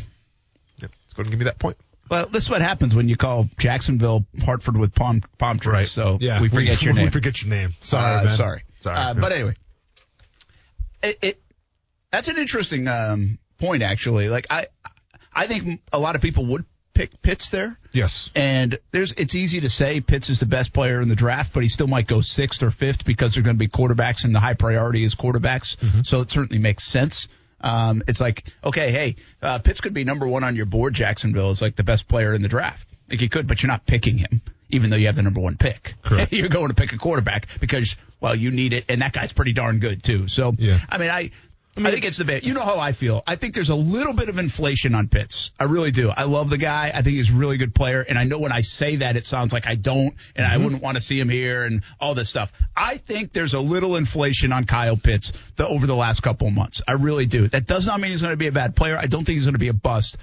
Yep. 0.81 0.91
Let's 1.03 1.13
go 1.13 1.21
and 1.23 1.31
give 1.31 1.39
me 1.39 1.45
that 1.45 1.59
point. 1.59 1.77
Well, 2.11 2.27
this 2.27 2.45
is 2.45 2.51
what 2.51 2.61
happens 2.61 2.95
when 2.95 3.09
you 3.09 3.17
call 3.17 3.49
Jacksonville 3.59 4.27
Hartford 4.43 4.77
with 4.77 4.95
palm 4.95 5.23
palm 5.39 5.59
trees. 5.59 5.91
So 5.93 6.19
yeah, 6.21 6.41
we 6.43 6.49
forget 6.49 6.83
your 6.85 6.93
name. 6.95 7.05
We 7.07 7.11
forget 7.11 7.41
your 7.41 7.51
name. 7.51 7.75
Sorry, 7.81 8.21
Uh, 8.21 8.25
man. 8.25 8.37
Sorry. 8.37 8.63
Sorry. 8.81 8.97
Uh, 8.99 9.15
but 9.15 9.33
anyway, 9.33 9.55
it, 11.03 11.19
it 11.23 11.43
that's 12.11 12.29
an 12.29 12.39
interesting 12.39 12.89
um, 12.89 13.39
point 13.59 13.83
actually. 13.83 14.29
Like 14.29 14.47
I, 14.51 14.67
I 15.33 15.47
think 15.47 15.81
a 15.93 15.99
lot 15.99 16.17
of 16.17 16.23
people 16.23 16.47
would 16.47 16.65
pick 16.93 17.23
Pitts 17.23 17.51
there. 17.51 17.79
yes. 17.93 18.31
And 18.35 18.79
there's 18.91 19.13
it's 19.13 19.35
easy 19.35 19.61
to 19.61 19.69
say 19.71 20.01
Pitts 20.01 20.29
is 20.29 20.41
the 20.41 20.47
best 20.47 20.73
player 20.73 21.01
in 21.01 21.09
the 21.09 21.15
draft, 21.17 21.53
but 21.55 21.63
he 21.63 21.69
still 21.69 21.87
might 21.87 22.07
go 22.09 22.21
sixth 22.21 22.63
or 22.63 22.71
fifth 22.71 23.05
because 23.05 23.35
they're 23.35 23.43
going 23.45 23.57
to 23.57 23.59
be 23.59 23.69
quarterbacks 23.69 24.25
and 24.25 24.35
the 24.35 24.41
high 24.41 24.55
priority 24.55 25.05
is 25.05 25.15
quarterbacks. 25.15 25.77
So 26.07 26.21
it 26.21 26.31
certainly 26.31 26.61
makes 26.61 26.85
sense. 26.85 27.29
Um, 27.61 28.03
it's 28.09 28.21
like, 28.21 28.45
okay, 28.65 28.91
hey, 28.91 29.17
uh, 29.43 29.59
Pitts 29.59 29.81
could 29.81 29.95
be 29.95 30.05
number 30.05 30.27
one 30.27 30.45
on 30.45 30.57
your 30.57 30.67
board. 30.67 30.95
Jacksonville 30.95 31.51
is 31.51 31.61
like 31.61 31.77
the 31.77 31.85
best 31.85 32.09
player 32.09 32.35
in 32.35 32.43
the 32.43 32.49
draft. 32.49 32.87
Like 33.09 33.21
he 33.21 33.29
could, 33.29 33.47
but 33.47 33.63
you're 33.63 33.71
not 33.71 33.87
picking 33.87 34.19
him, 34.19 34.41
even 34.71 34.91
though 34.91 34.97
you 34.97 35.07
have 35.07 35.17
the 35.17 35.23
number 35.23 35.41
one 35.41 35.57
pick. 35.57 35.95
Correct. 36.03 36.33
you're 36.33 36.49
going 36.49 36.69
to 36.69 36.75
pick 36.75 36.93
a 36.93 36.97
quarterback 36.99 37.47
because, 37.61 37.97
well, 38.21 38.35
you 38.35 38.51
need 38.51 38.73
it, 38.73 38.85
and 38.89 39.03
that 39.03 39.13
guy's 39.13 39.33
pretty 39.33 39.53
darn 39.53 39.79
good 39.79 40.03
too. 40.03 40.29
So, 40.29 40.55
Yeah. 40.57 40.79
I 40.89 40.99
mean, 40.99 41.11
I 41.11 41.31
I, 41.79 41.91
think 41.91 42.05
it's 42.05 42.17
the 42.17 42.25
bit. 42.25 42.45
You 42.45 42.53
know 42.55 42.63
how 42.63 42.79
I 42.79 42.93
feel. 42.93 43.23
I 43.27 43.37
think 43.37 43.55
there's 43.55 43.71
a 43.71 43.75
little 43.77 44.13
bit 44.13 44.29
of 44.29 44.39
inflation 44.39 44.95
on 44.95 45.09
Pitts. 45.09 45.53
I 45.59 45.65
really 45.65 45.91
do. 45.93 46.11
I 46.11 46.25
love 46.25 46.51
the 46.51 46.59
guy. 46.59 46.91
I 46.95 47.03
think 47.03 47.17
he's 47.17 47.31
a 47.31 47.35
really 47.37 47.57
good 47.57 47.75
player. 47.75 48.03
And 48.07 48.19
I 48.19 48.25
know 48.25 48.39
when 48.39 48.53
I 48.53 48.61
say 48.63 48.97
that, 48.97 49.17
it 49.17 49.25
sounds 49.25 49.53
like 49.53 49.67
I 49.67 49.77
don't, 49.77 50.15
and 50.35 50.47
I 50.47 50.57
wouldn't 50.57 50.83
want 50.83 50.97
to 50.97 51.01
see 51.01 51.19
him 51.19 51.29
here 51.29 51.65
and 51.65 51.83
all 52.01 52.15
this 52.15 52.29
stuff. 52.29 52.53
I 52.77 52.97
think 52.97 53.33
there's 53.33 53.55
a 53.55 53.61
little 53.61 53.97
inflation 53.97 54.53
on 54.53 54.65
Kyle 54.65 54.97
Pitts 54.97 55.33
the, 55.57 55.67
over 55.67 55.87
the 55.87 55.95
last 55.97 56.23
couple 56.23 56.49
of 56.49 56.55
months. 56.55 56.83
I 56.89 56.93
really 56.93 57.27
do. 57.27 57.49
That 57.49 57.67
does 57.67 57.87
not 57.87 58.01
mean 58.01 58.11
he's 58.11 58.21
going 58.23 58.33
to 58.33 58.37
be 58.37 58.49
a 58.49 58.53
bad 58.53 58.75
player. 58.75 58.97
I 58.97 59.07
don't 59.07 59.25
think 59.25 59.37
he's 59.37 59.47
going 59.47 59.55
to 59.55 59.59
be 59.61 59.69
a 59.69 59.73
bust. 59.73 60.19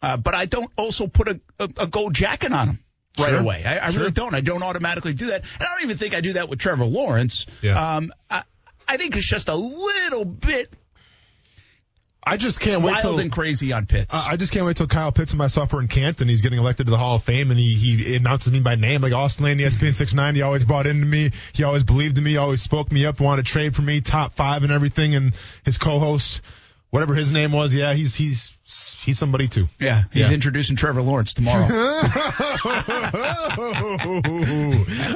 Uh, 0.00 0.16
but 0.16 0.34
I 0.34 0.46
don't 0.46 0.70
also 0.76 1.06
put 1.06 1.28
a, 1.28 1.40
a, 1.58 1.68
a 1.78 1.86
gold 1.86 2.14
jacket 2.14 2.52
on 2.52 2.68
him 2.68 2.78
right 3.18 3.30
Sure. 3.30 3.40
away. 3.40 3.64
I, 3.64 3.86
I 3.86 3.90
Sure. 3.90 4.00
really 4.00 4.12
don't. 4.12 4.34
I 4.34 4.42
don't 4.42 4.62
automatically 4.62 5.14
do 5.14 5.26
that. 5.26 5.42
And 5.58 5.62
I 5.68 5.72
don't 5.74 5.82
even 5.82 5.96
think 5.96 6.14
I 6.14 6.20
do 6.20 6.34
that 6.34 6.48
with 6.48 6.58
Trevor 6.60 6.84
Lawrence. 6.84 7.46
Yeah. 7.62 7.96
Um, 7.96 8.12
I, 8.30 8.42
I 8.86 8.96
think 8.96 9.16
it's 9.16 9.26
just 9.28 9.48
a 9.48 9.54
little 9.54 10.24
bit 10.24 10.72
I 12.26 12.36
just 12.36 12.60
can't 12.60 12.82
wait 12.82 12.92
wild 12.92 13.02
till 13.02 13.18
and 13.18 13.30
crazy 13.30 13.72
on 13.72 13.86
Pitts. 13.86 14.14
I 14.14 14.32
I 14.32 14.36
just 14.36 14.52
can't 14.52 14.64
wait 14.66 14.76
till 14.76 14.86
Kyle 14.86 15.12
Pitts 15.12 15.32
and 15.32 15.38
myself 15.38 15.72
are 15.74 15.80
in 15.80 15.88
Canton. 15.88 16.28
He's 16.28 16.40
getting 16.40 16.58
elected 16.58 16.86
to 16.86 16.90
the 16.90 16.98
Hall 16.98 17.16
of 17.16 17.22
Fame, 17.22 17.50
and 17.50 17.58
he, 17.58 17.74
he 17.74 18.16
announces 18.16 18.52
me 18.52 18.60
by 18.60 18.76
name. 18.76 19.02
Like 19.02 19.12
Austin 19.12 19.44
Lane, 19.44 19.58
ESPN 19.58 19.94
690, 19.94 20.42
always 20.42 20.64
bought 20.64 20.86
into 20.86 21.06
me. 21.06 21.32
He 21.52 21.64
always 21.64 21.82
believed 21.82 22.16
in 22.16 22.24
me, 22.24 22.36
always 22.36 22.62
spoke 22.62 22.90
me 22.90 23.04
up, 23.06 23.20
wanted 23.20 23.44
to 23.44 23.52
trade 23.52 23.74
for 23.74 23.82
me, 23.82 24.00
top 24.00 24.34
five 24.34 24.62
and 24.62 24.72
everything. 24.72 25.14
And 25.14 25.34
his 25.64 25.78
co-host, 25.78 26.40
whatever 26.90 27.14
his 27.14 27.30
name 27.30 27.52
was, 27.52 27.74
yeah, 27.74 27.94
he's 27.94 28.14
he's 28.14 28.53
he's 28.66 29.18
somebody 29.18 29.48
too. 29.48 29.68
yeah, 29.78 30.04
he's 30.12 30.28
Yeah. 30.28 30.34
introducing 30.34 30.76
Trevor 30.76 31.02
Lawrence 31.02 31.34
tomorrow. 31.34 31.66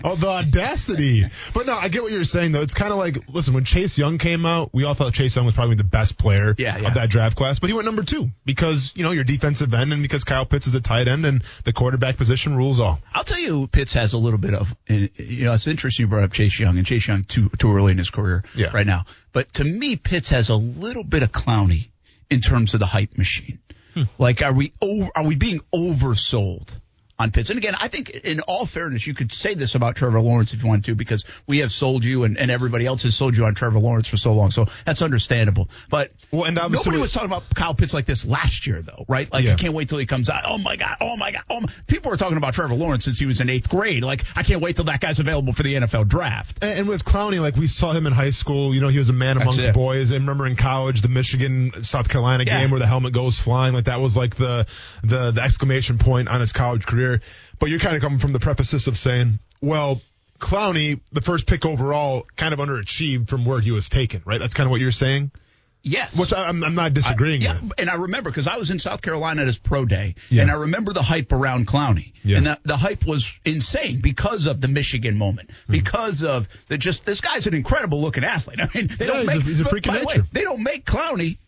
oh, 0.05 0.17
the 0.19 0.27
audacity. 0.29 1.25
But 1.55 1.67
no, 1.67 1.75
I 1.75 1.89
get 1.89 2.03
what 2.03 2.13
you're 2.13 2.25
saying 2.25 2.53
though. 2.53 2.61
It's 2.61 2.75
kind 2.75 2.93
of 2.93 2.99
like, 2.99 3.19
listen, 3.29 3.55
when 3.55 3.65
Chase 3.65 3.99
Young 3.99 4.19
came 4.19 4.45
out, 4.47 4.71
we 4.73 4.85
all 4.85 4.95
thought 4.95 5.15
Chase 5.15 5.35
Young 5.37 5.47
was 5.47 5.55
probably 5.55 5.77
the 5.77 5.85
best 5.85 6.19
player 6.19 6.55
Yeah, 6.59 6.79
yeah. 6.79 6.89
of 6.89 6.95
that 6.95 7.11
draft 7.11 7.37
class, 7.37 7.59
but 7.59 7.71
he 7.71 7.75
went 7.75 7.87
number 7.87 8.03
two 8.03 8.31
because, 8.45 8.93
you 8.95 9.03
know, 9.03 9.11
your 9.13 9.25
defensive 9.25 9.73
end 9.75 9.93
and 9.93 10.03
because 10.03 10.25
Kyle 10.25 10.47
Pitts 10.47 10.67
is 10.67 10.75
a 10.75 10.81
tight 10.81 11.09
end 11.09 11.25
and 11.27 11.43
the 11.65 11.73
quarterback 11.73 12.17
position 12.17 12.57
rules 12.57 12.81
all. 12.81 13.01
I'll 13.15 13.25
tell 13.25 13.39
you, 13.41 13.67
Pitts 13.69 13.93
has 13.95 14.13
a 14.13 14.19
little 14.19 14.39
bit 14.39 14.55
of. 14.55 14.69
and, 14.89 15.11
You 15.17 15.45
know, 15.45 15.53
it's 15.55 15.67
interesting 15.67 16.05
you 16.05 16.09
brought 16.09 16.25
up 16.25 16.33
Chase 16.33 16.59
Young, 16.59 16.77
and 16.79 16.87
Chase 16.87 17.07
Young 17.09 17.25
too 17.25 17.49
too 17.59 17.73
early 17.75 17.93
in 17.93 17.99
his 17.99 18.11
career 18.11 18.43
Yeah. 18.55 18.69
right 18.73 18.87
now. 18.87 19.05
But 19.33 19.53
to 19.55 19.65
me, 19.65 19.97
Pitts 19.97 20.29
has 20.31 20.49
a 20.49 20.57
little 20.57 21.05
bit 21.05 21.23
of 21.23 21.33
Clowney 21.33 21.89
in 22.31 22.41
terms 22.41 22.75
of 22.75 22.81
the 22.81 22.87
hype 22.87 23.17
machine. 23.17 23.59
Hmm. 23.95 24.03
Like, 24.19 24.43
are 24.43 24.53
we 24.53 24.73
over, 24.81 25.11
are 25.15 25.25
we 25.25 25.37
being 25.37 25.61
oversold? 25.75 26.77
On 27.21 27.33
Pitts. 27.33 27.51
And 27.51 27.59
again, 27.59 27.75
I 27.81 27.89
think 27.89 28.11
in 28.11 28.41
all 28.43 28.65
fairness, 28.65 29.05
you 29.05 29.13
could 29.13 29.33
say 29.33 29.55
this 29.55 29.75
about 29.75 29.97
Trevor 29.97 30.21
Lawrence 30.21 30.53
if 30.55 30.63
you 30.63 30.69
want 30.69 30.85
to, 30.85 30.95
because 30.95 31.25
we 31.49 31.59
have 31.59 31.73
sold 31.73 32.05
you 32.05 32.23
and, 32.23 32.39
and 32.39 32.49
everybody 32.49 32.87
else 32.87 33.03
has 33.03 33.17
sold 33.17 33.37
you 33.37 33.45
on 33.45 33.57
Trevor 33.57 33.81
Lawrence 33.81 34.07
for 34.09 34.17
so 34.17 34.33
long. 34.35 34.53
So 34.53 34.67
that's 34.85 35.03
understandable. 35.03 35.69
But 35.91 36.13
Well, 36.31 36.45
and 36.45 36.55
nobody 36.55 36.97
was 36.99 37.13
talking 37.13 37.27
about 37.29 37.53
Kyle 37.57 37.75
Pitts 37.75 37.93
like 37.93 38.07
this 38.07 38.25
last 38.25 38.69
year, 38.69 38.83
though, 38.83 39.05
right? 39.09 39.33
Like, 39.33 39.45
Yeah. 39.45 39.55
I 39.55 39.57
can't 39.57 39.75
wait 39.75 39.89
till 39.89 39.99
he 39.99 40.07
comes 40.07 40.31
out. 40.31 40.45
Oh 40.47 40.59
my 40.59 40.77
God. 40.77 40.97
Oh 41.01 41.17
my 41.17 41.33
God. 41.33 41.43
Oh 41.51 41.61
my. 41.61 41.69
People 41.89 42.13
were 42.13 42.17
talking 42.17 42.37
about 42.37 42.55
Trevor 42.55 42.75
Lawrence 42.75 43.03
since 43.05 43.19
he 43.19 43.27
was 43.27 43.41
in 43.41 43.51
eighth 43.51 43.69
grade. 43.69 44.05
Like, 44.05 44.25
I 44.37 44.45
can't 44.45 44.61
wait 44.63 44.77
till 44.77 44.85
that 44.85 45.01
guy's 45.01 45.19
available 45.19 45.53
for 45.53 45.65
the 45.65 45.75
NFL 45.75 46.07
draft. 46.07 46.59
And, 46.63 46.71
and 46.81 46.89
with 46.89 47.05
Clowney, 47.05 47.41
like 47.41 47.57
we 47.57 47.67
saw 47.67 47.93
him 47.93 48.07
in 48.07 48.13
high 48.13 48.31
school, 48.31 48.73
you 48.73 48.81
know, 48.81 48.89
he 48.89 48.99
was 48.99 49.09
a 49.09 49.13
man 49.13 49.37
amongst 49.39 49.73
boys. 49.73 50.13
And 50.13 50.21
remember 50.21 50.47
in 50.47 50.55
college, 50.55 51.01
the 51.01 51.09
Michigan 51.09 51.83
South 51.83 52.09
Carolina 52.09 52.45
Yeah. 52.47 52.61
game 52.61 52.71
where 52.71 52.79
the 52.79 52.87
helmet 52.87 53.13
goes 53.13 53.41
flying, 53.41 53.75
like 53.75 53.87
that 53.87 54.01
was 54.01 54.17
like 54.17 54.37
the, 54.37 54.67
the, 55.03 55.33
the 55.33 55.43
exclamation 55.43 55.99
point 55.99 56.29
on 56.29 56.39
his 56.41 56.53
college 56.53 56.87
career. 56.87 57.08
But 57.59 57.71
you're 57.71 57.79
kind 57.81 57.97
of 57.97 58.03
coming 58.03 58.19
from 58.19 58.33
the 58.33 58.41
preface 58.41 58.87
of 58.87 58.97
saying, 58.97 59.39
well, 59.61 60.01
Clowney, 60.39 61.01
the 61.13 61.21
first 61.21 61.47
pick 61.47 61.65
overall, 61.67 62.27
kind 62.37 62.55
of 62.55 62.61
underachieved 62.61 63.29
from 63.29 63.45
where 63.45 63.61
he 63.61 63.73
was 63.73 63.89
taken, 63.89 64.23
right? 64.25 64.39
That's 64.39 64.55
kind 64.55 64.67
of 64.67 64.71
what 64.71 64.81
you're 64.81 64.93
saying, 64.93 65.33
Yes. 65.83 66.17
which 66.17 66.33
I, 66.33 66.49
I'm, 66.49 66.63
I'm 66.63 66.75
not 66.77 66.95
disagreeing 66.95 67.41
yeah, 67.43 67.61
with. 67.61 67.73
and 67.79 67.89
I 67.91 67.95
remember 67.95 68.31
because 68.31 68.47
I 68.47 68.57
was 68.57 68.71
in 68.71 68.79
South 68.79 69.01
Carolina 69.03 69.41
at 69.43 69.47
his 69.49 69.59
pro 69.59 69.85
day, 69.85 70.15
Yeah. 70.29 70.43
and 70.43 70.51
I 70.51 70.55
remember 70.55 70.93
the 70.93 71.03
hype 71.03 71.33
around 71.33 71.67
Clowney, 71.67 72.13
Yeah. 72.23 72.37
and 72.39 72.47
the, 72.47 72.59
the 72.65 72.77
hype 72.77 73.05
was 73.07 73.33
insane 73.45 74.01
because 74.01 74.47
of 74.47 74.61
the 74.61 74.69
Michigan 74.69 75.17
moment, 75.19 75.51
Hmm. 75.67 75.73
because 75.73 76.23
of 76.23 76.49
the 76.69 76.79
just 76.79 77.05
this 77.05 77.21
guy's 77.21 77.47
an 77.49 77.55
incredible 77.55 78.01
looking 78.01 78.23
athlete. 78.25 78.61
I 78.63 78.69
mean, 78.75 78.89
they 78.97 79.07
Yeah, 79.07 79.13
don't 79.13 79.19
he's 79.21 79.27
make 79.27 79.37
a- 79.41 79.43
he's 79.45 79.61
a 79.61 79.65
freak 79.65 79.85
by 79.87 79.99
the 79.99 80.07
way, 80.07 80.15
nature. 80.19 80.27
they 80.33 80.43
don't 80.43 80.63
make 80.63 80.85
Clowney 80.85 81.39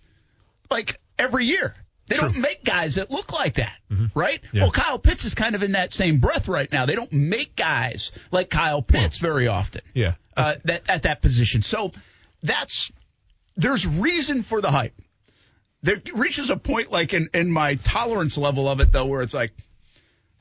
like 0.71 0.99
every 1.19 1.45
year. 1.47 1.75
They 2.11 2.17
don't 2.17 2.37
make 2.39 2.65
guys 2.65 2.97
that 2.97 3.11
look 3.11 3.33
like 3.33 3.55
that, 3.55 3.73
right? 4.15 4.43
Mm-hmm. 4.43 4.57
Yeah. 4.57 4.63
Well, 4.65 4.73
Kyle 4.73 4.99
Pitts 4.99 5.25
is 5.25 5.35
kind 5.37 5.55
of 5.55 5.63
in 5.63 5.73
that 5.73 5.93
same 5.93 6.19
breath 6.19 6.49
right 6.49 6.71
now. 6.71 6.85
They 6.85 6.97
don't 6.97 7.13
make 7.13 7.55
guys 7.57 8.11
like 8.33 8.51
Kyle 8.51 8.83
Pitts 8.83 9.19
very 9.19 9.47
often 9.47 9.83
Yeah. 9.95 10.15
uh, 10.37 10.57
that 10.65 10.83
at 10.89 11.05
that 11.05 11.23
position. 11.23 11.63
So 11.63 11.93
that's 12.43 12.91
there's 13.57 13.87
reason 13.87 14.43
for 14.43 14.61
the 14.61 14.71
hype. 14.73 14.95
There 15.83 16.03
reaches 16.15 16.51
a 16.51 16.57
point 16.57 16.91
like 16.91 17.15
in, 17.15 17.31
in 17.33 17.51
my 17.51 17.77
tolerance 17.77 18.37
level 18.37 18.69
of 18.69 18.81
it 18.81 18.91
though, 18.93 19.07
where 19.07 19.23
it's 19.23 19.33
like, 19.33 19.53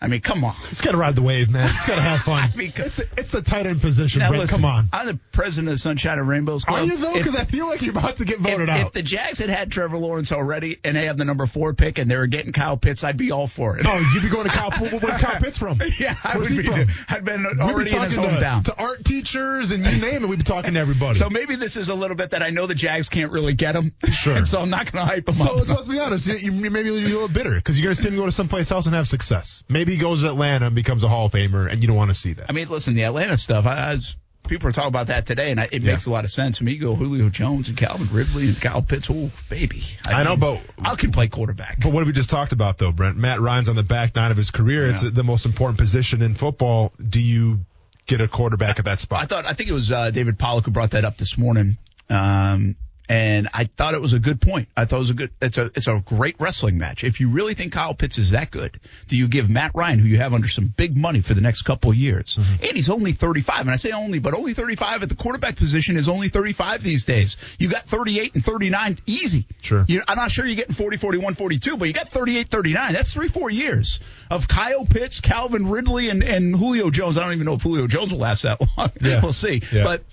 I 0.02 0.08
mean, 0.08 0.22
come 0.22 0.46
on. 0.46 0.56
It's 0.72 0.80
got 0.80 0.92
to 0.92 0.98
ride 0.98 1.16
the 1.16 1.22
wave, 1.22 1.50
man. 1.50 1.66
It's 1.70 1.86
got 1.86 1.96
to 1.96 2.02
have 2.02 2.22
fun. 2.22 2.50
I 2.54 2.56
mean, 2.56 2.72
it's, 2.76 3.00
it's 3.18 3.32
the 3.32 3.42
tight 3.42 3.66
end 3.66 3.82
position, 3.82 4.20
Now 4.20 4.30
Brent. 4.30 4.44
listen, 4.44 4.56
Come 4.62 4.66
on. 4.66 4.90
I'm 4.94 5.06
the 5.08 5.20
president 5.34 5.74
of 5.74 5.80
Sunshine 5.80 6.20
and 6.20 6.28
Rainbows 6.28 6.64
Club. 6.64 6.80
Are 6.80 6.86
you 6.86 6.96
though? 6.96 7.10
If- 7.10 7.16
Because 7.16 7.36
I 7.36 7.44
feel 7.44 7.68
like 7.68 7.82
you're 7.82 7.92
about 7.92 8.16
to 8.18 8.26
get 8.26 8.36
if, 8.38 8.42
voted 8.42 8.70
if 8.70 8.76
out. 8.76 8.94
the 8.94 9.04
Jags 9.04 9.40
had 9.40 9.50
had 9.50 9.72
Trevor 9.74 9.98
Lawrence 9.98 10.32
already 10.32 10.80
and 10.86 10.96
they 10.96 11.08
have 11.08 11.18
the 11.18 11.26
number 11.26 11.46
four 11.46 11.74
pick 11.74 11.98
and 11.98 12.10
they 12.10 12.16
were 12.18 12.28
getting 12.28 12.54
Kyle 12.54 12.78
Pitts, 12.78 13.04
I'd 13.04 13.18
be 13.18 13.32
all 13.32 13.48
for 13.48 13.78
it. 13.78 13.86
oh, 13.86 14.12
you'd 14.14 14.24
be 14.24 14.30
going 14.30 14.46
to 14.46 14.50
Kyle. 14.52 14.72
Where's 14.72 15.18
Kyle 15.18 15.40
Pitts 15.42 15.58
from? 15.58 15.82
yeah, 16.00 16.16
I 16.24 16.38
Where's 16.38 16.50
would 16.52 16.58
be. 16.60 16.64
from? 16.64 16.88
I'd 17.10 17.26
been 17.26 17.44
We'd 17.44 17.58
be 17.58 17.94
in 17.96 18.02
his 18.04 18.16
talking 18.16 18.36
to- 18.40 18.62
To, 18.72 18.76
art 18.82 19.04
teachers 19.04 19.72
and 19.72 19.86
you 19.86 20.00
name 20.02 20.24
it, 20.24 20.30
we'd 20.30 20.40
be 20.40 20.46
talking 20.46 20.76
to 20.76 20.80
everybody. 20.80 21.20
so 21.20 21.30
maybe 21.30 21.56
this 21.58 21.76
is 21.76 21.90
a 21.90 21.96
little 21.96 22.16
bit 22.16 22.30
that 22.32 22.42
I 22.42 22.52
know 22.52 22.68
the 22.68 22.76
Jags 22.76 23.10
can't 23.10 23.32
really 23.32 23.54
get 23.54 23.76
him. 23.76 23.94
Sure. 24.10 24.38
and 24.38 24.48
so 24.48 24.62
I'm 24.62 24.70
not 24.70 24.90
going 24.92 25.06
to 25.06 25.12
hype 25.12 25.28
him 25.28 25.34
So, 25.34 25.56
up. 25.58 25.66
so 25.66 25.76
let's 25.76 25.88
be 25.90 26.00
honest. 26.00 26.26
You, 26.28 26.36
you, 26.36 26.52
maybe 26.54 26.90
you're 26.90 27.00
a 27.00 27.02
little 27.02 27.28
bitter 27.28 27.56
because 27.56 27.78
you're 27.78 27.88
going 27.88 27.96
to 27.96 28.02
see 28.02 28.08
him 28.08 28.16
go 28.16 28.26
to 28.26 28.32
someplace 28.32 28.72
else 28.72 28.86
and 28.86 28.96
have 28.96 29.08
success. 29.08 29.64
Maybe 29.70 29.89
he 29.90 29.98
goes 29.98 30.22
to 30.22 30.28
Atlanta 30.30 30.68
and 30.68 30.76
becomes 30.76 31.04
a 31.04 31.08
Hall 31.10 31.26
of 31.26 31.32
Famer, 31.32 31.72
and 31.72 31.82
you 31.82 31.88
don't 31.88 31.98
want 31.98 32.10
to 32.10 32.16
see 32.16 32.34
that. 32.34 32.46
I 32.50 32.54
mean, 32.54 32.68
listen, 32.70 32.94
the 32.96 33.04
Atlanta 33.04 33.38
stuff. 33.38 33.66
I, 33.66 33.74
I 33.74 33.94
was, 33.94 34.16
people 34.48 34.70
are 34.70 34.72
talking 34.72 34.90
about 34.90 35.08
that 35.08 35.26
today, 35.26 35.52
and 35.52 35.60
I, 35.60 35.68
it 35.72 35.84
makes 35.84 36.06
a 36.06 36.12
lot 36.12 36.24
of 36.24 36.32
sense. 36.32 36.62
Me 36.62 36.78
go 36.78 36.96
Julio 36.96 37.30
Jones, 37.30 37.70
and 37.70 37.78
Calvin 37.78 38.08
Ridley, 38.12 38.48
and 38.48 38.60
Kyle 38.62 38.82
Pitts. 38.82 39.10
Oh, 39.12 39.32
baby! 39.50 39.84
I 40.06 40.24
know, 40.24 40.38
but- 40.38 40.62
I 40.80 40.96
can 40.96 41.12
play 41.12 41.28
quarterback. 41.28 41.80
But 41.82 41.92
what 41.92 42.00
have 42.00 42.08
we 42.08 42.14
just 42.14 42.30
talked 42.30 42.54
about, 42.54 42.78
though, 42.78 42.92
Brent, 42.92 43.18
Matt 43.18 43.42
Ryan's 43.42 43.70
on 43.70 43.76
the 43.76 43.84
back 43.84 44.16
nine 44.16 44.32
of 44.32 44.38
his 44.38 44.52
career. 44.52 44.90
It's 44.90 45.02
the 45.02 45.24
most 45.24 45.46
important 45.46 45.78
position 45.78 46.22
in 46.22 46.36
football. 46.36 46.94
Do 47.08 47.20
you 47.22 47.60
get 48.06 48.22
a 48.22 48.28
quarterback 48.28 48.80
at 48.80 48.86
that 48.86 49.00
spot? 49.00 49.22
I 49.24 49.26
thought 49.26 49.46
I 49.46 49.54
think 49.54 49.70
it 49.70 49.74
was 49.74 49.92
uh, 49.92 50.12
David 50.12 50.40
Pollack 50.40 50.66
who 50.66 50.72
brought 50.72 50.92
that 50.92 51.06
up 51.06 51.18
this 51.18 51.38
morning, 51.38 51.78
um, 52.10 52.76
and 53.10 53.50
I 53.54 53.66
thought 53.66 53.96
it 53.96 54.02
was 54.02 54.14
a 54.14 54.20
good 54.20 54.40
point. 54.40 54.68
I 54.78 54.86
thought 54.86 54.98
it 54.98 55.00
was 55.00 55.10
a 55.10 55.14
good. 55.16 55.32
It's 55.42 55.58
a 55.58 55.66
it's 55.76 55.88
a 55.88 56.02
great 56.06 56.36
wrestling 56.40 56.78
match. 56.78 57.04
If 57.04 57.20
you 57.20 57.30
really 57.30 57.56
think 57.56 57.74
Kyle 57.74 57.94
Pitts 57.96 58.18
is 58.20 58.32
that 58.32 58.52
good, 58.52 58.80
do 59.08 59.18
you 59.18 59.28
give 59.28 59.50
Matt 59.50 59.72
Ryan, 59.74 59.98
who 60.00 60.08
you 60.08 60.18
have 60.18 60.34
under 60.34 60.48
some 60.48 60.68
big 60.68 60.96
money 60.96 61.22
for 61.22 61.34
the 61.34 61.42
next 61.42 61.64
couple 61.64 61.90
of 61.90 61.98
years, 61.98 62.36
Mm-hmm. 62.40 62.64
and 62.64 62.72
he's 62.76 62.90
only 62.90 63.12
35, 63.14 63.62
and 63.62 63.72
I 63.72 63.76
say 63.78 63.92
only, 63.92 64.20
but 64.20 64.34
only 64.34 64.54
35 64.54 65.04
at 65.04 65.10
the 65.10 65.16
quarterback 65.16 65.56
position 65.56 65.98
is 65.98 66.08
only 66.08 66.30
35 66.30 66.84
these 66.84 67.04
days. 67.06 67.36
You 67.58 67.68
got 67.70 67.86
38 67.88 68.36
and 68.36 68.46
39 68.46 69.00
easy. 69.08 69.46
Sure. 69.62 69.84
You, 69.88 70.04
I'm 70.08 70.18
not 70.18 70.32
sure 70.32 70.46
you're 70.46 70.56
getting 70.56 70.76
40, 70.76 70.98
41, 70.98 71.34
42, 71.34 71.78
but 71.78 71.88
you 71.88 71.94
got 71.94 72.08
38, 72.10 72.48
39. 72.50 72.94
That's 72.94 73.12
three, 73.14 73.28
four 73.28 73.50
years 73.50 74.00
of 74.30 74.48
Kyle 74.48 74.86
Pitts, 74.86 75.20
Calvin 75.22 75.68
Ridley, 75.70 76.10
and, 76.10 76.24
and 76.24 76.56
Julio 76.56 76.90
Jones. 76.92 77.18
I 77.18 77.24
don't 77.24 77.34
even 77.34 77.46
know 77.46 77.54
if 77.56 77.64
Julio 77.64 77.88
Jones 77.88 78.12
will 78.12 78.20
last 78.20 78.44
that 78.44 78.60
long. 78.78 78.92
Yeah. 79.02 79.22
we'll 79.22 79.34
see. 79.34 79.62
Yeah. 79.72 79.84
But 79.84 80.04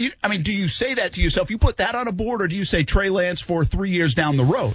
you, 0.00 0.12
I 0.22 0.28
mean, 0.28 0.42
do 0.42 0.52
you 0.52 0.68
say 0.68 0.94
that 0.94 1.14
to 1.14 1.22
yourself? 1.22 1.50
You 1.50 1.58
put 1.58 1.78
that 1.78 1.94
on 1.94 2.08
a 2.08 2.12
board, 2.12 2.42
or 2.42 2.48
do 2.48 2.56
you 2.56 2.64
say 2.64 2.84
Trey 2.84 3.10
Lance 3.10 3.40
for 3.40 3.64
three 3.64 3.90
years 3.90 4.14
down 4.14 4.36
the 4.36 4.44
road? 4.44 4.74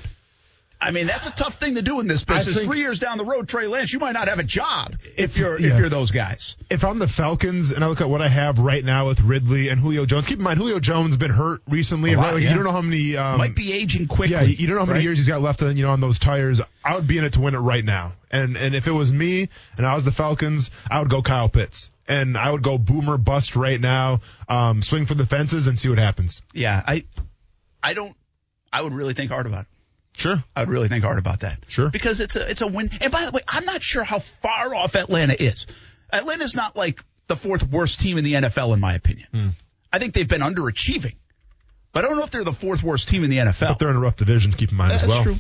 I 0.80 0.92
mean, 0.92 1.08
that's 1.08 1.26
a 1.26 1.32
tough 1.32 1.56
thing 1.56 1.76
to 1.76 1.82
do 1.82 2.00
in 2.00 2.08
this 2.08 2.24
business. 2.24 2.58
think- 2.58 2.70
three 2.70 2.80
years 2.80 3.00
down 3.00 3.18
the 3.18 3.26
road, 3.26 3.48
Trey 3.48 3.68
Lance, 3.68 3.94
you 3.94 4.00
might 4.00 4.12
not 4.12 4.28
have 4.28 4.40
a 4.40 4.44
job 4.44 4.96
if 5.18 5.38
you're 5.38 5.60
yeah. 5.60 5.70
if 5.70 5.80
you're 5.80 5.90
those 5.90 6.12
guys. 6.12 6.58
if 6.70 6.84
I'm 6.84 7.00
the 7.00 7.08
Falcons 7.08 7.72
and 7.72 7.84
I 7.84 7.88
look 7.88 8.02
at 8.02 8.10
what 8.10 8.22
I 8.22 8.28
have 8.28 8.60
right 8.60 8.84
now 8.84 9.08
with 9.08 9.22
Ridley 9.22 9.70
and 9.70 9.80
Julio 9.80 10.06
Jones, 10.06 10.28
keep 10.28 10.38
in 10.38 10.44
mind 10.44 10.60
Julio 10.60 10.80
Jones 10.80 11.18
been 11.18 11.32
hurt 11.32 11.62
recently. 11.68 12.16
Lot. 12.16 12.34
Like, 12.34 12.44
yeah. 12.44 12.50
You 12.50 12.56
don't 12.56 12.66
know 12.66 12.72
how 12.72 12.82
many. 12.82 13.16
Um, 13.16 13.38
might 13.38 13.56
be 13.56 13.74
aging 13.74 14.08
quickly. 14.08 14.36
Yeah, 14.36 14.42
you 14.44 14.68
don't 14.68 14.76
know 14.76 14.82
how 14.82 14.86
many 14.86 15.00
right? 15.00 15.04
years 15.06 15.18
he's 15.18 15.28
got 15.28 15.42
left 15.42 15.64
on 15.64 15.78
you 15.78 15.86
know 15.86 15.92
on 15.92 16.02
those 16.02 16.20
tires. 16.20 16.62
I 16.84 16.96
would 16.96 17.08
be 17.08 17.18
in 17.18 17.24
it 17.24 17.34
to 17.34 17.42
win 17.42 17.56
it 17.56 17.60
right 17.60 17.84
now. 17.84 18.14
And 18.30 18.58
and 18.58 18.76
if 18.76 18.88
it 18.88 18.92
was 18.92 19.12
me 19.14 19.50
and 19.78 19.88
I 19.88 19.96
was 19.96 20.04
the 20.04 20.12
Falcons, 20.12 20.72
I 20.92 21.00
would 21.00 21.10
go 21.10 21.22
Kyle 21.22 21.50
Pitts. 21.50 21.90
And 22.08 22.38
I 22.38 22.52
would 22.52 22.62
go 22.62 22.78
boomer 22.78 23.18
bust 23.18 23.56
right 23.56 23.80
now, 23.82 24.22
um, 24.48 24.84
swing 24.84 25.08
for 25.08 25.16
the 25.16 25.26
fences 25.26 25.68
and 25.68 25.78
see 25.78 25.90
what 25.90 25.98
happens. 25.98 26.42
Yeah, 26.54 26.82
I, 26.86 27.06
I 27.82 27.94
don't. 27.94 28.16
I 28.72 28.82
would 28.82 28.94
really 28.94 29.14
think 29.14 29.32
hard 29.32 29.48
about 29.48 29.62
it. 29.62 29.68
Sure. 30.18 30.44
I 30.56 30.62
would 30.62 30.70
really 30.70 30.88
think 30.88 31.04
hard 31.04 31.18
about 31.18 31.42
that. 31.42 31.60
Sure. 31.68 31.90
Because 31.90 32.20
it's 32.20 32.36
a 32.36 32.50
it's 32.50 32.62
a 32.62 32.68
win. 32.68 32.90
And 33.02 33.12
by 33.12 33.26
the 33.26 33.32
way, 33.32 33.42
I'm 33.48 33.66
not 33.66 33.82
sure 33.82 34.04
how 34.04 34.20
far 34.20 34.74
off 34.76 34.96
Atlanta 34.96 35.34
is. 35.34 35.66
Atlanta's 36.12 36.56
not 36.56 36.76
like 36.76 37.04
the 37.28 37.36
fourth 37.36 37.68
worst 37.68 38.00
team 38.00 38.18
in 38.18 38.24
the 38.24 38.34
NFL, 38.34 38.74
in 38.74 38.80
my 38.80 38.94
opinion. 38.94 39.28
Hmm. 39.32 39.50
I 39.92 40.00
think 40.00 40.14
they've 40.14 40.28
been 40.28 40.42
underachieving, 40.42 41.16
but 41.92 42.06
I 42.06 42.08
don't 42.08 42.18
know 42.18 42.24
if 42.24 42.32
they're 42.32 42.44
the 42.44 42.54
fourth 42.54 42.84
worst 42.84 43.10
team 43.10 43.24
in 43.24 43.30
the 43.30 43.38
NFL. 43.38 43.70
But 43.70 43.80
they're 43.80 43.90
in 43.90 43.96
a 43.96 44.00
rough 44.00 44.18
division, 44.18 44.52
keep 44.52 44.72
in 44.72 44.78
mind 44.78 44.92
That's 44.92 45.04
as 45.04 45.10
well. 45.10 45.24
true. 45.24 45.36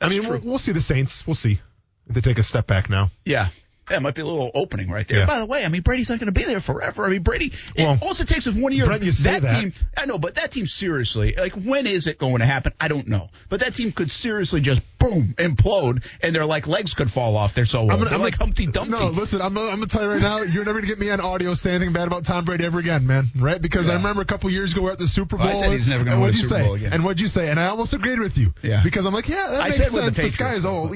I 0.00 0.08
mean, 0.08 0.22
true. 0.22 0.32
we'll, 0.32 0.40
we'll 0.42 0.58
see 0.58 0.72
the 0.72 0.80
Saints. 0.80 1.26
We'll 1.26 1.34
see 1.34 1.60
they 2.08 2.20
take 2.20 2.38
a 2.38 2.42
step 2.42 2.66
back 2.66 2.88
now. 2.88 3.10
yeah, 3.24 3.48
That 3.88 4.02
might 4.02 4.14
be 4.14 4.22
a 4.22 4.26
little 4.26 4.50
opening 4.54 4.88
right 4.90 5.06
there. 5.06 5.20
Yeah. 5.20 5.26
By 5.26 5.38
the 5.38 5.46
way, 5.46 5.64
I 5.64 5.68
mean 5.68 5.82
Brady's 5.82 6.10
not 6.10 6.18
going 6.18 6.32
to 6.32 6.38
be 6.38 6.44
there 6.44 6.60
forever. 6.60 7.04
I 7.04 7.10
mean 7.10 7.22
Brady. 7.22 7.52
Well, 7.78 7.94
it 7.94 8.02
also 8.02 8.24
takes 8.24 8.46
us 8.46 8.54
one 8.54 8.72
year. 8.72 8.86
Brent, 8.86 9.02
you 9.02 9.12
say 9.12 9.38
that. 9.38 9.60
team. 9.60 9.72
I 9.96 10.06
know, 10.06 10.18
but 10.18 10.34
that 10.36 10.50
team 10.52 10.66
seriously. 10.66 11.34
Like 11.36 11.52
when 11.54 11.86
is 11.86 12.06
it 12.06 12.18
going 12.18 12.38
to 12.40 12.46
happen? 12.46 12.72
I 12.80 12.88
don't 12.88 13.06
know. 13.08 13.28
But 13.48 13.60
that 13.60 13.74
team 13.74 13.92
could 13.92 14.10
seriously 14.10 14.60
just 14.60 14.82
boom 14.98 15.34
implode, 15.38 16.04
and 16.22 16.34
their 16.34 16.46
like 16.46 16.66
legs 16.66 16.94
could 16.94 17.10
fall 17.12 17.36
off. 17.36 17.54
They're 17.54 17.64
so 17.64 17.80
old. 17.80 17.92
I'm 17.92 17.98
gonna- 17.98 18.10
I'm 18.10 18.20
like 18.20 18.36
Humpty 18.36 18.66
Dumpty. 18.66 18.92
No, 18.98 19.08
listen, 19.10 19.40
I'm, 19.40 19.56
I'm 19.56 19.74
gonna 19.76 19.86
tell 19.86 20.02
you 20.02 20.08
right 20.10 20.20
now, 20.22 20.42
you're 20.42 20.64
never 20.64 20.80
gonna 20.80 20.88
get 20.88 20.98
me 20.98 21.10
on 21.10 21.20
audio 21.20 21.54
saying 21.54 21.76
anything 21.76 21.92
bad 21.92 22.06
about 22.08 22.24
Tom 22.24 22.44
Brady 22.44 22.64
ever 22.64 22.78
again, 22.78 23.06
man. 23.06 23.26
Right? 23.36 23.60
Because 23.60 23.88
I 23.88 23.94
remember 23.94 24.22
a 24.22 24.26
couple 24.26 24.50
years 24.50 24.72
ago 24.72 24.82
we're 24.82 24.92
at 24.92 24.98
the 24.98 25.06
Super 25.06 25.36
Bowl. 25.36 25.46
Well, 25.46 25.56
I 25.56 25.60
said 25.60 25.70
he 25.70 25.76
was 25.76 25.88
never 25.88 26.04
gonna 26.04 26.16
win 26.16 26.22
what'd 26.22 26.36
a 26.36 26.38
you 26.42 26.48
Super 26.48 26.60
say? 26.60 26.66
Bowl 26.66 26.74
again. 26.74 26.92
And 26.92 27.04
what'd 27.04 27.20
you 27.20 27.28
say? 27.28 27.48
And 27.50 27.60
I 27.60 27.66
almost 27.66 27.92
agreed 27.92 28.18
with 28.18 28.36
you. 28.38 28.52
Yeah. 28.62 28.82
Because 28.82 29.06
I'm 29.06 29.14
like, 29.14 29.28
yeah, 29.28 29.46
that 29.50 29.60
I 29.60 29.64
makes 29.68 29.76
said 29.76 29.84
with 29.92 29.92
the 29.92 30.14
sense. 30.14 30.16
This 30.16 30.36
Patriots, 30.36 30.58
is 30.58 30.66
old. 30.66 30.92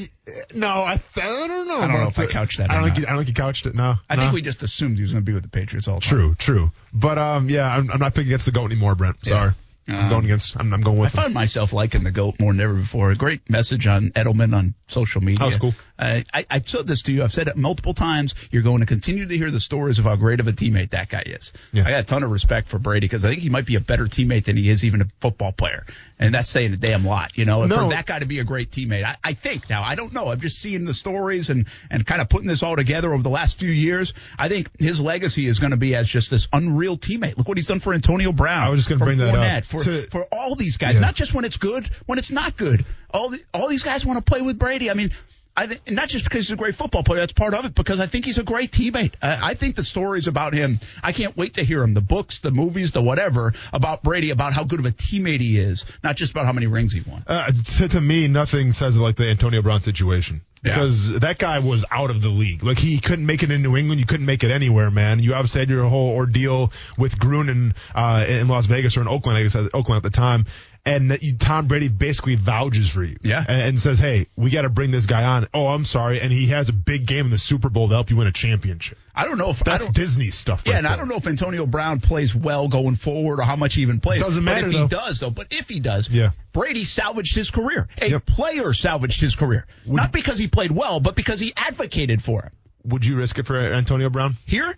No, 0.55 0.69
I, 0.69 0.93
I 0.93 0.99
don't 1.21 1.69
know. 1.69 1.79
I 1.79 1.87
don't 1.87 2.01
know 2.01 2.09
if 2.09 2.19
I 2.19 2.27
couched 2.27 2.59
that 2.59 2.71
don't 2.81 2.91
think 2.91 2.99
you, 2.99 3.07
I 3.07 3.11
don't 3.11 3.19
think 3.19 3.29
he 3.29 3.35
couched 3.35 3.67
it. 3.67 3.75
No. 3.75 3.97
I 4.09 4.17
no. 4.17 4.23
think 4.23 4.35
we 4.35 4.43
just 4.43 4.63
assumed 4.63 4.97
he 4.97 5.03
was 5.03 5.13
going 5.13 5.25
to 5.25 5.27
be 5.27 5.33
with 5.33 5.43
the 5.43 5.49
Patriots 5.49 5.89
all 5.89 5.97
the 5.97 6.01
time. 6.01 6.11
True, 6.11 6.35
true. 6.35 6.71
But 6.93 7.19
um, 7.19 7.49
yeah, 7.49 7.67
I'm, 7.67 7.91
I'm 7.91 8.01
not 8.01 8.15
picking 8.15 8.29
against 8.29 8.47
the 8.47 8.53
goat 8.53 8.71
anymore, 8.71 8.95
Brent. 8.95 9.25
Sorry. 9.27 9.51
Um, 9.89 9.97
I'm 9.97 10.11
going 10.11 10.25
against. 10.25 10.57
I'm, 10.57 10.73
I'm 10.73 10.83
going 10.83 10.99
I 10.99 11.01
with. 11.03 11.15
him. 11.15 11.23
find 11.23 11.35
myself 11.35 11.73
liking 11.73 12.05
the 12.05 12.11
goat 12.11 12.39
more 12.39 12.53
than 12.53 12.61
ever 12.61 12.75
before. 12.75 13.11
A 13.11 13.17
great 13.17 13.49
message 13.51 13.87
on 13.87 14.11
Edelman 14.11 14.55
on 14.55 14.75
social 14.87 15.21
media. 15.21 15.39
That 15.39 15.47
was 15.47 15.57
cool. 15.57 15.75
Uh, 16.01 16.23
I, 16.33 16.47
I 16.51 16.61
said 16.63 16.87
this 16.87 17.03
to 17.03 17.13
you. 17.13 17.23
I've 17.23 17.33
said 17.33 17.49
it 17.49 17.57
multiple 17.57 17.93
times. 17.93 18.35
You're 18.51 18.63
going 18.63 18.81
to 18.81 18.87
continue 18.87 19.27
to 19.29 19.37
hear 19.37 19.51
the 19.51 19.61
stories 19.61 19.99
of 19.99 20.07
how 20.07 20.17
great 20.17 20.41
of 20.41 20.49
a 20.49 20.53
teammate 20.53 20.91
that 20.91 21.11
guy 21.11 21.23
is. 21.27 21.53
Yeah. 21.73 21.87
I 21.87 21.91
got 21.91 22.01
a 22.01 22.05
ton 22.05 22.23
of 22.23 22.31
respect 22.31 22.69
for 22.71 22.79
Brady 22.79 23.05
because 23.07 23.25
I 23.25 23.29
think 23.29 23.43
he 23.43 23.51
might 23.51 23.67
be 23.67 23.75
a 23.77 23.81
better 23.81 24.07
teammate 24.07 24.45
than 24.47 24.57
he 24.57 24.71
is 24.71 24.85
even 24.85 25.03
a 25.03 25.07
football 25.21 25.53
player, 25.53 25.85
and 26.19 26.33
that's 26.33 26.49
saying 26.49 26.73
a 26.73 26.77
damn 26.79 27.05
lot. 27.05 27.37
You 27.37 27.45
know, 27.45 27.67
No. 27.67 27.77
for 27.85 27.89
that 27.91 28.07
guy 28.07 28.19
to 28.19 28.25
be 28.27 28.39
a 28.39 28.45
great 28.45 28.71
teammate, 28.71 29.05
I, 29.05 29.17
I 29.23 29.35
think. 29.35 29.69
Now 29.69 29.83
I 29.83 29.95
don't 29.95 30.13
know. 30.15 30.29
I'm 30.31 30.41
just 30.41 30.59
seeing 30.59 30.87
the 30.87 30.95
stories 30.95 31.51
and 31.51 31.67
and 31.91 32.07
kind 32.07 32.23
of 32.23 32.31
putting 32.31 32.49
this 32.49 32.63
all 32.63 32.77
together 32.77 33.13
over 33.13 33.23
the 33.23 33.29
last 33.29 33.59
few 33.59 33.71
years. 33.71 34.15
I 34.39 34.49
think 34.49 34.71
his 34.81 35.01
legacy 35.03 35.47
is 35.47 35.59
going 35.59 35.73
to 35.73 35.77
be 35.77 35.95
as 35.95 36.09
just 36.09 36.31
this 36.31 36.49
unreal 36.53 36.97
teammate. 36.97 37.37
Look 37.37 37.47
what 37.47 37.59
he's 37.59 37.67
done 37.67 37.81
for 37.81 37.93
Antonio 37.93 38.33
Brown. 38.33 38.63
I 38.63 38.71
was 38.71 38.81
just 38.81 38.89
gonna 38.89 39.01
for 39.01 39.05
bring 39.05 39.19
that 39.19 39.35
up. 39.35 39.65
For, 39.67 39.85
To- 39.85 40.07
for 40.11 40.25
all 40.33 40.55
these 40.55 40.79
guys, 40.79 40.95
Yeah. 40.95 41.01
not 41.01 41.15
just 41.15 41.35
when 41.35 41.45
it's 41.45 41.59
good, 41.59 41.91
when 42.07 42.19
it's 42.19 42.31
not 42.31 42.57
good. 42.57 42.87
All 43.11 43.29
the, 43.29 43.43
all 43.53 43.69
these 43.69 43.83
guys 43.83 44.07
want 44.07 44.19
to 44.19 44.25
play 44.25 44.41
with 44.41 44.59
Brady. 44.59 44.91
I 44.91 44.95
mean, 44.95 45.11
I 45.57 45.67
think 45.67 45.91
not 45.91 46.09
just 46.09 46.25
because 46.25 46.47
he's 46.47 46.53
a 46.53 46.57
great 46.57 46.75
football 46.75 47.03
player, 47.03 47.21
that's 47.21 47.33
part 47.33 47.55
of 47.55 47.65
it. 47.65 47.75
Because 47.75 48.01
I 48.01 48.07
think 48.07 48.25
he's 48.25 48.39
a 48.39 48.43
great 48.43 48.71
teammate. 48.71 49.15
I, 49.21 49.51
I 49.51 49.55
think 49.55 49.77
the 49.77 49.83
stories 49.83 50.27
about 50.27 50.55
him, 50.55 50.81
I 51.03 51.13
can't 51.13 51.37
wait 51.37 51.55
to 51.55 51.65
hear 51.65 51.83
him. 51.83 51.95
The 51.95 52.01
books, 52.01 52.39
the 52.39 52.51
movies, 52.51 52.93
the 52.93 53.03
whatever 53.03 53.53
about 53.73 54.03
Brady, 54.03 54.31
about 54.31 54.53
how 54.53 54.65
good 54.65 54.81
of 54.81 54.87
a 54.87 54.91
teammate 54.91 55.41
he 55.41 55.59
is, 55.59 55.85
not 56.03 56.17
just 56.17 56.33
about 56.33 56.47
how 56.47 56.53
many 56.53 56.67
rings 56.67 56.93
he 56.93 57.03
won. 57.03 57.25
Uh, 57.27 57.53
to, 57.77 57.89
to 57.89 58.01
me, 58.01 58.29
nothing 58.29 58.73
says 58.73 58.97
it 58.97 59.01
like 59.01 59.17
the 59.17 59.29
Antonio 59.29 59.63
Brown 59.63 59.81
situation. 59.81 60.43
Yeah. 60.63 60.75
Because 60.75 61.21
that 61.21 61.39
guy 61.39 61.61
was 61.61 61.87
out 61.91 62.11
of 62.11 62.21
the 62.21 62.29
league. 62.29 62.63
Like 62.63 62.79
he 62.79 62.99
couldn't 62.99 63.25
make 63.25 63.43
it 63.43 63.51
in 63.51 63.63
New 63.63 63.79
England. 63.79 63.99
You 63.99 64.07
couldn't 64.07 64.27
make 64.27 64.45
it 64.45 64.51
anywhere, 64.51 64.91
man. 64.91 65.23
You 65.23 65.33
obviously 65.33 65.61
had 65.61 65.71
your 65.71 65.89
whole 65.89 66.11
ordeal 66.11 66.71
with 66.99 67.19
Gruden 67.19 67.75
uh, 67.95 68.27
in 68.29 68.47
Las 68.47 68.67
Vegas 68.67 68.99
or 68.99 69.01
in 69.01 69.09
Oakland, 69.09 69.39
I 69.39 69.43
guess 69.43 69.57
at 69.57 69.75
Oakland 69.75 69.97
at 69.97 70.03
the 70.03 70.11
time. 70.11 70.45
And 70.87 71.11
that 71.11 71.23
you, 71.23 71.37
Tom 71.37 71.67
Brady 71.69 71.89
basically 71.89 72.37
vouches 72.37 72.89
for 72.89 73.05
you. 73.05 73.17
Yeah. 73.23 73.45
And, 73.47 73.61
and 73.63 73.81
says, 73.81 73.99
hey, 73.99 74.29
we 74.35 74.49
got 74.51 74.63
to 74.63 74.71
bring 74.71 74.91
this 74.91 75.05
guy 75.05 75.25
on. 75.25 75.47
Oh, 75.53 75.67
I'm 75.67 75.85
sorry. 75.85 76.21
And 76.23 76.33
he 76.33 76.47
has 76.49 76.71
a 76.71 76.73
big 76.73 77.07
game 77.07 77.27
in 77.27 77.31
the 77.31 77.37
Super 77.39 77.69
Bowl 77.69 77.89
to 77.89 77.95
help 77.95 78.09
you 78.09 78.17
win 78.17 78.27
a 78.27 78.33
championship. 78.33 78.97
I 79.15 79.27
don't 79.27 79.37
know 79.37 79.51
if 79.51 79.59
That's 79.63 79.87
Disney 79.91 80.31
stuff. 80.31 80.63
Yeah, 80.65 80.73
right 80.73 80.79
and 80.79 80.87
I 80.87 80.97
don't 80.97 81.09
know 81.09 81.17
if 81.17 81.27
Antonio 81.27 81.67
Brown 81.67 82.01
plays 82.01 82.35
well 82.35 82.69
going 82.69 82.95
forward 82.95 83.41
or 83.41 83.43
how 83.43 83.57
much 83.57 83.75
he 83.75 83.83
even 83.83 84.01
plays. 84.01 84.25
Doesn't 84.25 84.43
But 84.43 84.53
matter, 84.55 84.69
if 84.69 84.73
he 84.73 84.87
does, 84.89 85.21
though. 85.21 85.29
But 85.31 85.49
if 85.51 85.69
he 85.69 85.81
does, 85.81 86.09
Yeah. 86.09 86.31
Brady 86.53 86.85
salvaged 86.85 87.35
his 87.37 87.51
career. 87.51 87.87
A 87.99 88.09
Yep. 88.09 88.25
player 88.27 88.73
salvaged 88.73 89.21
his 89.21 89.37
career. 89.37 89.67
Not 89.85 90.13
because 90.13 90.39
he 90.39 90.49
played 90.49 90.73
well, 90.73 91.01
but 91.01 91.15
because 91.15 91.41
he 91.41 91.53
advocated 91.57 92.23
for 92.23 92.45
it. 92.45 92.53
Would 92.85 93.05
you 93.05 93.17
risk 93.17 93.39
it 93.39 93.47
for 93.47 93.59
Antonio 93.59 94.09
Brown? 94.09 94.37
Here, 94.47 94.75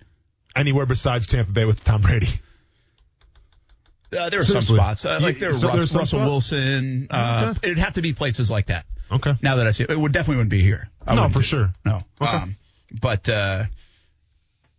Anywhere 0.56 0.84
besides 0.84 1.26
Tampa 1.28 1.52
Bay 1.52 1.64
with 1.64 1.82
Tom 1.84 2.02
Brady. 2.02 2.28
Uh, 4.18 4.30
there 4.30 4.40
are 4.40 4.44
some 4.44 4.62
spots. 4.62 5.04
Uh, 5.04 5.18
like 5.22 5.38
there 5.38 5.50
are 5.50 5.52
so 5.52 5.68
Russ, 5.68 5.76
there's 5.76 5.94
Russell 5.94 6.18
spot? 6.18 6.28
Wilson. 6.28 7.06
Uh, 7.10 7.54
Okay. 7.56 7.68
It'd 7.68 7.78
have 7.78 7.94
to 7.94 8.02
be 8.02 8.12
places 8.12 8.50
like 8.50 8.66
that. 8.66 8.84
Okay. 9.10 9.34
Now 9.42 9.56
that 9.56 9.66
I 9.66 9.72
see 9.72 9.84
it, 9.84 9.90
it 9.90 9.98
would 9.98 10.12
definitely 10.12 10.36
wouldn't 10.36 10.50
be 10.50 10.62
here. 10.62 10.88
I 11.06 11.14
No, 11.14 11.28
for 11.28 11.42
sure. 11.42 11.72
No. 11.84 12.02
Okay. 12.20 12.30
Um, 12.30 12.56
but 13.00 13.28
uh, 13.28 13.64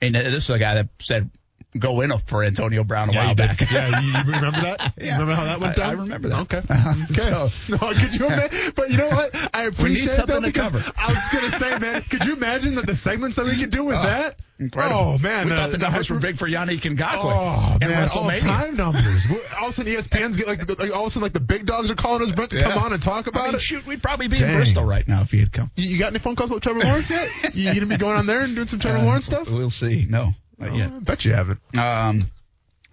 and 0.01 0.15
uh, 0.15 0.23
this 0.23 0.45
is 0.45 0.49
a 0.49 0.59
guy 0.59 0.75
that 0.75 0.89
said 0.99 1.29
go 1.77 2.01
in 2.01 2.11
for 2.27 2.43
Antonio 2.43 2.83
Brown 2.83 3.09
a 3.09 3.13
Yeah, 3.13 3.25
while 3.25 3.35
back. 3.35 3.59
yeah, 3.71 3.99
you, 3.99 4.07
you 4.11 4.17
remember 4.33 4.61
that? 4.61 4.93
You 4.97 5.05
Yeah. 5.07 5.13
Remember 5.19 5.33
how 5.35 5.43
that 5.45 5.59
went 5.59 5.73
I- 5.79 5.81
down? 5.81 5.89
I 5.89 6.01
remember 6.01 6.29
that. 6.29 6.39
Okay. 6.41 6.61
Okay. 6.69 7.13
So- 7.13 7.49
no, 7.69 7.77
could 7.93 8.13
you 8.13 8.25
imagine? 8.27 8.71
But 8.75 8.89
you 8.89 8.97
know 8.97 9.09
what? 9.09 9.35
I 9.53 9.63
appreciate 9.63 10.07
it 10.07 10.11
something 10.11 10.35
though 10.35 10.41
to 10.41 10.47
because 10.47 10.71
cover. 10.71 10.91
I 10.97 11.09
was 11.09 11.29
gonna 11.31 11.51
say, 11.51 11.77
man, 11.79 12.01
could 12.03 12.25
you 12.25 12.33
imagine 12.35 12.75
that 12.75 12.85
the 12.85 12.95
segments 12.95 13.35
that 13.37 13.45
we 13.45 13.57
could 13.59 13.71
do 13.71 13.83
with 13.85 13.97
Oh, 13.97 14.03
that? 14.03 14.39
Incredible. 14.59 14.99
Oh 14.99 15.17
man, 15.17 15.47
we 15.47 15.51
uh, 15.53 15.55
thought 15.57 15.71
the 15.71 15.77
numbers 15.79 16.09
were 16.09 16.19
big 16.19 16.37
for 16.37 16.47
Yannick 16.47 16.81
Ngakoue 16.81 17.17
Oh 17.17 17.77
and 17.81 17.89
man, 17.89 18.07
All-time 18.15 18.75
numbers. 18.75 19.25
All 19.59 19.65
of 19.65 19.69
a 19.71 19.73
sudden, 19.73 19.91
ESPN's 19.93 20.37
get 20.37 20.47
like, 20.47 20.67
like 20.79 20.91
all 20.93 21.01
of 21.01 21.07
a 21.07 21.09
sudden, 21.09 21.23
like 21.23 21.33
the 21.33 21.39
big 21.39 21.65
dogs 21.65 21.89
are 21.91 21.95
calling 21.95 22.21
us 22.21 22.31
Brent 22.31 22.51
to 22.51 22.57
Yeah. 22.59 22.71
come 22.71 22.83
on 22.83 22.93
and 22.93 23.01
talk 23.01 23.27
about 23.27 23.43
I 23.43 23.47
mean, 23.47 23.55
it. 23.55 23.61
Shoot, 23.61 23.85
we'd 23.87 24.03
probably 24.03 24.27
be 24.27 24.37
in 24.41 24.53
Bristol 24.53 24.85
right 24.85 25.05
now 25.07 25.23
if 25.23 25.31
he 25.31 25.39
had 25.39 25.51
come. 25.51 25.71
You, 25.75 25.89
you 25.89 25.97
got 25.99 26.07
any 26.09 26.19
phone 26.19 26.35
calls 26.35 26.49
about 26.51 26.61
Trevor 26.61 26.79
Lawrence 26.81 27.09
yet? 27.09 27.29
you, 27.55 27.63
you 27.69 27.73
gonna 27.73 27.87
be 27.87 27.97
going 27.97 28.15
on 28.15 28.25
there 28.27 28.41
and 28.41 28.55
doing 28.55 28.67
some 28.67 28.79
Trevor 28.79 28.99
Uh, 28.99 29.03
Lawrence 29.05 29.25
stuff? 29.25 29.49
We'll 29.49 29.69
see. 29.71 30.05
No, 30.07 30.29
not 30.63 30.73
Oh, 30.73 30.77
yet. 30.77 30.91
I 30.91 30.99
bet 30.99 31.25
you 31.25 31.33
haven't. 31.33 31.59
Um, 31.77 32.19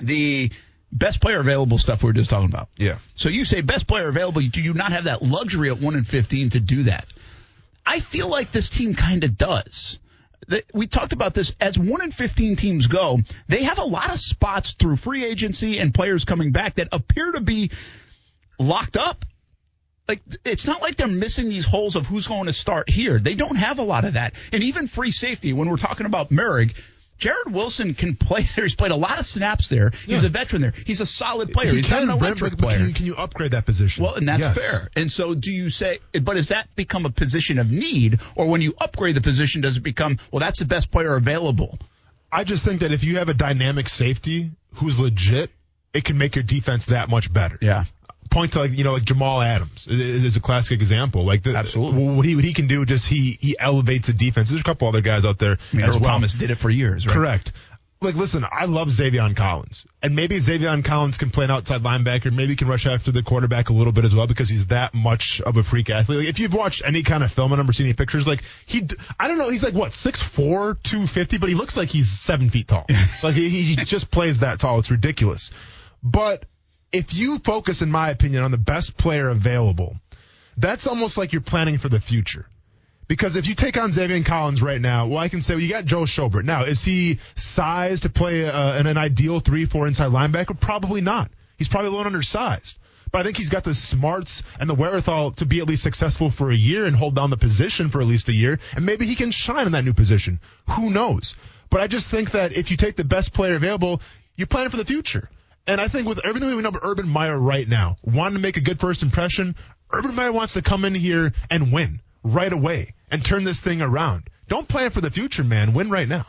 the 0.01 0.51
best 0.93 1.21
player 1.21 1.39
available 1.41 1.79
stuff 1.79 2.03
we 2.03 2.09
were 2.09 2.13
just 2.13 2.31
talking 2.31 2.49
about. 2.49 2.69
Yeah. 2.77 2.99
So 3.15 3.29
you 3.29 3.45
say 3.45 3.61
best 3.61 3.87
player 3.87 4.09
available. 4.09 4.41
Do 4.43 4.63
you 4.63 4.75
not 4.75 4.93
have 4.93 5.05
that 5.05 5.23
luxury 5.23 5.71
at 5.71 5.81
one 5.81 5.95
and 5.95 6.07
fifteen 6.07 6.51
to 6.51 6.61
do 6.61 6.85
that? 6.85 7.07
I 7.87 8.01
feel 8.01 8.29
like 8.29 8.53
this 8.53 8.69
team 8.71 8.95
kind 8.95 9.25
of 9.25 9.37
does. 9.37 9.99
We 10.75 10.87
talked 10.89 11.13
about 11.13 11.33
this 11.35 11.55
as 11.61 11.79
one 11.79 12.01
and 12.01 12.13
fifteen 12.15 12.57
teams 12.57 12.87
go. 12.89 13.19
They 13.49 13.63
have 13.65 13.79
a 13.79 13.85
lot 13.85 14.13
of 14.13 14.19
spots 14.19 14.75
through 14.75 14.97
free 14.97 15.25
agency 15.25 15.79
and 15.79 15.95
players 15.95 16.25
coming 16.25 16.51
back 16.53 16.77
that 16.77 16.89
appear 16.93 17.31
to 17.33 17.41
be 17.41 17.71
locked 18.59 18.97
up. 18.97 19.25
Like 20.09 20.23
it's 20.45 20.67
not 20.67 20.83
like 20.83 20.97
they're 20.97 21.07
missing 21.07 21.49
these 21.51 21.67
holes 21.67 21.95
of 21.95 22.07
who's 22.07 22.27
going 22.27 22.47
to 22.47 22.53
start 22.53 22.91
here. 22.91 23.21
They 23.21 23.35
don't 23.35 23.55
have 23.55 23.79
a 23.79 23.83
lot 23.85 24.05
of 24.05 24.15
that. 24.15 24.35
And 24.53 24.63
even 24.65 24.89
free 24.89 25.13
safety, 25.13 25.53
when 25.53 25.69
we're 25.71 25.77
talking 25.77 26.07
about 26.07 26.31
Moehrig, 26.31 26.75
Jarrod 27.21 27.53
Wilson 27.53 27.95
can 27.95 28.17
play 28.17 28.43
there. 28.57 28.65
He's 28.65 28.75
played 28.75 28.91
a 28.93 28.97
lot 28.97 29.19
of 29.21 29.27
snaps 29.27 29.69
there. 29.69 29.91
He's 30.07 30.23
Yeah. 30.23 30.29
a 30.29 30.31
veteran 30.31 30.63
there. 30.63 30.73
He's 30.87 31.01
a 31.01 31.07
solid 31.07 31.53
player. 31.53 31.71
He 31.71 31.77
He's 31.77 31.91
not 31.91 32.01
can, 32.01 32.11
an 32.11 32.17
electric 32.17 32.57
player. 32.59 32.79
can, 32.79 32.89
you, 32.89 32.95
can 32.95 33.07
you 33.07 33.17
upgrade 33.17 33.51
that 33.53 33.67
position? 33.67 34.03
Well, 34.03 34.15
and 34.15 34.29
that's 34.29 34.41
Yes. 34.41 34.59
fair. 34.59 34.89
And 34.97 35.11
so, 35.11 35.35
do 35.35 35.53
you 35.53 35.71
say, 35.71 35.99
but 36.13 36.35
does 36.35 36.49
that 36.49 36.75
become 36.77 37.07
a 37.07 37.11
position 37.11 37.59
of 37.59 37.71
need, 37.71 38.21
or 38.35 38.47
when 38.49 38.63
you 38.63 38.75
upgrade 38.81 39.15
the 39.15 39.21
position, 39.21 39.61
does 39.61 39.77
it 39.77 39.83
become, 39.83 40.19
well, 40.33 40.41
that's 40.41 40.59
the 40.59 40.65
best 40.65 40.91
player 40.91 41.15
available? 41.15 41.79
I 42.33 42.45
just 42.45 42.65
think 42.65 42.81
that 42.81 42.93
if 42.93 43.05
you 43.05 43.19
have 43.19 43.29
a 43.29 43.35
dynamic 43.35 43.89
safety 43.89 44.51
who's 44.75 44.99
legit, 44.99 45.51
it 45.93 46.05
can 46.05 46.17
make 46.17 46.37
your 46.37 46.45
defense 46.45 46.87
that 46.87 47.09
much 47.11 47.33
better. 47.33 47.59
Yeah. 47.61 47.85
Point 48.31 48.53
to 48.53 48.61
like 48.61 48.73
you 48.73 48.85
know 48.85 48.93
like 48.93 49.05
Jamal 49.05 49.41
Adams 49.41 49.87
is, 49.89 50.25
is 50.25 50.37
a 50.37 50.41
classic 50.41 50.81
example. 50.81 51.25
Like 51.25 51.43
the, 51.43 51.57
Absolutely. 51.57 52.15
what 52.15 52.25
he 52.25 52.37
what 52.37 52.45
he 52.45 52.53
can 52.53 52.69
do, 52.69 52.85
just 52.85 53.07
he 53.07 53.37
he 53.41 53.57
elevates 53.59 54.07
the 54.07 54.15
defense. 54.15 54.51
There's 54.51 54.61
a 54.61 54.65
couple 54.65 54.87
other 54.89 55.01
guys 55.01 55.25
out 55.25 55.39
there 55.39 55.59
I 55.73 55.77
mean, 55.77 55.85
as 55.85 55.95
well. 55.95 56.05
Thomas 56.05 56.35
did 56.35 56.51
it 56.51 56.57
for 56.57 56.71
years, 56.71 57.07
right? 57.07 57.13
Correct. 57.13 57.53
Like, 58.03 58.15
listen, 58.15 58.47
I 58.51 58.65
love 58.65 58.89
Zaven 58.89 59.37
Collins, 59.37 59.85
and 60.03 60.17
maybe 60.17 60.39
Zaven 60.39 60.83
Collins 60.83 61.19
can 61.19 61.29
play 61.29 61.45
an 61.45 61.51
outside 61.51 61.83
linebacker. 61.83 62.33
Maybe 62.33 62.53
he 62.53 62.57
can 62.57 62.67
rush 62.67 62.87
after 62.87 63.13
the 63.13 63.23
quarterback 63.23 63.69
a 63.69 63.75
little 63.75 63.93
bit 63.93 64.07
as 64.07 64.15
well 64.15 64.27
because 64.27 64.49
he's 64.49 64.69
that 64.69 64.95
much 64.95 65.43
of 65.43 65.59
a 65.59 65.63
freak 65.63 65.91
athlete. 65.91 66.21
Like, 66.21 66.29
if 66.29 66.39
you've 66.39 66.55
watched 66.55 66.83
any 66.87 67.03
kind 67.03 67.23
of 67.23 67.31
film 67.31 67.53
and 67.53 67.59
never 67.61 67.75
seen 67.75 67.89
any 67.89 67.93
pictures, 67.93 68.27
like 68.27 68.43
he, 68.65 68.89
I 69.19 69.29
don't 69.29 69.37
know, 69.37 69.51
he's 69.51 69.63
like 69.63 69.75
what 69.75 69.93
six 69.93 70.23
four, 70.23 70.79
two 70.83 71.07
fifty, 71.07 71.37
but 71.37 71.51
he 71.51 71.55
looks 71.55 71.77
like 71.77 71.91
he's 71.91 72.09
seven 72.09 72.49
feet 72.49 72.69
tall. 72.69 72.87
like 73.23 73.35
he, 73.35 73.51
he 73.51 73.77
just 73.77 74.11
plays 74.11 74.39
that 74.39 74.61
tall. 74.61 74.79
It's 74.79 74.91
ridiculous. 74.91 75.51
But 76.03 76.47
if 76.93 77.15
you 77.15 77.39
focus, 77.39 77.83
in 77.83 77.91
my 77.91 78.11
opinion, 78.11 78.43
on 78.43 78.51
the 78.51 78.59
best 78.59 78.97
player 78.97 79.29
available, 79.29 79.97
that's 80.57 80.87
almost 80.87 81.17
like 81.17 81.33
you're 81.33 81.43
planning 81.43 81.79
for 81.79 81.89
the 81.89 82.01
future. 82.01 82.47
Because 83.09 83.37
if 83.37 83.49
you 83.49 83.57
take 83.57 83.77
on 83.77 83.91
Zaven 83.91 84.25
Collins 84.25 84.63
right 84.63 84.81
now, 84.81 85.09
well, 85.09 85.19
I 85.19 85.29
can 85.29 85.43
say, 85.43 85.55
well, 85.55 85.63
you 85.63 85.69
got 85.69 85.85
Joe 85.85 86.03
Schobert. 86.03 86.45
Now, 86.45 86.65
is 86.65 86.85
he 86.85 87.19
sized 87.35 88.05
to 88.05 88.09
play 88.09 88.49
uh, 88.49 88.75
an 88.75 88.97
ideal 88.97 89.41
3-4 89.41 89.89
inside 89.89 90.13
linebacker? 90.13 90.59
Probably 90.59 91.01
not. 91.01 91.31
He's 91.59 91.69
probably 91.69 91.89
a 91.89 91.91
little 91.91 92.07
undersized. 92.07 92.79
But 93.11 93.23
I 93.23 93.25
think 93.25 93.37
he's 93.37 93.49
got 93.49 93.65
the 93.65 93.75
smarts 93.75 94.45
and 94.61 94.71
the 94.71 94.75
wherewithal 94.75 95.33
to 95.33 95.45
be 95.45 95.59
at 95.59 95.67
least 95.67 95.83
successful 95.83 96.31
for 96.31 96.53
a 96.53 96.57
year 96.57 96.85
and 96.85 96.95
hold 96.95 97.17
down 97.17 97.31
the 97.31 97.37
position 97.37 97.91
for 97.91 98.01
at 98.01 98.07
least 98.07 98.29
a 98.29 98.33
year. 98.33 98.61
And 98.77 98.87
maybe 98.87 99.07
he 99.07 99.17
can 99.17 99.33
shine 99.33 99.67
in 99.67 99.73
that 99.73 99.85
new 99.85 99.95
position. 99.95 100.39
Who 100.69 100.91
knows? 100.91 101.35
But 101.69 101.81
I 101.81 101.89
just 101.89 102.07
think 102.07 102.31
that 102.33 102.53
if 102.57 102.71
you 102.71 102.77
take 102.77 102.95
the 102.95 103.05
best 103.05 103.33
player 103.33 103.57
available, 103.57 104.01
you're 104.37 104.47
planning 104.47 104.71
for 104.71 104.77
the 104.77 104.85
future. 104.85 105.29
And 105.71 105.81
I 105.81 105.87
think 105.87 106.09
with 106.09 106.19
everything 106.25 106.49
we 106.49 106.61
know 106.63 106.71
about 106.71 106.83
Urban 106.83 107.09
Meyer 107.09 107.39
right 107.39 107.69
now, 107.69 107.97
wanting 108.03 108.35
to 108.35 108.41
make 108.41 108.57
a 108.57 108.61
good 108.61 108.81
first 108.81 109.05
impression, 109.05 109.55
Urban 109.93 110.17
Meyer 110.17 110.33
wants 110.33 110.55
to 110.55 110.63
come 110.63 110.85
in 110.85 110.97
here 110.97 111.33
and 111.49 111.73
win 111.73 112.01
right 112.25 112.53
away 112.53 112.95
and 113.09 113.25
turn 113.25 113.45
this 113.45 113.61
thing 113.61 113.81
around. 113.81 114.25
Don't 114.49 114.67
plan 114.67 114.91
for 114.91 115.01
the 115.01 115.13
future, 115.13 115.45
man. 115.45 115.73
Win 115.73 115.89
right 115.89 116.09
now. 116.09 116.27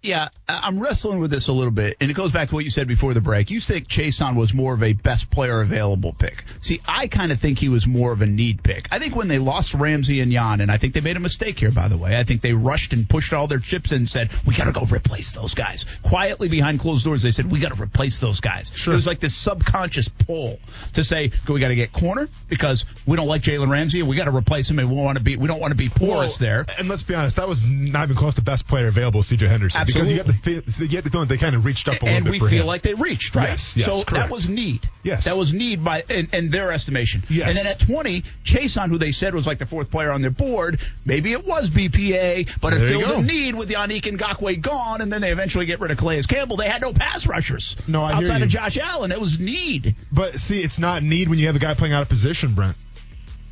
Yeah, 0.00 0.28
I'm 0.48 0.78
wrestling 0.78 1.18
with 1.18 1.32
this 1.32 1.48
a 1.48 1.52
little 1.52 1.72
bit, 1.72 1.96
and 2.00 2.08
it 2.08 2.14
goes 2.14 2.30
back 2.30 2.50
to 2.50 2.54
what 2.54 2.62
you 2.62 2.70
said 2.70 2.86
before 2.86 3.14
the 3.14 3.20
break. 3.20 3.50
You 3.50 3.58
think 3.58 3.88
Chaisson 3.88 4.36
was 4.36 4.54
more 4.54 4.72
of 4.72 4.82
a 4.84 4.92
best 4.92 5.28
player 5.28 5.60
available 5.60 6.14
pick. 6.16 6.44
See, 6.60 6.80
I 6.86 7.08
kind 7.08 7.32
of 7.32 7.40
think 7.40 7.58
he 7.58 7.68
was 7.68 7.84
more 7.84 8.12
of 8.12 8.22
a 8.22 8.26
need 8.26 8.62
pick. 8.62 8.86
I 8.92 9.00
think 9.00 9.16
when 9.16 9.26
they 9.26 9.38
lost 9.38 9.74
Ramsey 9.74 10.20
and 10.20 10.30
Jan, 10.30 10.60
and 10.60 10.70
I 10.70 10.76
think 10.76 10.94
they 10.94 11.00
made 11.00 11.16
a 11.16 11.20
mistake 11.20 11.58
here, 11.58 11.72
by 11.72 11.88
the 11.88 11.98
way. 11.98 12.16
I 12.16 12.22
think 12.22 12.42
they 12.42 12.52
rushed 12.52 12.92
and 12.92 13.08
pushed 13.08 13.32
all 13.32 13.48
their 13.48 13.58
chips 13.58 13.90
in 13.90 13.98
and 13.98 14.08
said, 14.08 14.30
we 14.46 14.54
got 14.54 14.64
to 14.64 14.72
go 14.72 14.82
replace 14.82 15.32
those 15.32 15.54
guys. 15.54 15.84
Quietly 16.04 16.48
behind 16.48 16.78
closed 16.78 17.04
doors, 17.04 17.22
they 17.22 17.32
said, 17.32 17.50
we 17.50 17.58
got 17.58 17.74
to 17.74 17.82
replace 17.82 18.20
those 18.20 18.40
guys. 18.40 18.70
Sure. 18.72 18.92
It 18.92 18.96
was 18.96 19.06
like 19.06 19.18
this 19.18 19.34
subconscious 19.34 20.08
pull 20.08 20.60
to 20.94 21.02
say, 21.02 21.32
we 21.48 21.58
got 21.58 21.68
to 21.68 21.74
get 21.74 21.92
corner 21.92 22.28
because 22.48 22.84
we 23.04 23.16
don't 23.16 23.26
like 23.26 23.42
Jalen 23.42 23.68
Ramsey 23.68 23.98
and 23.98 24.08
we 24.08 24.14
got 24.14 24.26
to 24.26 24.36
replace 24.36 24.70
him 24.70 24.78
and 24.78 24.88
we 24.88 24.96
want 24.96 25.18
to 25.18 25.24
be, 25.24 25.36
we 25.36 25.48
don't 25.48 25.60
want 25.60 25.72
to 25.72 25.76
be 25.76 25.88
porous 25.88 26.38
Well, 26.38 26.48
there. 26.48 26.66
And 26.78 26.88
let's 26.88 27.02
be 27.02 27.16
honest, 27.16 27.36
that 27.36 27.48
was 27.48 27.60
not 27.62 28.04
even 28.04 28.16
close 28.16 28.36
to 28.36 28.42
best 28.42 28.68
player 28.68 28.86
available, 28.86 29.24
C.J. 29.24 29.48
Henderson. 29.48 29.87
Because 29.92 30.10
you 30.10 30.16
get 30.16 30.26
the 30.26 30.32
Absolutely. 30.34 30.72
fe- 30.72 30.82
you 30.84 30.88
get 30.88 31.04
the 31.04 31.10
feeling 31.10 31.28
they 31.28 31.36
kind 31.38 31.56
of 31.56 31.64
reached 31.64 31.88
up 31.88 32.00
a 32.00 32.04
little 32.04 32.08
bit. 32.08 32.16
and 32.16 32.30
we 32.30 32.38
feel 32.38 32.60
him. 32.62 32.66
like 32.66 32.82
they 32.82 32.94
reached 32.94 33.34
right. 33.34 33.48
Yes, 33.50 33.76
yes, 33.76 33.86
so 33.86 34.02
that 34.14 34.30
was 34.30 34.48
need. 34.48 34.88
Yes. 35.02 35.24
that 35.24 35.36
was 35.36 35.52
need 35.52 35.82
by 35.84 36.04
in, 36.08 36.28
in 36.32 36.50
their 36.50 36.72
estimation. 36.72 37.24
Yes. 37.28 37.48
and 37.48 37.56
then 37.56 37.66
at 37.66 37.80
twenty, 37.80 38.22
Chaisson 38.44 38.88
who 38.88 38.98
they 38.98 39.12
said 39.12 39.34
was 39.34 39.46
like 39.46 39.58
the 39.58 39.66
fourth 39.66 39.90
player 39.90 40.12
on 40.12 40.22
their 40.22 40.30
board, 40.30 40.80
maybe 41.04 41.32
it 41.32 41.46
was 41.46 41.70
BPA, 41.70 42.60
but 42.60 42.70
There 42.74 42.84
it 42.84 42.88
filled 42.88 43.10
a 43.10 43.22
need 43.22 43.54
with 43.54 43.68
Yannick 43.70 44.02
Ngakoue 44.02 44.60
gone, 44.60 45.00
and 45.00 45.12
then 45.12 45.20
they 45.20 45.32
eventually 45.32 45.66
get 45.66 45.80
rid 45.80 45.90
of 45.90 45.98
Calais 45.98 46.22
Campbell. 46.22 46.56
They 46.56 46.68
had 46.68 46.82
no 46.82 46.92
pass 46.92 47.26
rushers. 47.26 47.76
No, 47.86 48.04
I 48.04 48.12
outside 48.12 48.42
of 48.42 48.48
Josh 48.48 48.78
Allen, 48.78 49.12
it 49.12 49.20
was 49.20 49.38
need. 49.38 49.94
But 50.12 50.38
see, 50.40 50.62
it's 50.62 50.78
not 50.78 51.02
need 51.02 51.28
when 51.28 51.38
you 51.38 51.46
have 51.46 51.56
a 51.56 51.60
guy 51.60 51.74
playing 51.74 51.94
out 51.94 52.02
of 52.02 52.08
position, 52.08 52.54
Brent. 52.54 52.76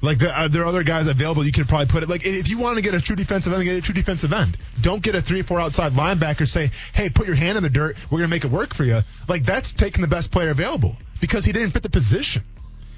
Like 0.03 0.19
the, 0.19 0.39
uh, 0.39 0.49
there 0.49 0.63
are 0.63 0.67
other 0.67 0.83
guys 0.83 1.07
available. 1.07 1.45
You 1.45 1.53
could 1.53 1.69
probably 1.69 1.87
put 1.87 2.03
it 2.03 2.09
like 2.09 2.27
if 2.27 2.49
you 2.49 2.59
want 2.59 2.77
to 2.77 2.83
get 2.83 2.95
a 2.95 3.01
true 3.01 3.17
defensive 3.17 3.53
end, 3.53 3.65
get 3.65 3.77
a 3.77 3.81
true 3.81 3.95
defensive 3.95 4.33
end. 4.33 4.57
Don't 4.81 5.03
get 5.03 5.15
a 5.15 5.23
three 5.23 5.41
or 5.41 5.45
four 5.45 5.59
outside 5.59 5.93
linebacker. 5.93 6.47
Say, 6.47 6.71
hey, 6.93 7.09
put 7.09 7.27
your 7.27 7.37
hand 7.37 7.57
in 7.57 7.63
the 7.63 7.71
dirt. 7.71 7.97
We're 8.11 8.19
gonna 8.19 8.29
make 8.29 8.45
it 8.45 8.51
work 8.51 8.75
for 8.75 8.85
you. 8.85 9.01
Like 9.29 9.45
that's 9.45 9.73
taking 9.73 10.03
the 10.03 10.09
best 10.09 10.31
player 10.31 10.51
available 10.51 10.97
because 11.21 11.45
he 11.45 11.53
didn't 11.53 11.71
fit 11.71 11.83
the 11.83 11.91
position. 11.91 12.43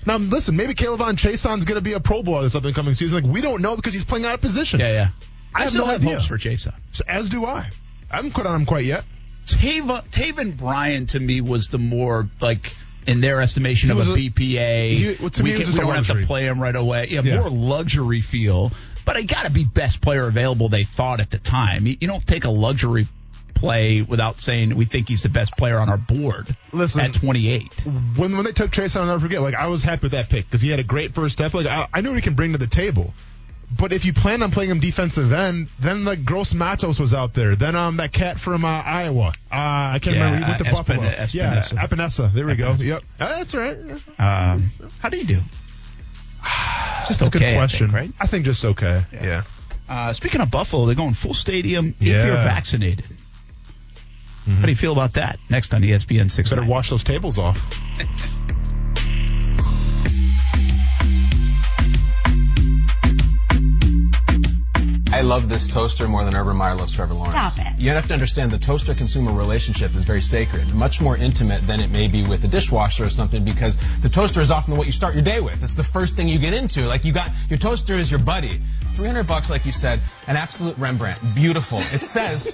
Now 0.07 0.17
listen, 0.17 0.57
maybe 0.57 0.75
K'Lavon 0.75 1.17
Chaisson's 1.17 1.65
gonna 1.65 1.81
be 1.81 1.93
a 1.93 2.01
Pro 2.01 2.23
Bowler 2.23 2.43
this 2.43 2.55
upcoming 2.57 2.95
season. 2.95 3.23
Like 3.23 3.33
we 3.33 3.41
don't 3.41 3.63
know 3.63 3.77
because 3.77 3.95
he's 3.95 4.05
playing 4.05 4.27
out 4.27 4.35
of 4.35 4.41
position. 4.41 4.81
Yeah, 4.81 4.91
yeah. 4.91 5.09
I 5.55 5.63
have 5.63 5.71
still 5.71 5.87
no 5.87 5.93
have 5.93 6.03
idea. 6.03 6.15
hopes 6.15 6.27
for 6.27 6.37
Chaisson. 6.37 6.75
So, 6.93 7.05
as 7.07 7.29
do 7.29 7.45
I. 7.45 7.71
I 8.11 8.17
haven't 8.17 8.33
quit 8.33 8.47
on 8.47 8.61
him 8.61 8.67
quite 8.67 8.85
yet. 8.85 9.05
Tava, 9.47 10.05
Taven 10.11 10.57
Bryan 10.57 11.07
to 11.07 11.21
me 11.21 11.41
was 11.41 11.69
the 11.69 11.79
more 11.79 12.29
like 12.41 12.73
in 13.09 13.21
their 13.21 13.41
estimation 13.41 13.91
of 13.91 13.99
a, 13.99 14.13
a- 14.13 14.17
BPA. 14.17 14.91
he- 14.93 15.17
well, 15.21 15.31
to 15.31 15.43
we 15.43 15.51
me, 15.51 15.55
it 15.57 15.59
was 15.59 15.69
can, 15.71 15.75
we 15.79 15.81
don't 15.93 15.95
have 16.05 16.07
to 16.21 16.27
play 16.27 16.45
him 16.45 16.61
right 16.61 16.77
away. 16.77 17.09
Yeah, 17.11 17.23
Yeah. 17.23 17.41
more 17.41 17.49
luxury 17.49 18.21
feel. 18.21 18.71
But 19.05 19.17
I 19.17 19.23
got 19.23 19.45
to 19.45 19.51
be 19.51 19.65
best 19.65 20.01
player 20.03 20.27
available. 20.27 20.69
They 20.69 20.85
thought 20.85 21.21
at 21.21 21.31
the 21.31 21.39
time. 21.39 21.87
You, 21.87 21.97
you 22.01 22.07
don't 22.09 22.25
take 22.27 22.45
a 22.45 22.51
luxury 22.51 23.09
play 23.55 24.03
without 24.03 24.39
saying 24.41 24.77
we 24.77 24.85
think 24.85 25.09
he's 25.09 25.23
the 25.23 25.29
best 25.29 25.57
player 25.57 25.79
on 25.79 25.89
our 25.89 25.97
board. 25.97 26.55
Listen, 26.73 27.01
at 27.01 27.15
28. 27.15 27.73
when 28.17 28.37
when 28.37 28.45
they 28.45 28.53
took 28.53 28.71
Chase, 28.71 28.95
I'll 28.95 29.07
never 29.07 29.19
forget. 29.21 29.41
Like 29.41 29.55
I 29.55 29.67
was 29.69 29.83
happy 29.83 30.03
with 30.03 30.13
that 30.13 30.29
pick 30.29 30.45
because 30.47 30.61
he 30.61 30.69
had 30.69 30.79
a 30.79 30.85
great 30.85 31.15
first 31.15 31.33
step. 31.33 31.55
Like 31.55 31.67
I, 31.67 31.89
I 31.93 32.01
knew 32.03 32.11
what 32.11 32.17
he 32.17 32.23
can 32.23 32.35
bring 32.35 32.53
to 32.53 32.59
the 32.59 32.67
table. 32.69 33.13
But 33.71 33.93
if 33.93 34.05
you 34.07 34.13
plan 34.15 34.43
on 34.43 34.51
playing 34.51 34.71
him 34.71 34.81
defensive 34.81 35.31
end, 35.33 35.69
then 35.79 36.05
like 36.05 36.25
Gross 36.25 36.55
Matos 36.55 36.99
was 36.99 37.13
out 37.13 37.35
there. 37.35 37.55
Then 37.55 37.77
um 37.77 37.99
that 37.99 38.13
cat 38.13 38.41
from 38.41 38.65
uh, 38.65 38.69
Iowa. 38.69 39.29
Uh, 39.29 39.33
I 39.53 39.99
can't 40.03 40.17
Yeah, 40.17 40.25
remember. 40.25 40.47
He 40.47 40.51
went 40.51 40.59
to 40.65 40.69
uh, 40.69 40.73
Buffalo. 40.73 41.03
Espin- 41.03 41.35
Yeah, 41.35 41.55
Espinosa. 41.59 41.75
Epenesa. 41.77 42.33
There 42.33 42.47
we 42.47 42.55
go. 42.55 42.73
Yep. 42.73 43.03
Uh, 43.21 43.29
that's 43.37 43.55
right. 43.55 43.77
Um, 44.19 44.71
how 45.01 45.09
do 45.11 45.19
you 45.19 45.27
do? 45.27 45.35
Just 47.09 47.21
That's 47.21 47.23
a 47.23 47.25
okay, 47.27 47.39
good 47.41 47.49
I 47.49 47.55
question. 47.57 47.87
think, 47.89 47.95
right? 47.95 48.11
I 48.21 48.27
think 48.27 48.45
just 48.45 48.65
okay. 48.65 49.03
Yeah. 49.13 49.43
Uh, 49.89 50.13
speaking 50.13 50.41
of 50.41 50.51
Buffalo, 50.51 50.87
they're 50.87 50.95
going 50.95 51.15
full 51.15 51.35
stadium 51.35 51.95
if 52.01 52.07
Yeah. 52.07 52.27
you're 52.27 52.35
vaccinated. 52.37 53.07
How 54.47 54.63
do 54.63 54.71
you 54.71 54.77
feel 54.77 54.93
about 54.93 55.15
that? 55.15 55.39
Next 55.51 55.75
on 55.75 55.83
ESPN 55.83 56.31
6. 56.31 56.49
Better 56.51 56.65
wash 56.65 56.89
those 56.91 57.05
tables 57.05 57.39
off. 57.39 57.59
love 65.29 65.51
this 65.51 65.69
toaster 65.69 66.09
more 66.09 66.25
than 66.25 66.35
Urban 66.35 66.57
Meyer 66.57 66.75
loves 66.75 66.91
Trevor 66.91 67.13
Lawrence. 67.13 67.53
Stop 67.53 67.67
it. 67.67 67.79
You 67.79 67.91
have 67.91 68.09
to 68.09 68.15
understand 68.15 68.51
the 68.51 68.59
toaster 68.59 68.95
consumer 68.95 69.31
relationship 69.31 69.95
is 69.95 70.05
very 70.05 70.23
sacred, 70.23 70.75
much 70.75 71.03
more 71.03 71.19
intimate 71.19 71.67
than 71.67 71.81
it 71.81 71.91
may 71.91 72.09
be 72.09 72.25
with 72.25 72.43
a 72.45 72.49
dishwasher 72.49 73.05
or 73.05 73.11
something 73.11 73.45
because 73.45 73.77
the 74.01 74.09
toaster 74.09 74.41
is 74.41 74.51
often 74.51 74.79
what 74.79 74.87
you 74.87 74.93
start 74.93 75.13
your 75.13 75.23
day 75.23 75.43
with. 75.43 75.63
It's 75.63 75.75
the 75.75 75.85
first 75.85 76.17
thing 76.17 76.29
you 76.29 76.39
get 76.39 76.55
into. 76.55 76.87
Like 76.87 77.05
you 77.05 77.13
got 77.13 77.31
your 77.51 77.59
toaster 77.59 77.95
is 77.95 78.11
your 78.11 78.21
buddy. 78.21 78.59
300 78.99 79.29
bucks 79.29 79.49
like 79.49 79.65
you 79.65 79.71
said, 79.71 80.01
an 80.27 80.37
absolute 80.37 80.77
Rembrandt. 80.77 81.21
Beautiful. 81.33 81.79
It 81.79 82.03
says 82.03 82.53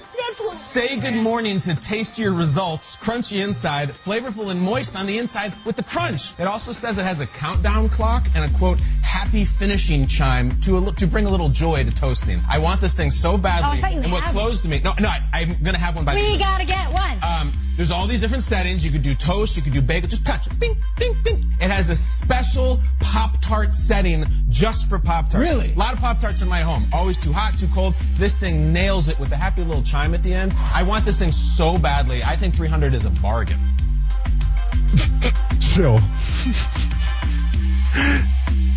say 0.75 0.99
good 0.99 1.15
morning 1.15 1.59
to 1.61 1.73
taste 1.73 2.19
your 2.19 2.33
results, 2.33 2.97
crunchy 2.97 3.43
inside, 3.43 3.89
flavorful 3.89 4.51
and 4.51 4.61
moist 4.61 4.95
on 4.95 5.07
the 5.07 5.17
inside 5.17 5.53
with 5.65 5.75
the 5.75 5.83
crunch. 5.83 6.37
It 6.37 6.43
also 6.43 6.71
says 6.71 6.99
it 6.99 7.03
has 7.03 7.19
a 7.19 7.25
countdown 7.25 7.89
clock 7.89 8.27
and 8.35 8.45
a 8.45 8.57
quote 8.57 8.77
happy 9.01 9.43
finishing 9.45 10.05
chime 10.05 10.51
to 10.61 10.77
a, 10.77 10.91
to 10.91 11.07
bring 11.07 11.25
a 11.25 11.29
little 11.31 11.49
joy 11.49 11.83
to 11.83 11.91
toasting. 11.91 12.39
I 12.47 12.59
want 12.59 12.79
this 12.79 12.93
thing 12.93 13.09
so 13.09 13.37
badly. 13.39 13.69
Oh, 13.69 13.71
I 13.71 13.81
thought 13.81 13.93
you 13.93 14.01
and 14.01 14.11
what 14.11 14.23
closed 14.25 14.67
me? 14.67 14.81
No, 14.83 14.93
no, 14.99 15.07
I, 15.07 15.21
I'm 15.33 15.63
gonna 15.63 15.79
have 15.79 15.95
one 15.95 16.05
by 16.05 16.13
the 16.13 16.19
end. 16.19 16.33
We 16.33 16.37
gotta 16.37 16.65
get 16.65 16.93
one. 16.93 17.17
Um, 17.23 17.53
there's 17.75 17.91
all 17.91 18.07
these 18.07 18.21
different 18.21 18.43
settings. 18.43 18.85
You 18.85 18.91
could 18.91 19.01
do 19.01 19.15
toast, 19.15 19.57
you 19.57 19.63
could 19.63 19.73
do 19.73 19.81
bagel. 19.81 20.09
Just 20.09 20.25
touch 20.25 20.47
it. 20.47 20.59
Bing, 20.59 20.75
bing, 20.97 21.15
bing. 21.23 21.43
It 21.59 21.69
has 21.69 21.89
a 21.89 21.95
special 21.95 22.79
Pop 22.99 23.41
Tart 23.41 23.73
setting 23.73 24.25
just 24.49 24.87
for 24.89 24.99
Pop 24.99 25.29
Tarts. 25.29 25.49
Really? 25.49 25.73
A 25.73 25.77
lot 25.77 25.93
of 25.93 25.99
Pop 25.99 26.19
Tarts 26.19 26.41
in 26.41 26.47
my 26.47 26.61
home. 26.61 26.87
Always 26.93 27.17
too 27.17 27.33
hot, 27.33 27.57
too 27.57 27.67
cold. 27.73 27.93
This 28.15 28.35
thing 28.35 28.73
nails 28.73 29.09
it 29.09 29.19
with 29.19 29.31
a 29.31 29.35
happy 29.35 29.63
little 29.63 29.83
chime 29.83 30.13
at 30.13 30.23
the 30.23 30.33
end. 30.33 30.53
I 30.73 30.83
want 30.83 31.05
this 31.05 31.17
thing 31.17 31.31
so 31.31 31.77
badly. 31.77 32.23
I 32.23 32.35
think 32.35 32.55
300 32.55 32.93
is 32.93 33.05
a 33.05 33.11
bargain. 33.11 33.59
Chill. 35.59 35.99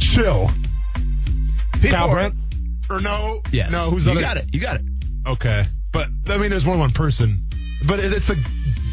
Chill. 0.01 0.51
People 1.75 1.91
Kyle 1.91 2.09
are- 2.09 2.15
Brent? 2.15 2.35
Or 2.91 3.01
no? 3.01 3.43
Yes. 3.53 3.71
No, 3.71 3.91
who's 3.91 4.07
you 4.07 4.13
other? 4.13 4.21
got 4.23 4.39
it. 4.39 4.47
You 4.53 4.61
got 4.61 4.77
it. 4.77 4.83
Okay. 5.27 5.65
But, 5.93 6.09
I 6.29 6.39
mean, 6.39 6.51
there's 6.51 6.65
more 6.65 6.75
than 6.75 6.81
one 6.81 6.91
person. 6.91 7.48
But 7.87 8.01
it's 8.01 8.27
the 8.27 8.39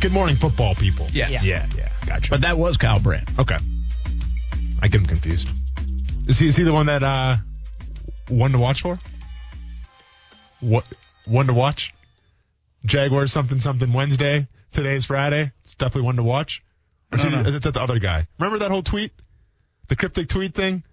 good 0.01 0.11
morning 0.11 0.35
football 0.35 0.75
people. 0.75 1.07
Yes. 1.11 1.31
Yeah, 1.31 1.41
yeah. 1.43 1.67
yeah. 1.77 1.89
Gotcha. 2.05 2.29
But 2.29 2.41
that 2.41 2.57
was 2.57 2.77
Kyle 2.77 2.99
Brandt. 2.99 3.29
Okay. 3.39 3.57
I 4.81 4.87
get 4.87 5.01
him 5.01 5.07
confused. 5.07 5.49
Is 6.27 6.37
he, 6.39 6.47
is 6.47 6.55
he 6.55 6.63
the 6.63 6.73
one 6.73 6.85
that, 6.87 7.03
uh, 7.03 7.37
one 8.29 8.51
to 8.51 8.57
watch 8.59 8.81
for? 8.81 8.97
What, 10.59 10.87
one 11.25 11.47
to 11.47 11.53
watch? 11.53 11.93
Jaguars 12.85 13.31
something 13.31 13.59
something 13.59 13.91
Wednesday. 13.91 14.47
Today's 14.71 15.05
Friday. 15.05 15.51
It's 15.63 15.75
definitely 15.75 16.03
one 16.03 16.17
to 16.17 16.23
watch. 16.23 16.63
Or 17.11 17.17
is 17.17 17.25
I 17.25 17.29
don't 17.29 17.45
he- 17.45 17.51
that 17.59 17.73
the 17.73 17.81
other 17.81 17.99
guy? 17.99 18.27
Remember 18.39 18.59
that 18.59 18.71
whole 18.71 18.83
tweet? 18.83 19.11
The 19.87 19.95
cryptic 19.95 20.29
tweet 20.29 20.53
thing? 20.53 20.83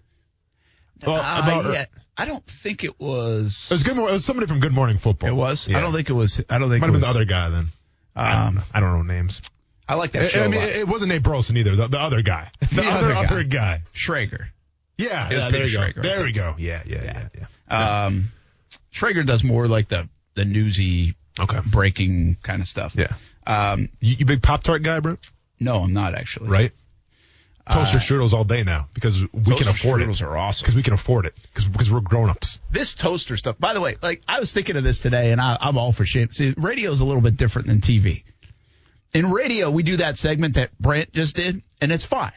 Well, 1.07 1.16
Uh, 1.16 1.40
about, 1.43 1.72
yeah. 1.72 1.84
I 2.16 2.26
don't 2.26 2.45
think 2.47 2.84
it 2.84 2.99
was. 3.01 3.68
It 3.70 3.74
was 3.74 3.82
good. 3.82 3.97
It 3.97 4.01
was 4.12 4.24
somebody 4.24 4.47
from 4.47 4.61
Good 4.61 4.72
Morning 4.72 4.99
Football. 4.99 5.30
It 5.30 5.34
was. 5.34 5.66
Yeah. 5.66 5.78
I 5.78 5.80
don't 5.80 5.93
think 5.93 6.11
it 6.11 6.12
was. 6.12 6.40
I 6.49 6.59
don't 6.59 6.68
think 6.70 6.80
Might 6.82 6.90
it 6.90 6.93
have 6.93 7.01
been 7.01 7.01
was 7.01 7.03
the 7.05 7.09
other 7.09 7.24
guy 7.24 7.49
then. 7.49 7.68
Um, 8.16 8.62
I 8.72 8.80
don't 8.80 8.92
know 8.96 9.02
names. 9.02 9.42
I 9.88 9.94
like 9.94 10.12
that 10.12 10.22
I, 10.22 10.28
show. 10.28 10.42
I 10.42 10.44
a 10.44 10.48
mean, 10.48 10.60
lot. 10.60 10.68
it, 10.68 10.76
it 10.76 10.88
wasn't 10.88 11.10
Nate 11.10 11.22
Burleson 11.22 11.56
either. 11.56 11.74
The, 11.76 11.88
the 11.88 11.98
other 12.00 12.22
guy. 12.22 12.50
The, 12.60 12.76
The 12.76 12.82
other 12.88 13.12
other 13.12 13.12
guy. 13.14 13.24
other 13.24 13.42
guy. 13.44 13.82
Schrager. 13.94 14.46
Yeah, 14.98 15.28
It 15.30 15.34
was 15.34 15.44
yeah, 15.44 15.50
there 15.50 15.66
you 15.66 15.76
go. 15.76 15.80
Schrager, 15.82 15.98
I 15.98 16.02
There 16.02 16.24
we 16.24 16.32
go. 16.32 16.54
Yeah, 16.58 16.82
yeah, 16.86 17.02
yeah, 17.04 17.46
yeah. 17.70 18.04
Um, 18.04 18.28
Schrager 18.94 19.24
does 19.26 19.42
more 19.44 19.66
like 19.68 19.88
the 19.88 20.08
the 20.34 20.44
newsy, 20.44 21.14
Okay. 21.38 21.58
breaking 21.66 22.36
kind 22.42 22.60
of 22.62 22.68
stuff. 22.68 22.94
Yeah. 22.96 23.12
Um, 23.46 23.88
You, 24.00 24.16
you 24.16 24.24
big 24.26 24.42
Pop 24.42 24.62
Tart 24.62 24.82
guy, 24.82 25.00
bro? 25.00 25.16
no, 25.60 25.78
I'm 25.82 25.92
not 25.92 26.14
actually. 26.14 26.48
Right? 26.48 26.72
Toaster 27.70 27.98
Uh, 27.98 28.00
strudels 28.00 28.32
all 28.32 28.44
day 28.44 28.64
now 28.64 28.88
because 28.92 29.22
we 29.22 29.28
can 29.28 29.44
Toaster 29.44 29.70
afford 29.70 30.00
strudels 30.02 30.20
it. 30.20 30.22
are 30.22 30.36
awesome. 30.36 30.64
Because 30.64 30.74
we 30.74 30.82
can 30.82 30.94
afford 30.94 31.26
it. 31.26 31.34
Because 31.54 31.90
we're 31.90 32.00
grown 32.00 32.28
ups. 32.28 32.58
this 32.70 32.94
toaster 32.94 33.36
stuff. 33.36 33.56
By 33.58 33.72
the 33.74 33.80
way, 33.80 33.96
like 34.02 34.20
I 34.26 34.40
was 34.40 34.52
thinking 34.52 34.76
of 34.76 34.82
this 34.84 35.00
today, 35.00 35.30
and 35.32 35.40
I, 35.40 35.56
I'm 35.60 35.78
all 35.78 35.92
for 35.92 36.04
shame. 36.04 36.30
See, 36.30 36.54
radio 36.56 36.90
is 36.90 37.00
a 37.00 37.04
little 37.04 37.22
bit 37.22 37.36
different 37.36 37.68
than 37.68 37.80
TV. 37.80 38.24
In 39.14 39.30
radio, 39.30 39.70
we 39.70 39.82
do 39.82 39.98
that 39.98 40.16
segment 40.16 40.54
that 40.54 40.76
Brant 40.78 41.12
just 41.12 41.36
did, 41.36 41.62
and 41.80 41.92
it's 41.92 42.04
fine, 42.04 42.32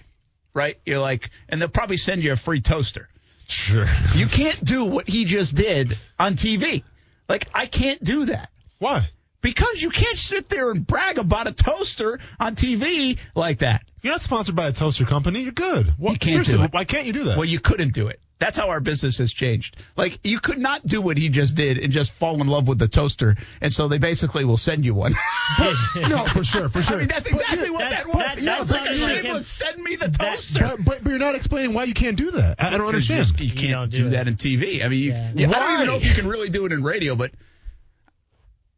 right? 0.53 0.77
You're 0.85 0.99
like, 0.99 1.29
and 1.49 1.59
they'll 1.61 1.69
probably 1.69 1.97
send 1.97 2.23
you 2.23 2.33
a 2.33 2.35
free 2.35 2.61
toaster. 2.61 3.07
Sure. 3.47 3.85
You 4.15 4.27
can't 4.27 4.63
do 4.63 4.85
what 4.85 5.07
he 5.07 5.25
just 5.25 5.55
did 5.55 5.97
on 6.19 6.35
TV. 6.35 6.83
Like 7.27 7.47
I 7.53 7.65
can't 7.65 8.03
do 8.03 8.25
that. 8.25 8.49
Why? 8.79 9.09
Because 9.41 9.81
you 9.81 9.89
can't 9.89 10.17
sit 10.17 10.49
there 10.49 10.71
and 10.71 10.85
brag 10.85 11.17
about 11.19 11.47
a 11.47 11.51
toaster 11.51 12.19
on 12.39 12.55
TV 12.55 13.17
like 13.35 13.59
that. 13.59 13.83
You're 14.05 14.13
not 14.13 14.21
sponsored 14.21 14.55
by 14.55 14.67
a 14.67 14.71
toaster 14.71 15.03
company. 15.03 15.39
You're 15.41 15.51
good. 15.51 15.95
What, 15.97 16.11
You 16.13 16.19
can't 16.19 16.31
seriously, 16.33 16.57
do 16.57 16.63
it. 16.65 16.73
why 16.73 16.85
can't 16.85 17.07
you 17.07 17.13
do 17.13 17.23
that? 17.23 17.37
Well, 17.39 17.45
you 17.45 17.59
couldn't 17.59 17.91
do 17.95 18.05
it. 18.07 18.19
That's 18.37 18.55
how 18.55 18.69
our 18.69 18.79
business 18.79 19.17
has 19.17 19.33
changed. 19.33 19.77
Like 19.97 20.19
you 20.23 20.39
could 20.39 20.59
not 20.59 20.85
do 20.85 21.01
what 21.01 21.17
he 21.17 21.29
just 21.29 21.55
did 21.55 21.79
and 21.79 21.91
just 21.91 22.13
fall 22.13 22.39
in 22.39 22.45
love 22.47 22.67
with 22.67 22.77
the 22.77 22.87
toaster, 22.87 23.35
and 23.61 23.73
so 23.73 23.87
they 23.87 23.97
basically 23.97 24.45
will 24.45 24.57
send 24.57 24.85
you 24.85 24.93
one. 24.93 25.15
no, 25.95 26.27
for 26.27 26.43
sure, 26.43 26.69
for 26.69 26.81
sure. 26.83 26.97
I 26.97 26.99
mean, 26.99 27.07
that's 27.07 27.25
exactly 27.25 27.71
what 27.71 27.79
That's- 27.79 28.05
that 28.05 28.13
was. 28.15 28.17
that- 28.27 28.41
Yeah, 28.43 28.53
that 28.55 28.61
it's 28.61 28.71
like 28.71 28.81
a 28.81 28.85
sounded 28.85 29.01
like 29.01 29.15
shameless, 29.23 29.61
him. 29.61 29.67
send 29.71 29.83
me 29.83 29.95
the 29.95 30.07
That- 30.09 30.19
toaster. 30.33 30.59
but, 30.59 30.85
but, 30.85 31.03
but 31.03 31.09
you're 31.09 31.17
not 31.17 31.33
explaining 31.33 31.73
why 31.73 31.85
you 31.85 31.95
can't 31.95 32.15
do 32.17 32.29
that. 32.29 32.57
I, 32.61 32.75
I 32.75 32.77
don't 32.77 32.85
understand. 32.87 33.23
just- 33.25 33.39
you 33.39 33.47
You 33.47 33.53
can't 33.55 33.71
don't 33.71 33.89
do, 33.89 33.97
do 34.03 34.09
that 34.09 34.27
in 34.27 34.35
TV. 34.35 34.85
I 34.85 34.89
mean, 34.89 34.99
you, 35.01 35.11
Yeah. 35.13 35.31
yeah, 35.33 35.47
I 35.49 35.51
don't 35.59 35.73
even 35.73 35.87
know 35.87 35.95
if 35.95 36.05
you 36.05 36.13
can 36.13 36.27
really 36.27 36.49
do 36.49 36.65
it 36.67 36.73
in 36.73 36.83
radio, 36.83 37.15
but 37.15 37.31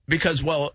because 0.08 0.42
well, 0.42 0.74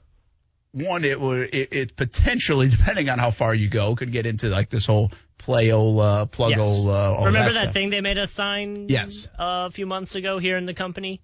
one, 0.72 1.04
it 1.04 1.20
would 1.20 1.54
it, 1.54 1.72
it 1.72 1.96
potentially, 1.96 2.68
depending 2.70 3.08
on 3.08 3.18
how 3.18 3.30
far 3.30 3.54
you 3.54 3.68
go, 3.68 3.94
could 3.94 4.12
get 4.12 4.26
into 4.26 4.48
like 4.48 4.70
this 4.70 4.86
whole 4.86 5.12
playola, 5.38 6.30
pluggle. 6.30 6.56
Yes. 6.56 6.86
All 6.86 7.26
Remember 7.26 7.52
that, 7.52 7.66
that 7.66 7.74
thing 7.74 7.90
they 7.90 8.00
made 8.00 8.18
us 8.18 8.32
sign? 8.32 8.86
Yes. 8.88 9.28
uh, 9.38 9.66
a 9.66 9.70
few 9.70 9.86
months 9.86 10.14
ago 10.14 10.38
here 10.38 10.56
in 10.56 10.66
the 10.66 10.74
company. 10.74 11.20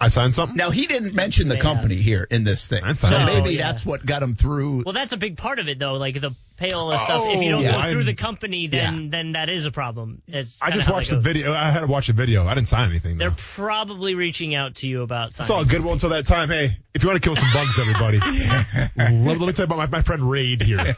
I 0.00 0.08
signed 0.08 0.34
something. 0.34 0.56
Now 0.56 0.70
he 0.70 0.86
didn't 0.86 1.14
mention 1.14 1.46
the 1.48 1.54
They 1.54 1.60
company 1.60 1.94
here 1.96 2.26
in 2.28 2.42
this 2.42 2.66
thing, 2.66 2.82
so 2.96 3.08
fine. 3.08 3.26
maybe 3.26 3.48
Oh, 3.48 3.52
yeah. 3.52 3.66
that's 3.68 3.86
what 3.86 4.04
got 4.04 4.22
him 4.22 4.34
through. 4.34 4.82
Well, 4.84 4.92
that's 4.92 5.12
a 5.12 5.16
big 5.16 5.36
part 5.36 5.58
of 5.60 5.68
it, 5.68 5.78
though. 5.78 5.94
Like 5.94 6.20
the 6.20 6.34
payola 6.60 6.98
stuff. 6.98 7.24
If 7.28 7.42
you 7.42 7.48
Oh, 7.48 7.52
don't 7.52 7.62
yeah. 7.62 7.82
go 7.84 7.90
through 7.90 8.00
I'm- 8.00 8.06
the 8.06 8.14
company, 8.14 8.66
then 8.68 9.02
Yeah. 9.04 9.08
then 9.10 9.32
that 9.32 9.50
is 9.50 9.66
a 9.66 9.70
problem. 9.70 10.22
Is 10.28 10.58
I 10.62 10.70
just 10.72 10.88
watched 10.88 11.10
the 11.10 11.20
video. 11.20 11.52
I 11.52 11.70
had 11.70 11.80
to 11.80 11.86
watch 11.86 12.08
a 12.08 12.12
video. 12.12 12.46
I 12.46 12.54
didn't 12.54 12.68
sign 12.68 12.90
anything. 12.90 13.18
They're 13.18 13.30
probably 13.36 14.14
reaching 14.16 14.54
out 14.54 14.76
to 14.76 14.88
you 14.88 15.02
about 15.02 15.32
signing. 15.32 15.44
It's 15.44 15.50
all 15.50 15.64
good. 15.64 15.84
Well, 15.84 15.92
until 15.94 16.10
that 16.10 16.26
time, 16.26 16.48
hey, 16.48 16.76
if 16.94 17.02
you 17.02 17.08
want 17.08 17.22
to 17.22 17.26
kill 17.26 17.36
some 17.36 17.50
bugs, 17.52 17.78
everybody, 17.78 18.18
let, 18.96 19.38
let 19.38 19.40
me 19.40 19.52
tell 19.52 19.64
you 19.66 19.74
about 19.74 19.78
my, 19.78 19.86
my 19.86 20.02
friend 20.02 20.28
Raid 20.28 20.60
here. 20.62 20.96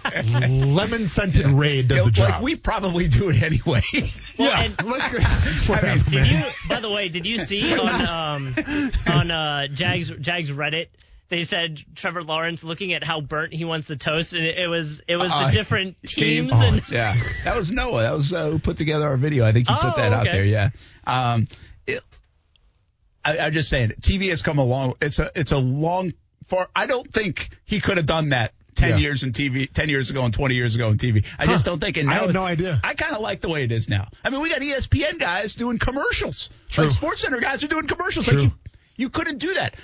Lemon 0.48 1.06
scented 1.06 1.46
Raid 1.46 1.88
does 1.88 1.96
You 1.98 2.02
know, 2.02 2.04
the 2.06 2.10
job. 2.12 2.30
like 2.30 2.42
we 2.42 2.56
probably 2.56 3.08
do 3.08 3.28
it 3.30 3.42
anyway. 3.42 3.82
Well, 4.38 4.48
yeah, 4.50 4.62
and- 4.62 4.76
I 4.80 5.94
mean, 5.94 6.04
Did 6.08 6.26
you? 6.26 6.42
By 6.68 6.80
the 6.80 6.90
way, 6.90 7.08
did 7.08 7.26
you 7.26 7.38
see 7.38 7.78
on 7.78 8.06
um 8.06 8.54
on 9.10 9.30
uh 9.30 9.66
Jags 9.68 10.10
Jags 10.20 10.50
Reddit? 10.50 10.86
They 11.28 11.42
said 11.42 11.80
Trevor 11.96 12.22
Lawrence 12.22 12.62
looking 12.62 12.92
at 12.92 13.02
how 13.02 13.20
burnt 13.20 13.52
he 13.52 13.64
wants 13.64 13.88
the 13.88 13.96
toast, 13.96 14.32
and 14.34 14.44
it, 14.44 14.58
it 14.58 14.68
was 14.68 15.02
it 15.08 15.16
was 15.16 15.28
Uh, 15.32 15.46
the 15.46 15.52
different 15.52 15.96
team- 16.06 16.48
teams 16.48 16.60
and 16.60 16.82
yeah, 16.88 17.14
that 17.44 17.56
was 17.56 17.70
Noah. 17.72 18.02
That 18.02 18.12
was 18.12 18.32
uh, 18.32 18.50
who 18.50 18.58
put 18.60 18.76
together 18.76 19.06
our 19.08 19.16
video. 19.16 19.44
I 19.44 19.52
think 19.52 19.68
you 19.68 19.74
put 19.74 19.94
Oh, 19.94 19.96
that 19.96 20.12
out 20.12 20.24
there. 20.24 20.44
Yeah. 20.44 20.70
Um, 21.04 21.48
it, 21.86 22.00
I, 23.24 23.38
I'm 23.38 23.52
just 23.52 23.68
saying, 23.68 23.92
TV 24.00 24.28
has 24.30 24.42
come 24.42 24.58
a 24.58 24.64
long. 24.64 24.94
It's 25.00 25.18
a 25.18 25.30
it's 25.34 25.50
a 25.52 25.58
long. 25.58 26.12
For 26.48 26.68
I 26.76 26.86
don't 26.86 27.12
think 27.12 27.48
he 27.64 27.80
could 27.80 27.96
have 27.96 28.06
done 28.06 28.28
that. 28.30 28.52
10 28.76 28.90
Yeah. 28.90 28.96
years 28.98 29.22
in 29.22 29.32
TV, 29.32 29.72
10 29.72 29.88
years 29.88 30.10
ago 30.10 30.22
and 30.22 30.34
20 30.34 30.54
years 30.54 30.74
ago 30.74 30.88
in 30.88 30.98
TV. 30.98 31.24
I 31.38 31.46
just 31.46 31.64
don't 31.64 31.80
think. 31.80 31.96
And 31.96 32.10
I 32.10 32.12
now 32.16 32.20
had 32.20 32.28
it's- 32.28 32.34
no 32.34 32.44
idea. 32.44 32.78
I 32.84 32.92
kind 32.92 33.14
of 33.16 33.22
like 33.22 33.40
the 33.40 33.48
way 33.48 33.64
it 33.64 33.72
is 33.72 33.88
now. 33.88 34.08
I 34.22 34.28
mean, 34.28 34.42
we 34.42 34.50
got 34.50 34.60
ESPN 34.60 35.18
guys 35.18 35.54
doing 35.54 35.78
commercials. 35.78 36.50
True. 36.68 36.84
Like 36.84 36.92
Sports 36.92 37.22
Center 37.22 37.40
guys 37.40 37.64
are 37.64 37.68
doing 37.68 37.86
commercials. 37.86 38.26
True. 38.26 38.38
Like 38.38 38.44
you, 38.52 38.52
you 38.96 39.08
couldn't 39.10 39.38
do 39.38 39.54
that. 39.54 39.74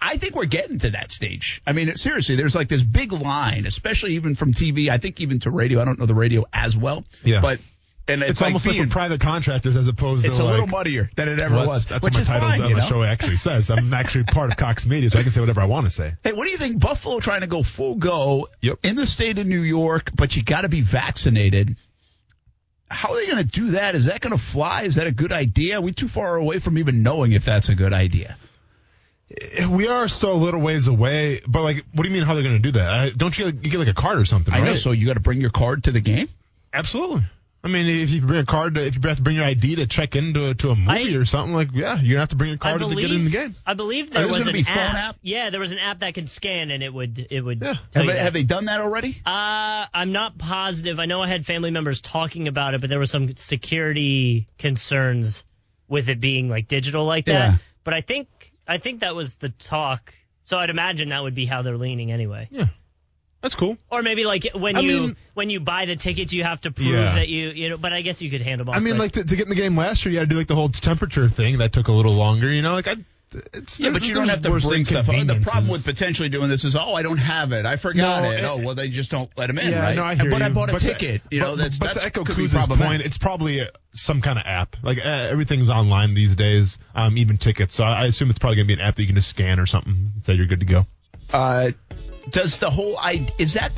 I, 0.00 0.16
think 0.16 0.34
we're 0.34 0.46
getting 0.46 0.78
to 0.80 0.90
that 0.90 1.12
stage. 1.12 1.62
I 1.64 1.72
mean, 1.72 1.94
seriously, 1.94 2.34
there's 2.34 2.56
like 2.56 2.68
this 2.68 2.82
big 2.82 3.12
line, 3.12 3.66
especially 3.66 4.14
even 4.14 4.34
from 4.34 4.52
TV. 4.52 4.88
I 4.88 4.98
think 4.98 5.20
even 5.20 5.38
to 5.40 5.50
radio. 5.50 5.80
I 5.80 5.84
don't 5.84 5.98
know 6.00 6.06
the 6.06 6.14
radio 6.14 6.44
as 6.52 6.76
well. 6.76 7.04
Yeah. 7.22 7.40
But 7.40 7.60
and 8.08 8.22
it's, 8.22 8.32
It's 8.32 8.40
like 8.40 8.48
almost 8.48 8.66
like 8.66 8.74
being- 8.74 8.84
we're 8.86 8.90
private 8.90 9.20
contractors 9.20 9.76
as 9.76 9.86
opposed 9.86 10.22
to. 10.22 10.28
it's 10.28 10.38
a 10.40 10.44
like, 10.44 10.52
little 10.52 10.66
muddier 10.66 11.08
than 11.14 11.28
it 11.28 11.38
ever 11.38 11.54
Well, 11.54 11.66
was. 11.68 11.86
that's, 11.86 12.02
what 12.02 12.14
my 12.14 12.22
title 12.22 12.48
fine, 12.48 12.60
of 12.62 12.68
you 12.70 12.74
the 12.76 12.80
know? 12.80 12.86
show 12.86 13.02
actually 13.04 13.36
says. 13.36 13.70
I'm 13.70 13.92
actually 13.94 14.24
part 14.24 14.50
of 14.50 14.56
Cox 14.56 14.86
Media, 14.86 15.08
so 15.10 15.20
I 15.20 15.22
can 15.22 15.30
say 15.30 15.40
whatever 15.40 15.60
I 15.60 15.66
want 15.66 15.86
to 15.86 15.90
say. 15.90 16.14
Hey, 16.24 16.32
what 16.32 16.46
do 16.46 16.50
you 16.50 16.58
think? 16.58 16.80
Buffalo 16.80 17.20
trying 17.20 17.42
to 17.42 17.46
go 17.46 17.62
full 17.62 17.94
go 17.96 18.48
Yep. 18.62 18.78
in 18.82 18.96
the 18.96 19.06
state 19.06 19.38
of 19.38 19.46
New 19.46 19.62
York, 19.62 20.10
but 20.16 20.34
you 20.34 20.42
got 20.42 20.62
to 20.62 20.68
be 20.68 20.80
vaccinated. 20.80 21.76
How 22.90 23.10
are 23.10 23.16
they 23.16 23.26
going 23.26 23.38
to 23.38 23.44
do 23.44 23.70
that? 23.72 23.94
Is 23.94 24.06
that 24.06 24.20
going 24.20 24.36
to 24.36 24.42
fly? 24.42 24.82
Is 24.82 24.94
that 24.94 25.06
a 25.06 25.12
good 25.12 25.32
idea? 25.32 25.78
Are 25.78 25.80
we 25.80 25.92
too 25.92 26.08
far 26.08 26.36
away 26.36 26.60
from 26.60 26.78
even 26.78 27.02
knowing 27.02 27.32
if 27.32 27.44
that's 27.44 27.68
a 27.68 27.74
good 27.74 27.92
idea? 27.92 28.36
We 29.68 29.88
are 29.88 30.06
still 30.06 30.32
a 30.32 30.34
little 30.34 30.60
ways 30.60 30.86
away, 30.86 31.40
but 31.46 31.62
like, 31.62 31.84
what 31.92 32.04
do 32.04 32.08
you 32.08 32.14
mean 32.14 32.22
how 32.22 32.34
they're 32.34 32.44
going 32.44 32.62
to 32.62 32.62
do 32.62 32.72
that? 32.72 32.88
I, 32.88 33.10
don't 33.10 33.36
you, 33.36 33.50
get, 33.50 33.64
you 33.64 33.70
get 33.72 33.78
like 33.78 33.88
a 33.88 33.94
card 33.94 34.18
or 34.18 34.24
something? 34.24 34.54
I 34.54 34.58
right? 34.58 34.66
know. 34.66 34.74
So 34.76 34.92
you 34.92 35.04
got 35.04 35.14
to 35.14 35.20
bring 35.20 35.40
your 35.40 35.50
card 35.50 35.84
to 35.84 35.92
the 35.92 36.00
game. 36.00 36.28
Absolutely. 36.72 37.22
I 37.66 37.68
mean, 37.68 37.86
if 37.88 38.10
you 38.10 38.20
bring 38.20 38.38
a 38.38 38.46
card, 38.46 38.74
to, 38.76 38.86
if 38.86 38.94
you 38.94 39.00
have 39.08 39.16
to 39.16 39.22
bring 39.22 39.34
your 39.34 39.44
ID 39.44 39.76
to 39.76 39.88
check 39.88 40.14
into 40.14 40.54
to 40.54 40.70
a 40.70 40.76
movie 40.76 41.16
I- 41.16 41.18
or 41.18 41.24
something, 41.24 41.52
like 41.52 41.72
yeah, 41.74 42.00
you're 42.00 42.14
gonna 42.14 42.20
have 42.20 42.28
to 42.28 42.36
bring 42.36 42.50
your 42.50 42.58
card 42.58 42.80
to 42.80 42.94
get 42.94 43.10
in 43.10 43.24
the 43.24 43.30
game. 43.30 43.56
I 43.66 43.74
believe 43.74 44.12
there 44.12 44.26
was 44.26 44.46
an 44.46 44.62
phone 44.62 44.76
app? 44.76 45.16
Yeah, 45.20 45.50
there 45.50 45.58
was 45.58 45.72
an 45.72 45.78
app 45.78 45.98
that 46.00 46.14
could 46.14 46.30
scan 46.30 46.70
and 46.70 46.82
it 46.82 46.94
would 46.94 47.26
it 47.28 47.40
would. 47.40 47.60
Yeah. 47.60 47.74
Have 47.94 48.04
you 48.04 48.12
they, 48.12 48.18
have 48.18 48.32
they 48.32 48.44
done 48.44 48.66
that 48.66 48.80
already? 48.80 49.20
Uh, 49.26 49.86
I'm 49.92 50.12
not 50.12 50.38
positive. 50.38 51.00
I 51.00 51.06
know 51.06 51.20
I 51.20 51.26
had 51.26 51.44
family 51.44 51.72
members 51.72 52.00
talking 52.00 52.46
about 52.46 52.74
it, 52.74 52.80
but 52.80 52.88
there 52.88 53.00
were 53.00 53.06
some 53.06 53.34
security 53.34 54.46
concerns 54.58 55.44
with 55.88 56.08
it 56.08 56.20
being 56.20 56.48
like 56.48 56.68
digital 56.68 57.04
like 57.04 57.26
that. 57.26 57.50
Yeah. 57.50 57.56
But 57.82 57.94
I 57.94 58.00
think 58.00 58.28
I 58.68 58.78
think 58.78 59.00
that 59.00 59.16
was 59.16 59.36
the 59.36 59.48
talk. 59.48 60.14
So 60.44 60.56
I'd 60.56 60.70
imagine 60.70 61.08
that 61.08 61.24
would 61.24 61.34
be 61.34 61.46
how 61.46 61.62
they're 61.62 61.76
leaning 61.76 62.12
anyway. 62.12 62.46
Yeah, 62.50 62.66
that's 63.46 63.54
cool. 63.54 63.78
Or 63.90 64.02
maybe 64.02 64.24
like 64.24 64.46
when 64.54 64.76
I 64.76 64.80
you 64.80 65.00
mean- 65.00 65.16
when 65.34 65.50
you 65.50 65.60
buy 65.60 65.86
the 65.86 65.96
tickets, 65.96 66.32
you 66.32 66.42
have 66.44 66.60
to 66.62 66.70
prove 66.70 66.88
Yeah. 66.88 67.14
that 67.14 67.28
you 67.28 67.48
you 67.50 67.70
know. 67.70 67.76
But 67.76 67.92
I 67.92 68.02
guess 68.02 68.20
you 68.22 68.30
could 68.30 68.42
hand 68.42 68.60
them 68.60 68.68
off. 68.68 68.76
I 68.76 68.80
mean, 68.80 68.94
but- 68.94 69.00
like 69.00 69.12
to, 69.12 69.24
to 69.24 69.36
get 69.36 69.44
in 69.44 69.50
the 69.50 69.54
game 69.54 69.76
last 69.76 70.04
year, 70.04 70.12
you 70.12 70.18
had 70.18 70.28
to 70.28 70.34
do 70.34 70.38
like 70.38 70.48
the 70.48 70.54
whole 70.56 70.68
temperature 70.68 71.28
thing 71.28 71.58
that 71.58 71.72
took 71.72 71.88
a 71.88 71.92
little 71.92 72.14
longer. 72.14 72.50
You 72.52 72.62
know, 72.62 72.72
like 72.72 72.88
I, 72.88 72.96
it's 73.52 73.80
Yeah, 73.80 73.90
but 73.90 74.06
you 74.06 74.14
don't 74.14 74.28
have 74.28 74.42
to 74.42 74.50
worse 74.50 74.66
bring 74.66 74.84
stuff. 74.84 75.08
Oh, 75.08 75.24
The 75.24 75.40
problem 75.40 75.68
with 75.70 75.84
potentially 75.84 76.28
doing 76.28 76.48
this 76.48 76.64
is, 76.64 76.76
oh, 76.76 76.94
I 76.94 77.02
don't 77.02 77.18
have 77.18 77.50
it. 77.52 77.66
I 77.66 77.76
forgot 77.76 78.22
No, 78.22 78.30
it. 78.30 78.34
it- 78.38 78.44
Oh, 78.44 78.56
well, 78.64 78.74
they 78.76 78.88
just 78.88 79.10
don't 79.10 79.28
let 79.36 79.48
them 79.48 79.58
in, 79.58 79.70
Yeah, 79.72 79.80
right? 79.82 79.96
no, 79.96 80.04
I 80.04 80.14
hear 80.14 80.30
but 80.30 80.42
I 80.42 80.48
bought 80.48 80.68
a 80.70 80.72
But 80.72 80.80
to- 80.82 80.86
ticket. 80.94 81.22
you 81.30 81.40
know, 81.40 81.56
but, 81.56 81.58
that's 81.62 81.78
but 81.78 81.84
that's 81.86 82.00
to 82.00 82.06
echo 82.06 82.24
could 82.24 82.36
Kuz's 82.36 82.66
point, 82.68 83.02
it's 83.02 83.18
probably 83.18 83.60
uh, 83.62 83.66
some 83.92 84.20
kind 84.22 84.38
of 84.38 84.44
app. 84.46 84.76
Like 84.82 84.98
uh, 84.98 85.02
everything's 85.02 85.70
online 85.70 86.14
these 86.14 86.36
days, 86.36 86.78
um, 86.94 87.18
even 87.18 87.36
tickets. 87.36 87.74
So 87.74 87.84
I 87.84 88.02
I 88.02 88.06
assume 88.06 88.30
it's 88.30 88.38
probably 88.38 88.56
gonna 88.56 88.66
be 88.68 88.74
an 88.74 88.80
app 88.80 88.94
that 88.94 89.02
you 89.02 89.08
can 89.08 89.16
just 89.16 89.28
scan 89.28 89.58
or 89.58 89.66
something, 89.66 90.12
say 90.22 90.34
you're 90.34 90.46
good 90.46 90.60
to 90.60 90.66
go. 90.66 90.86
Uh, 91.32 91.72
does 92.30 92.58
the 92.58 92.70
whole 92.70 92.96
I 92.98 93.26
is 93.38 93.54
that 93.54 93.72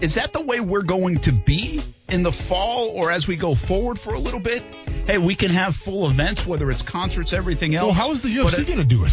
is 0.00 0.14
that 0.14 0.32
the 0.32 0.40
way 0.42 0.60
we're 0.60 0.82
going 0.82 1.18
to 1.20 1.32
be 1.32 1.80
in 2.08 2.22
the 2.22 2.32
fall 2.32 2.88
or 2.88 3.10
as 3.12 3.26
we 3.28 3.36
go 3.36 3.54
forward 3.54 3.98
for 3.98 4.14
a 4.14 4.18
little 4.18 4.40
bit? 4.40 4.62
Hey, 5.06 5.18
we 5.18 5.34
can 5.34 5.50
have 5.50 5.74
full 5.76 6.08
events, 6.08 6.46
whether 6.46 6.70
it's 6.70 6.82
concerts, 6.82 7.32
everything 7.32 7.74
else. 7.74 7.86
Well, 7.86 7.94
how 7.94 8.10
is 8.12 8.20
the 8.20 8.28
UFC 8.28 8.66
gonna 8.66 8.84
do 8.84 9.04
it? 9.04 9.12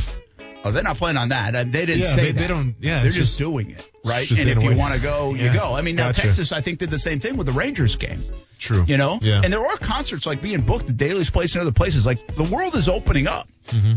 Oh, 0.64 0.72
they're 0.72 0.84
not 0.84 0.98
planning 0.98 1.22
on 1.22 1.30
that. 1.30 1.56
Uh, 1.56 1.64
They 1.64 1.86
didn't 1.86 2.00
Yeah, 2.00 2.16
say 2.16 2.22
they- 2.26 2.32
that. 2.34 2.40
they 2.42 2.48
don't- 2.48 2.76
yeah, 2.82 3.02
they're 3.04 3.12
just, 3.12 3.30
just- 3.32 3.38
doing 3.38 3.72
it, 3.72 3.92
right? 4.04 4.30
And 4.30 4.50
if 4.50 4.64
you 4.64 4.76
want 4.76 4.94
to 4.96 5.00
go, 5.00 5.34
you 5.34 5.52
go. 5.54 5.74
I 5.74 5.82
mean, 5.82 5.96
now 5.96 6.08
gotcha. 6.08 6.22
Texas, 6.24 6.52
I 6.52 6.62
think, 6.62 6.80
did 6.80 6.90
the 6.90 7.00
same 7.00 7.20
thing 7.20 7.38
with 7.38 7.48
the 7.48 7.54
Rangers 7.54 7.96
game. 7.96 8.24
True. 8.60 8.84
You 8.88 8.98
know, 8.98 9.20
Yeah. 9.22 9.42
and 9.44 9.54
there 9.54 9.66
are 9.66 9.78
concerts 9.78 10.26
like 10.26 10.42
being 10.42 10.62
booked 10.62 10.90
at 10.90 10.98
Daily's 10.98 11.30
Place 11.30 11.54
and 11.54 11.62
other 11.62 11.72
places. 11.72 12.06
Like 12.06 12.36
the 12.36 12.44
world 12.44 12.76
is 12.76 12.90
opening 12.90 13.28
up, 13.28 13.48
Mm-hmm. 13.70 13.94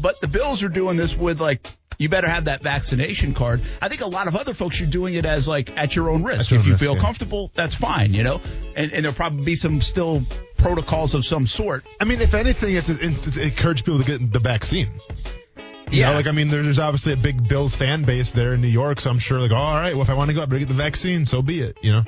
but 0.00 0.20
the 0.20 0.28
Bills 0.28 0.62
are 0.62 0.68
doing 0.68 0.96
this 0.96 1.16
with 1.16 1.40
like 1.40 1.66
you 1.98 2.08
better 2.08 2.28
have 2.28 2.44
that 2.46 2.62
vaccination 2.62 3.34
card. 3.34 3.62
I 3.80 3.88
think 3.88 4.00
a 4.00 4.06
lot 4.06 4.26
of 4.28 4.36
other 4.36 4.54
folks 4.54 4.80
are 4.80 4.86
doing 4.86 5.14
it 5.14 5.24
as 5.26 5.46
like 5.48 5.76
at 5.76 5.96
your 5.96 6.10
own 6.10 6.22
risk. 6.22 6.50
your 6.50 6.60
If 6.60 6.64
own 6.64 6.66
you 6.68 6.72
risk, 6.74 6.84
feel 6.84 6.94
yeah. 6.94 7.00
comfortable, 7.00 7.50
that's 7.54 7.74
fine. 7.74 8.12
You 8.14 8.22
know, 8.22 8.40
and 8.74 8.92
and 8.92 9.04
there'll 9.04 9.16
probably 9.16 9.44
be 9.44 9.54
some 9.56 9.80
still 9.80 10.22
protocols 10.56 11.14
of 11.14 11.24
some 11.24 11.46
sort. 11.46 11.84
I 12.00 12.04
mean, 12.04 12.20
if 12.20 12.34
anything, 12.34 12.74
it's, 12.74 12.88
it's, 12.88 13.26
it's 13.26 13.36
it 13.36 13.42
encourage 13.44 13.84
people 13.84 14.00
to 14.00 14.06
get 14.06 14.32
the 14.32 14.40
vaccine. 14.40 14.90
You 15.90 16.00
Yeah. 16.00 16.10
know, 16.10 16.16
like 16.16 16.26
I 16.26 16.32
mean, 16.32 16.48
there's, 16.48 16.64
there's 16.64 16.78
obviously 16.78 17.12
a 17.12 17.16
big 17.16 17.48
Bills 17.48 17.76
fan 17.76 18.02
base 18.04 18.32
there 18.32 18.54
in 18.54 18.60
New 18.60 18.68
York, 18.68 19.00
so 19.00 19.08
I'm 19.10 19.18
sure 19.20 19.38
like, 19.40 19.52
oh, 19.52 19.56
all 19.56 19.76
right, 19.76 19.94
well, 19.94 20.02
if 20.02 20.10
I 20.10 20.14
want 20.14 20.28
to 20.30 20.34
go, 20.34 20.42
I 20.42 20.46
better 20.46 20.58
get 20.58 20.68
the 20.68 20.74
vaccine. 20.74 21.24
So 21.26 21.42
be 21.42 21.60
it. 21.60 21.78
You 21.82 21.92
know. 21.92 22.02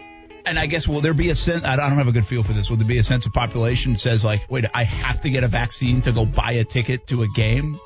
And 0.46 0.58
I 0.58 0.64
guess 0.66 0.88
will 0.88 1.02
there 1.02 1.12
be 1.14 1.28
a 1.28 1.34
sense? 1.34 1.64
I 1.64 1.76
don't 1.76 1.92
have 1.92 2.08
a 2.08 2.12
good 2.12 2.26
feel 2.26 2.42
for 2.42 2.54
this. 2.54 2.70
Will 2.70 2.78
there 2.78 2.88
be 2.88 2.96
a 2.98 3.02
sense 3.02 3.26
of 3.26 3.34
population 3.34 3.96
says 3.96 4.24
like, 4.24 4.50
wait, 4.50 4.64
I 4.72 4.84
have 4.84 5.20
to 5.20 5.30
get 5.30 5.44
a 5.44 5.48
vaccine 5.48 6.00
to 6.02 6.12
go 6.12 6.24
buy 6.24 6.52
a 6.52 6.64
ticket 6.64 7.06
to 7.08 7.22
a 7.22 7.28
game? 7.28 7.78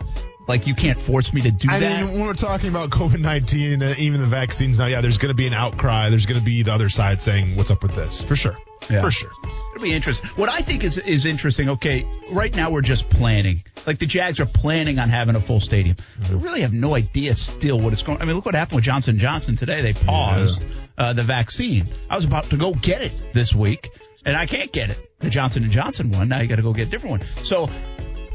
Like 0.48 0.66
you 0.66 0.74
can't 0.74 1.00
force 1.00 1.32
me 1.32 1.40
to 1.42 1.50
do 1.50 1.68
I 1.70 1.78
that. 1.78 2.04
mean, 2.04 2.14
when 2.14 2.26
we're 2.26 2.34
talking 2.34 2.68
about 2.68 2.90
COVID 2.90 3.20
19, 3.20 3.82
uh, 3.82 3.94
even 3.98 4.20
the 4.20 4.26
vaccines 4.26 4.78
now, 4.78 4.86
yeah, 4.86 5.00
there's 5.00 5.18
going 5.18 5.28
to 5.30 5.34
be 5.34 5.46
an 5.46 5.54
outcry. 5.54 6.10
There's 6.10 6.26
going 6.26 6.38
to 6.38 6.44
be 6.44 6.62
the 6.62 6.72
other 6.72 6.88
side 6.88 7.20
saying, 7.20 7.56
what's 7.56 7.70
up 7.70 7.82
with 7.82 7.94
this? 7.94 8.22
For 8.22 8.34
sure. 8.34 8.56
Yeah. 8.90 9.02
For 9.02 9.10
sure. 9.10 9.30
It'll 9.72 9.82
be 9.82 9.92
interesting. 9.92 10.28
What 10.30 10.48
I 10.48 10.58
think 10.58 10.82
is 10.82 10.98
is 10.98 11.24
interesting. 11.24 11.68
Okay, 11.70 12.04
right 12.30 12.54
now 12.54 12.70
we're 12.70 12.82
just 12.82 13.08
planning. 13.08 13.62
Like 13.86 13.98
the 13.98 14.06
Jags 14.06 14.40
are 14.40 14.46
planning 14.46 14.98
on 14.98 15.08
having 15.08 15.36
a 15.36 15.40
full 15.40 15.60
stadium. 15.60 15.96
We 16.28 16.36
really 16.36 16.62
have 16.62 16.72
no 16.72 16.94
idea 16.94 17.34
still 17.36 17.80
what 17.80 17.92
it's 17.92 18.02
going. 18.02 18.20
I 18.20 18.24
mean, 18.24 18.34
look 18.34 18.44
what 18.44 18.54
happened 18.54 18.76
with 18.76 18.84
Johnson 18.84 19.18
Johnson 19.18 19.54
today. 19.56 19.82
They 19.82 19.92
paused 19.92 20.66
uh, 20.98 21.12
the 21.12 21.22
vaccine. 21.22 21.88
I 22.10 22.16
was 22.16 22.24
about 22.24 22.44
to 22.46 22.56
go 22.56 22.74
get 22.74 23.02
it 23.02 23.12
this 23.32 23.54
week, 23.54 23.90
and 24.24 24.36
I 24.36 24.46
can't 24.46 24.72
get 24.72 24.90
it. 24.90 25.00
The 25.20 25.30
Johnson 25.30 25.62
and 25.62 25.72
Johnson 25.72 26.10
one. 26.10 26.28
Now 26.28 26.40
you 26.40 26.48
got 26.48 26.56
to 26.56 26.62
go 26.62 26.72
get 26.72 26.88
a 26.88 26.90
different 26.90 27.20
one. 27.20 27.44
So 27.44 27.70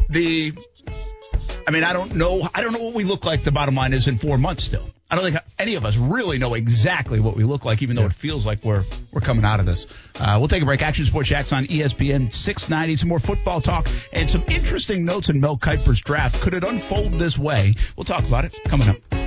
the 0.09 0.53
I 1.67 1.71
mean, 1.71 1.83
I 1.83 1.91
don't 1.91 2.15
know. 2.15 2.47
I 2.55 2.61
don't 2.61 2.71
know 2.71 2.81
what 2.81 2.93
we 2.93 3.03
look 3.03 3.25
like. 3.25 3.43
The 3.43 3.51
bottom 3.51 3.75
line 3.75 3.91
is 3.91 4.07
in 4.07 4.17
four 4.17 4.37
months 4.37 4.63
still. 4.63 4.89
I 5.11 5.15
don't 5.15 5.25
think 5.25 5.43
any 5.59 5.75
of 5.75 5.85
us 5.85 5.97
really 5.97 6.37
know 6.37 6.53
exactly 6.53 7.19
what 7.19 7.35
we 7.35 7.43
look 7.43 7.65
like, 7.65 7.81
even 7.81 7.97
though 7.97 8.05
it 8.05 8.13
feels 8.13 8.45
like 8.45 8.63
we're 8.63 8.85
we're 9.11 9.21
coming 9.21 9.43
out 9.43 9.59
of 9.59 9.65
this. 9.65 9.85
Uh, 10.17 10.37
we'll 10.39 10.47
take 10.47 10.63
a 10.63 10.65
break. 10.65 10.81
Action 10.81 11.05
Sports 11.05 11.27
Jax 11.27 11.51
on 11.51 11.65
ESPN 11.65 12.31
690. 12.31 12.95
Some 12.95 13.09
more 13.09 13.19
football 13.19 13.59
talk 13.59 13.89
and 14.13 14.29
some 14.29 14.45
interesting 14.47 15.03
notes 15.03 15.27
in 15.27 15.41
Mel 15.41 15.57
Kiper's 15.57 16.01
draft. 16.01 16.41
Could 16.41 16.53
it 16.53 16.63
unfold 16.63 17.19
this 17.19 17.37
way? 17.37 17.75
We'll 17.97 18.05
talk 18.05 18.25
about 18.25 18.45
it 18.45 18.57
coming 18.65 18.87
up. 18.87 19.26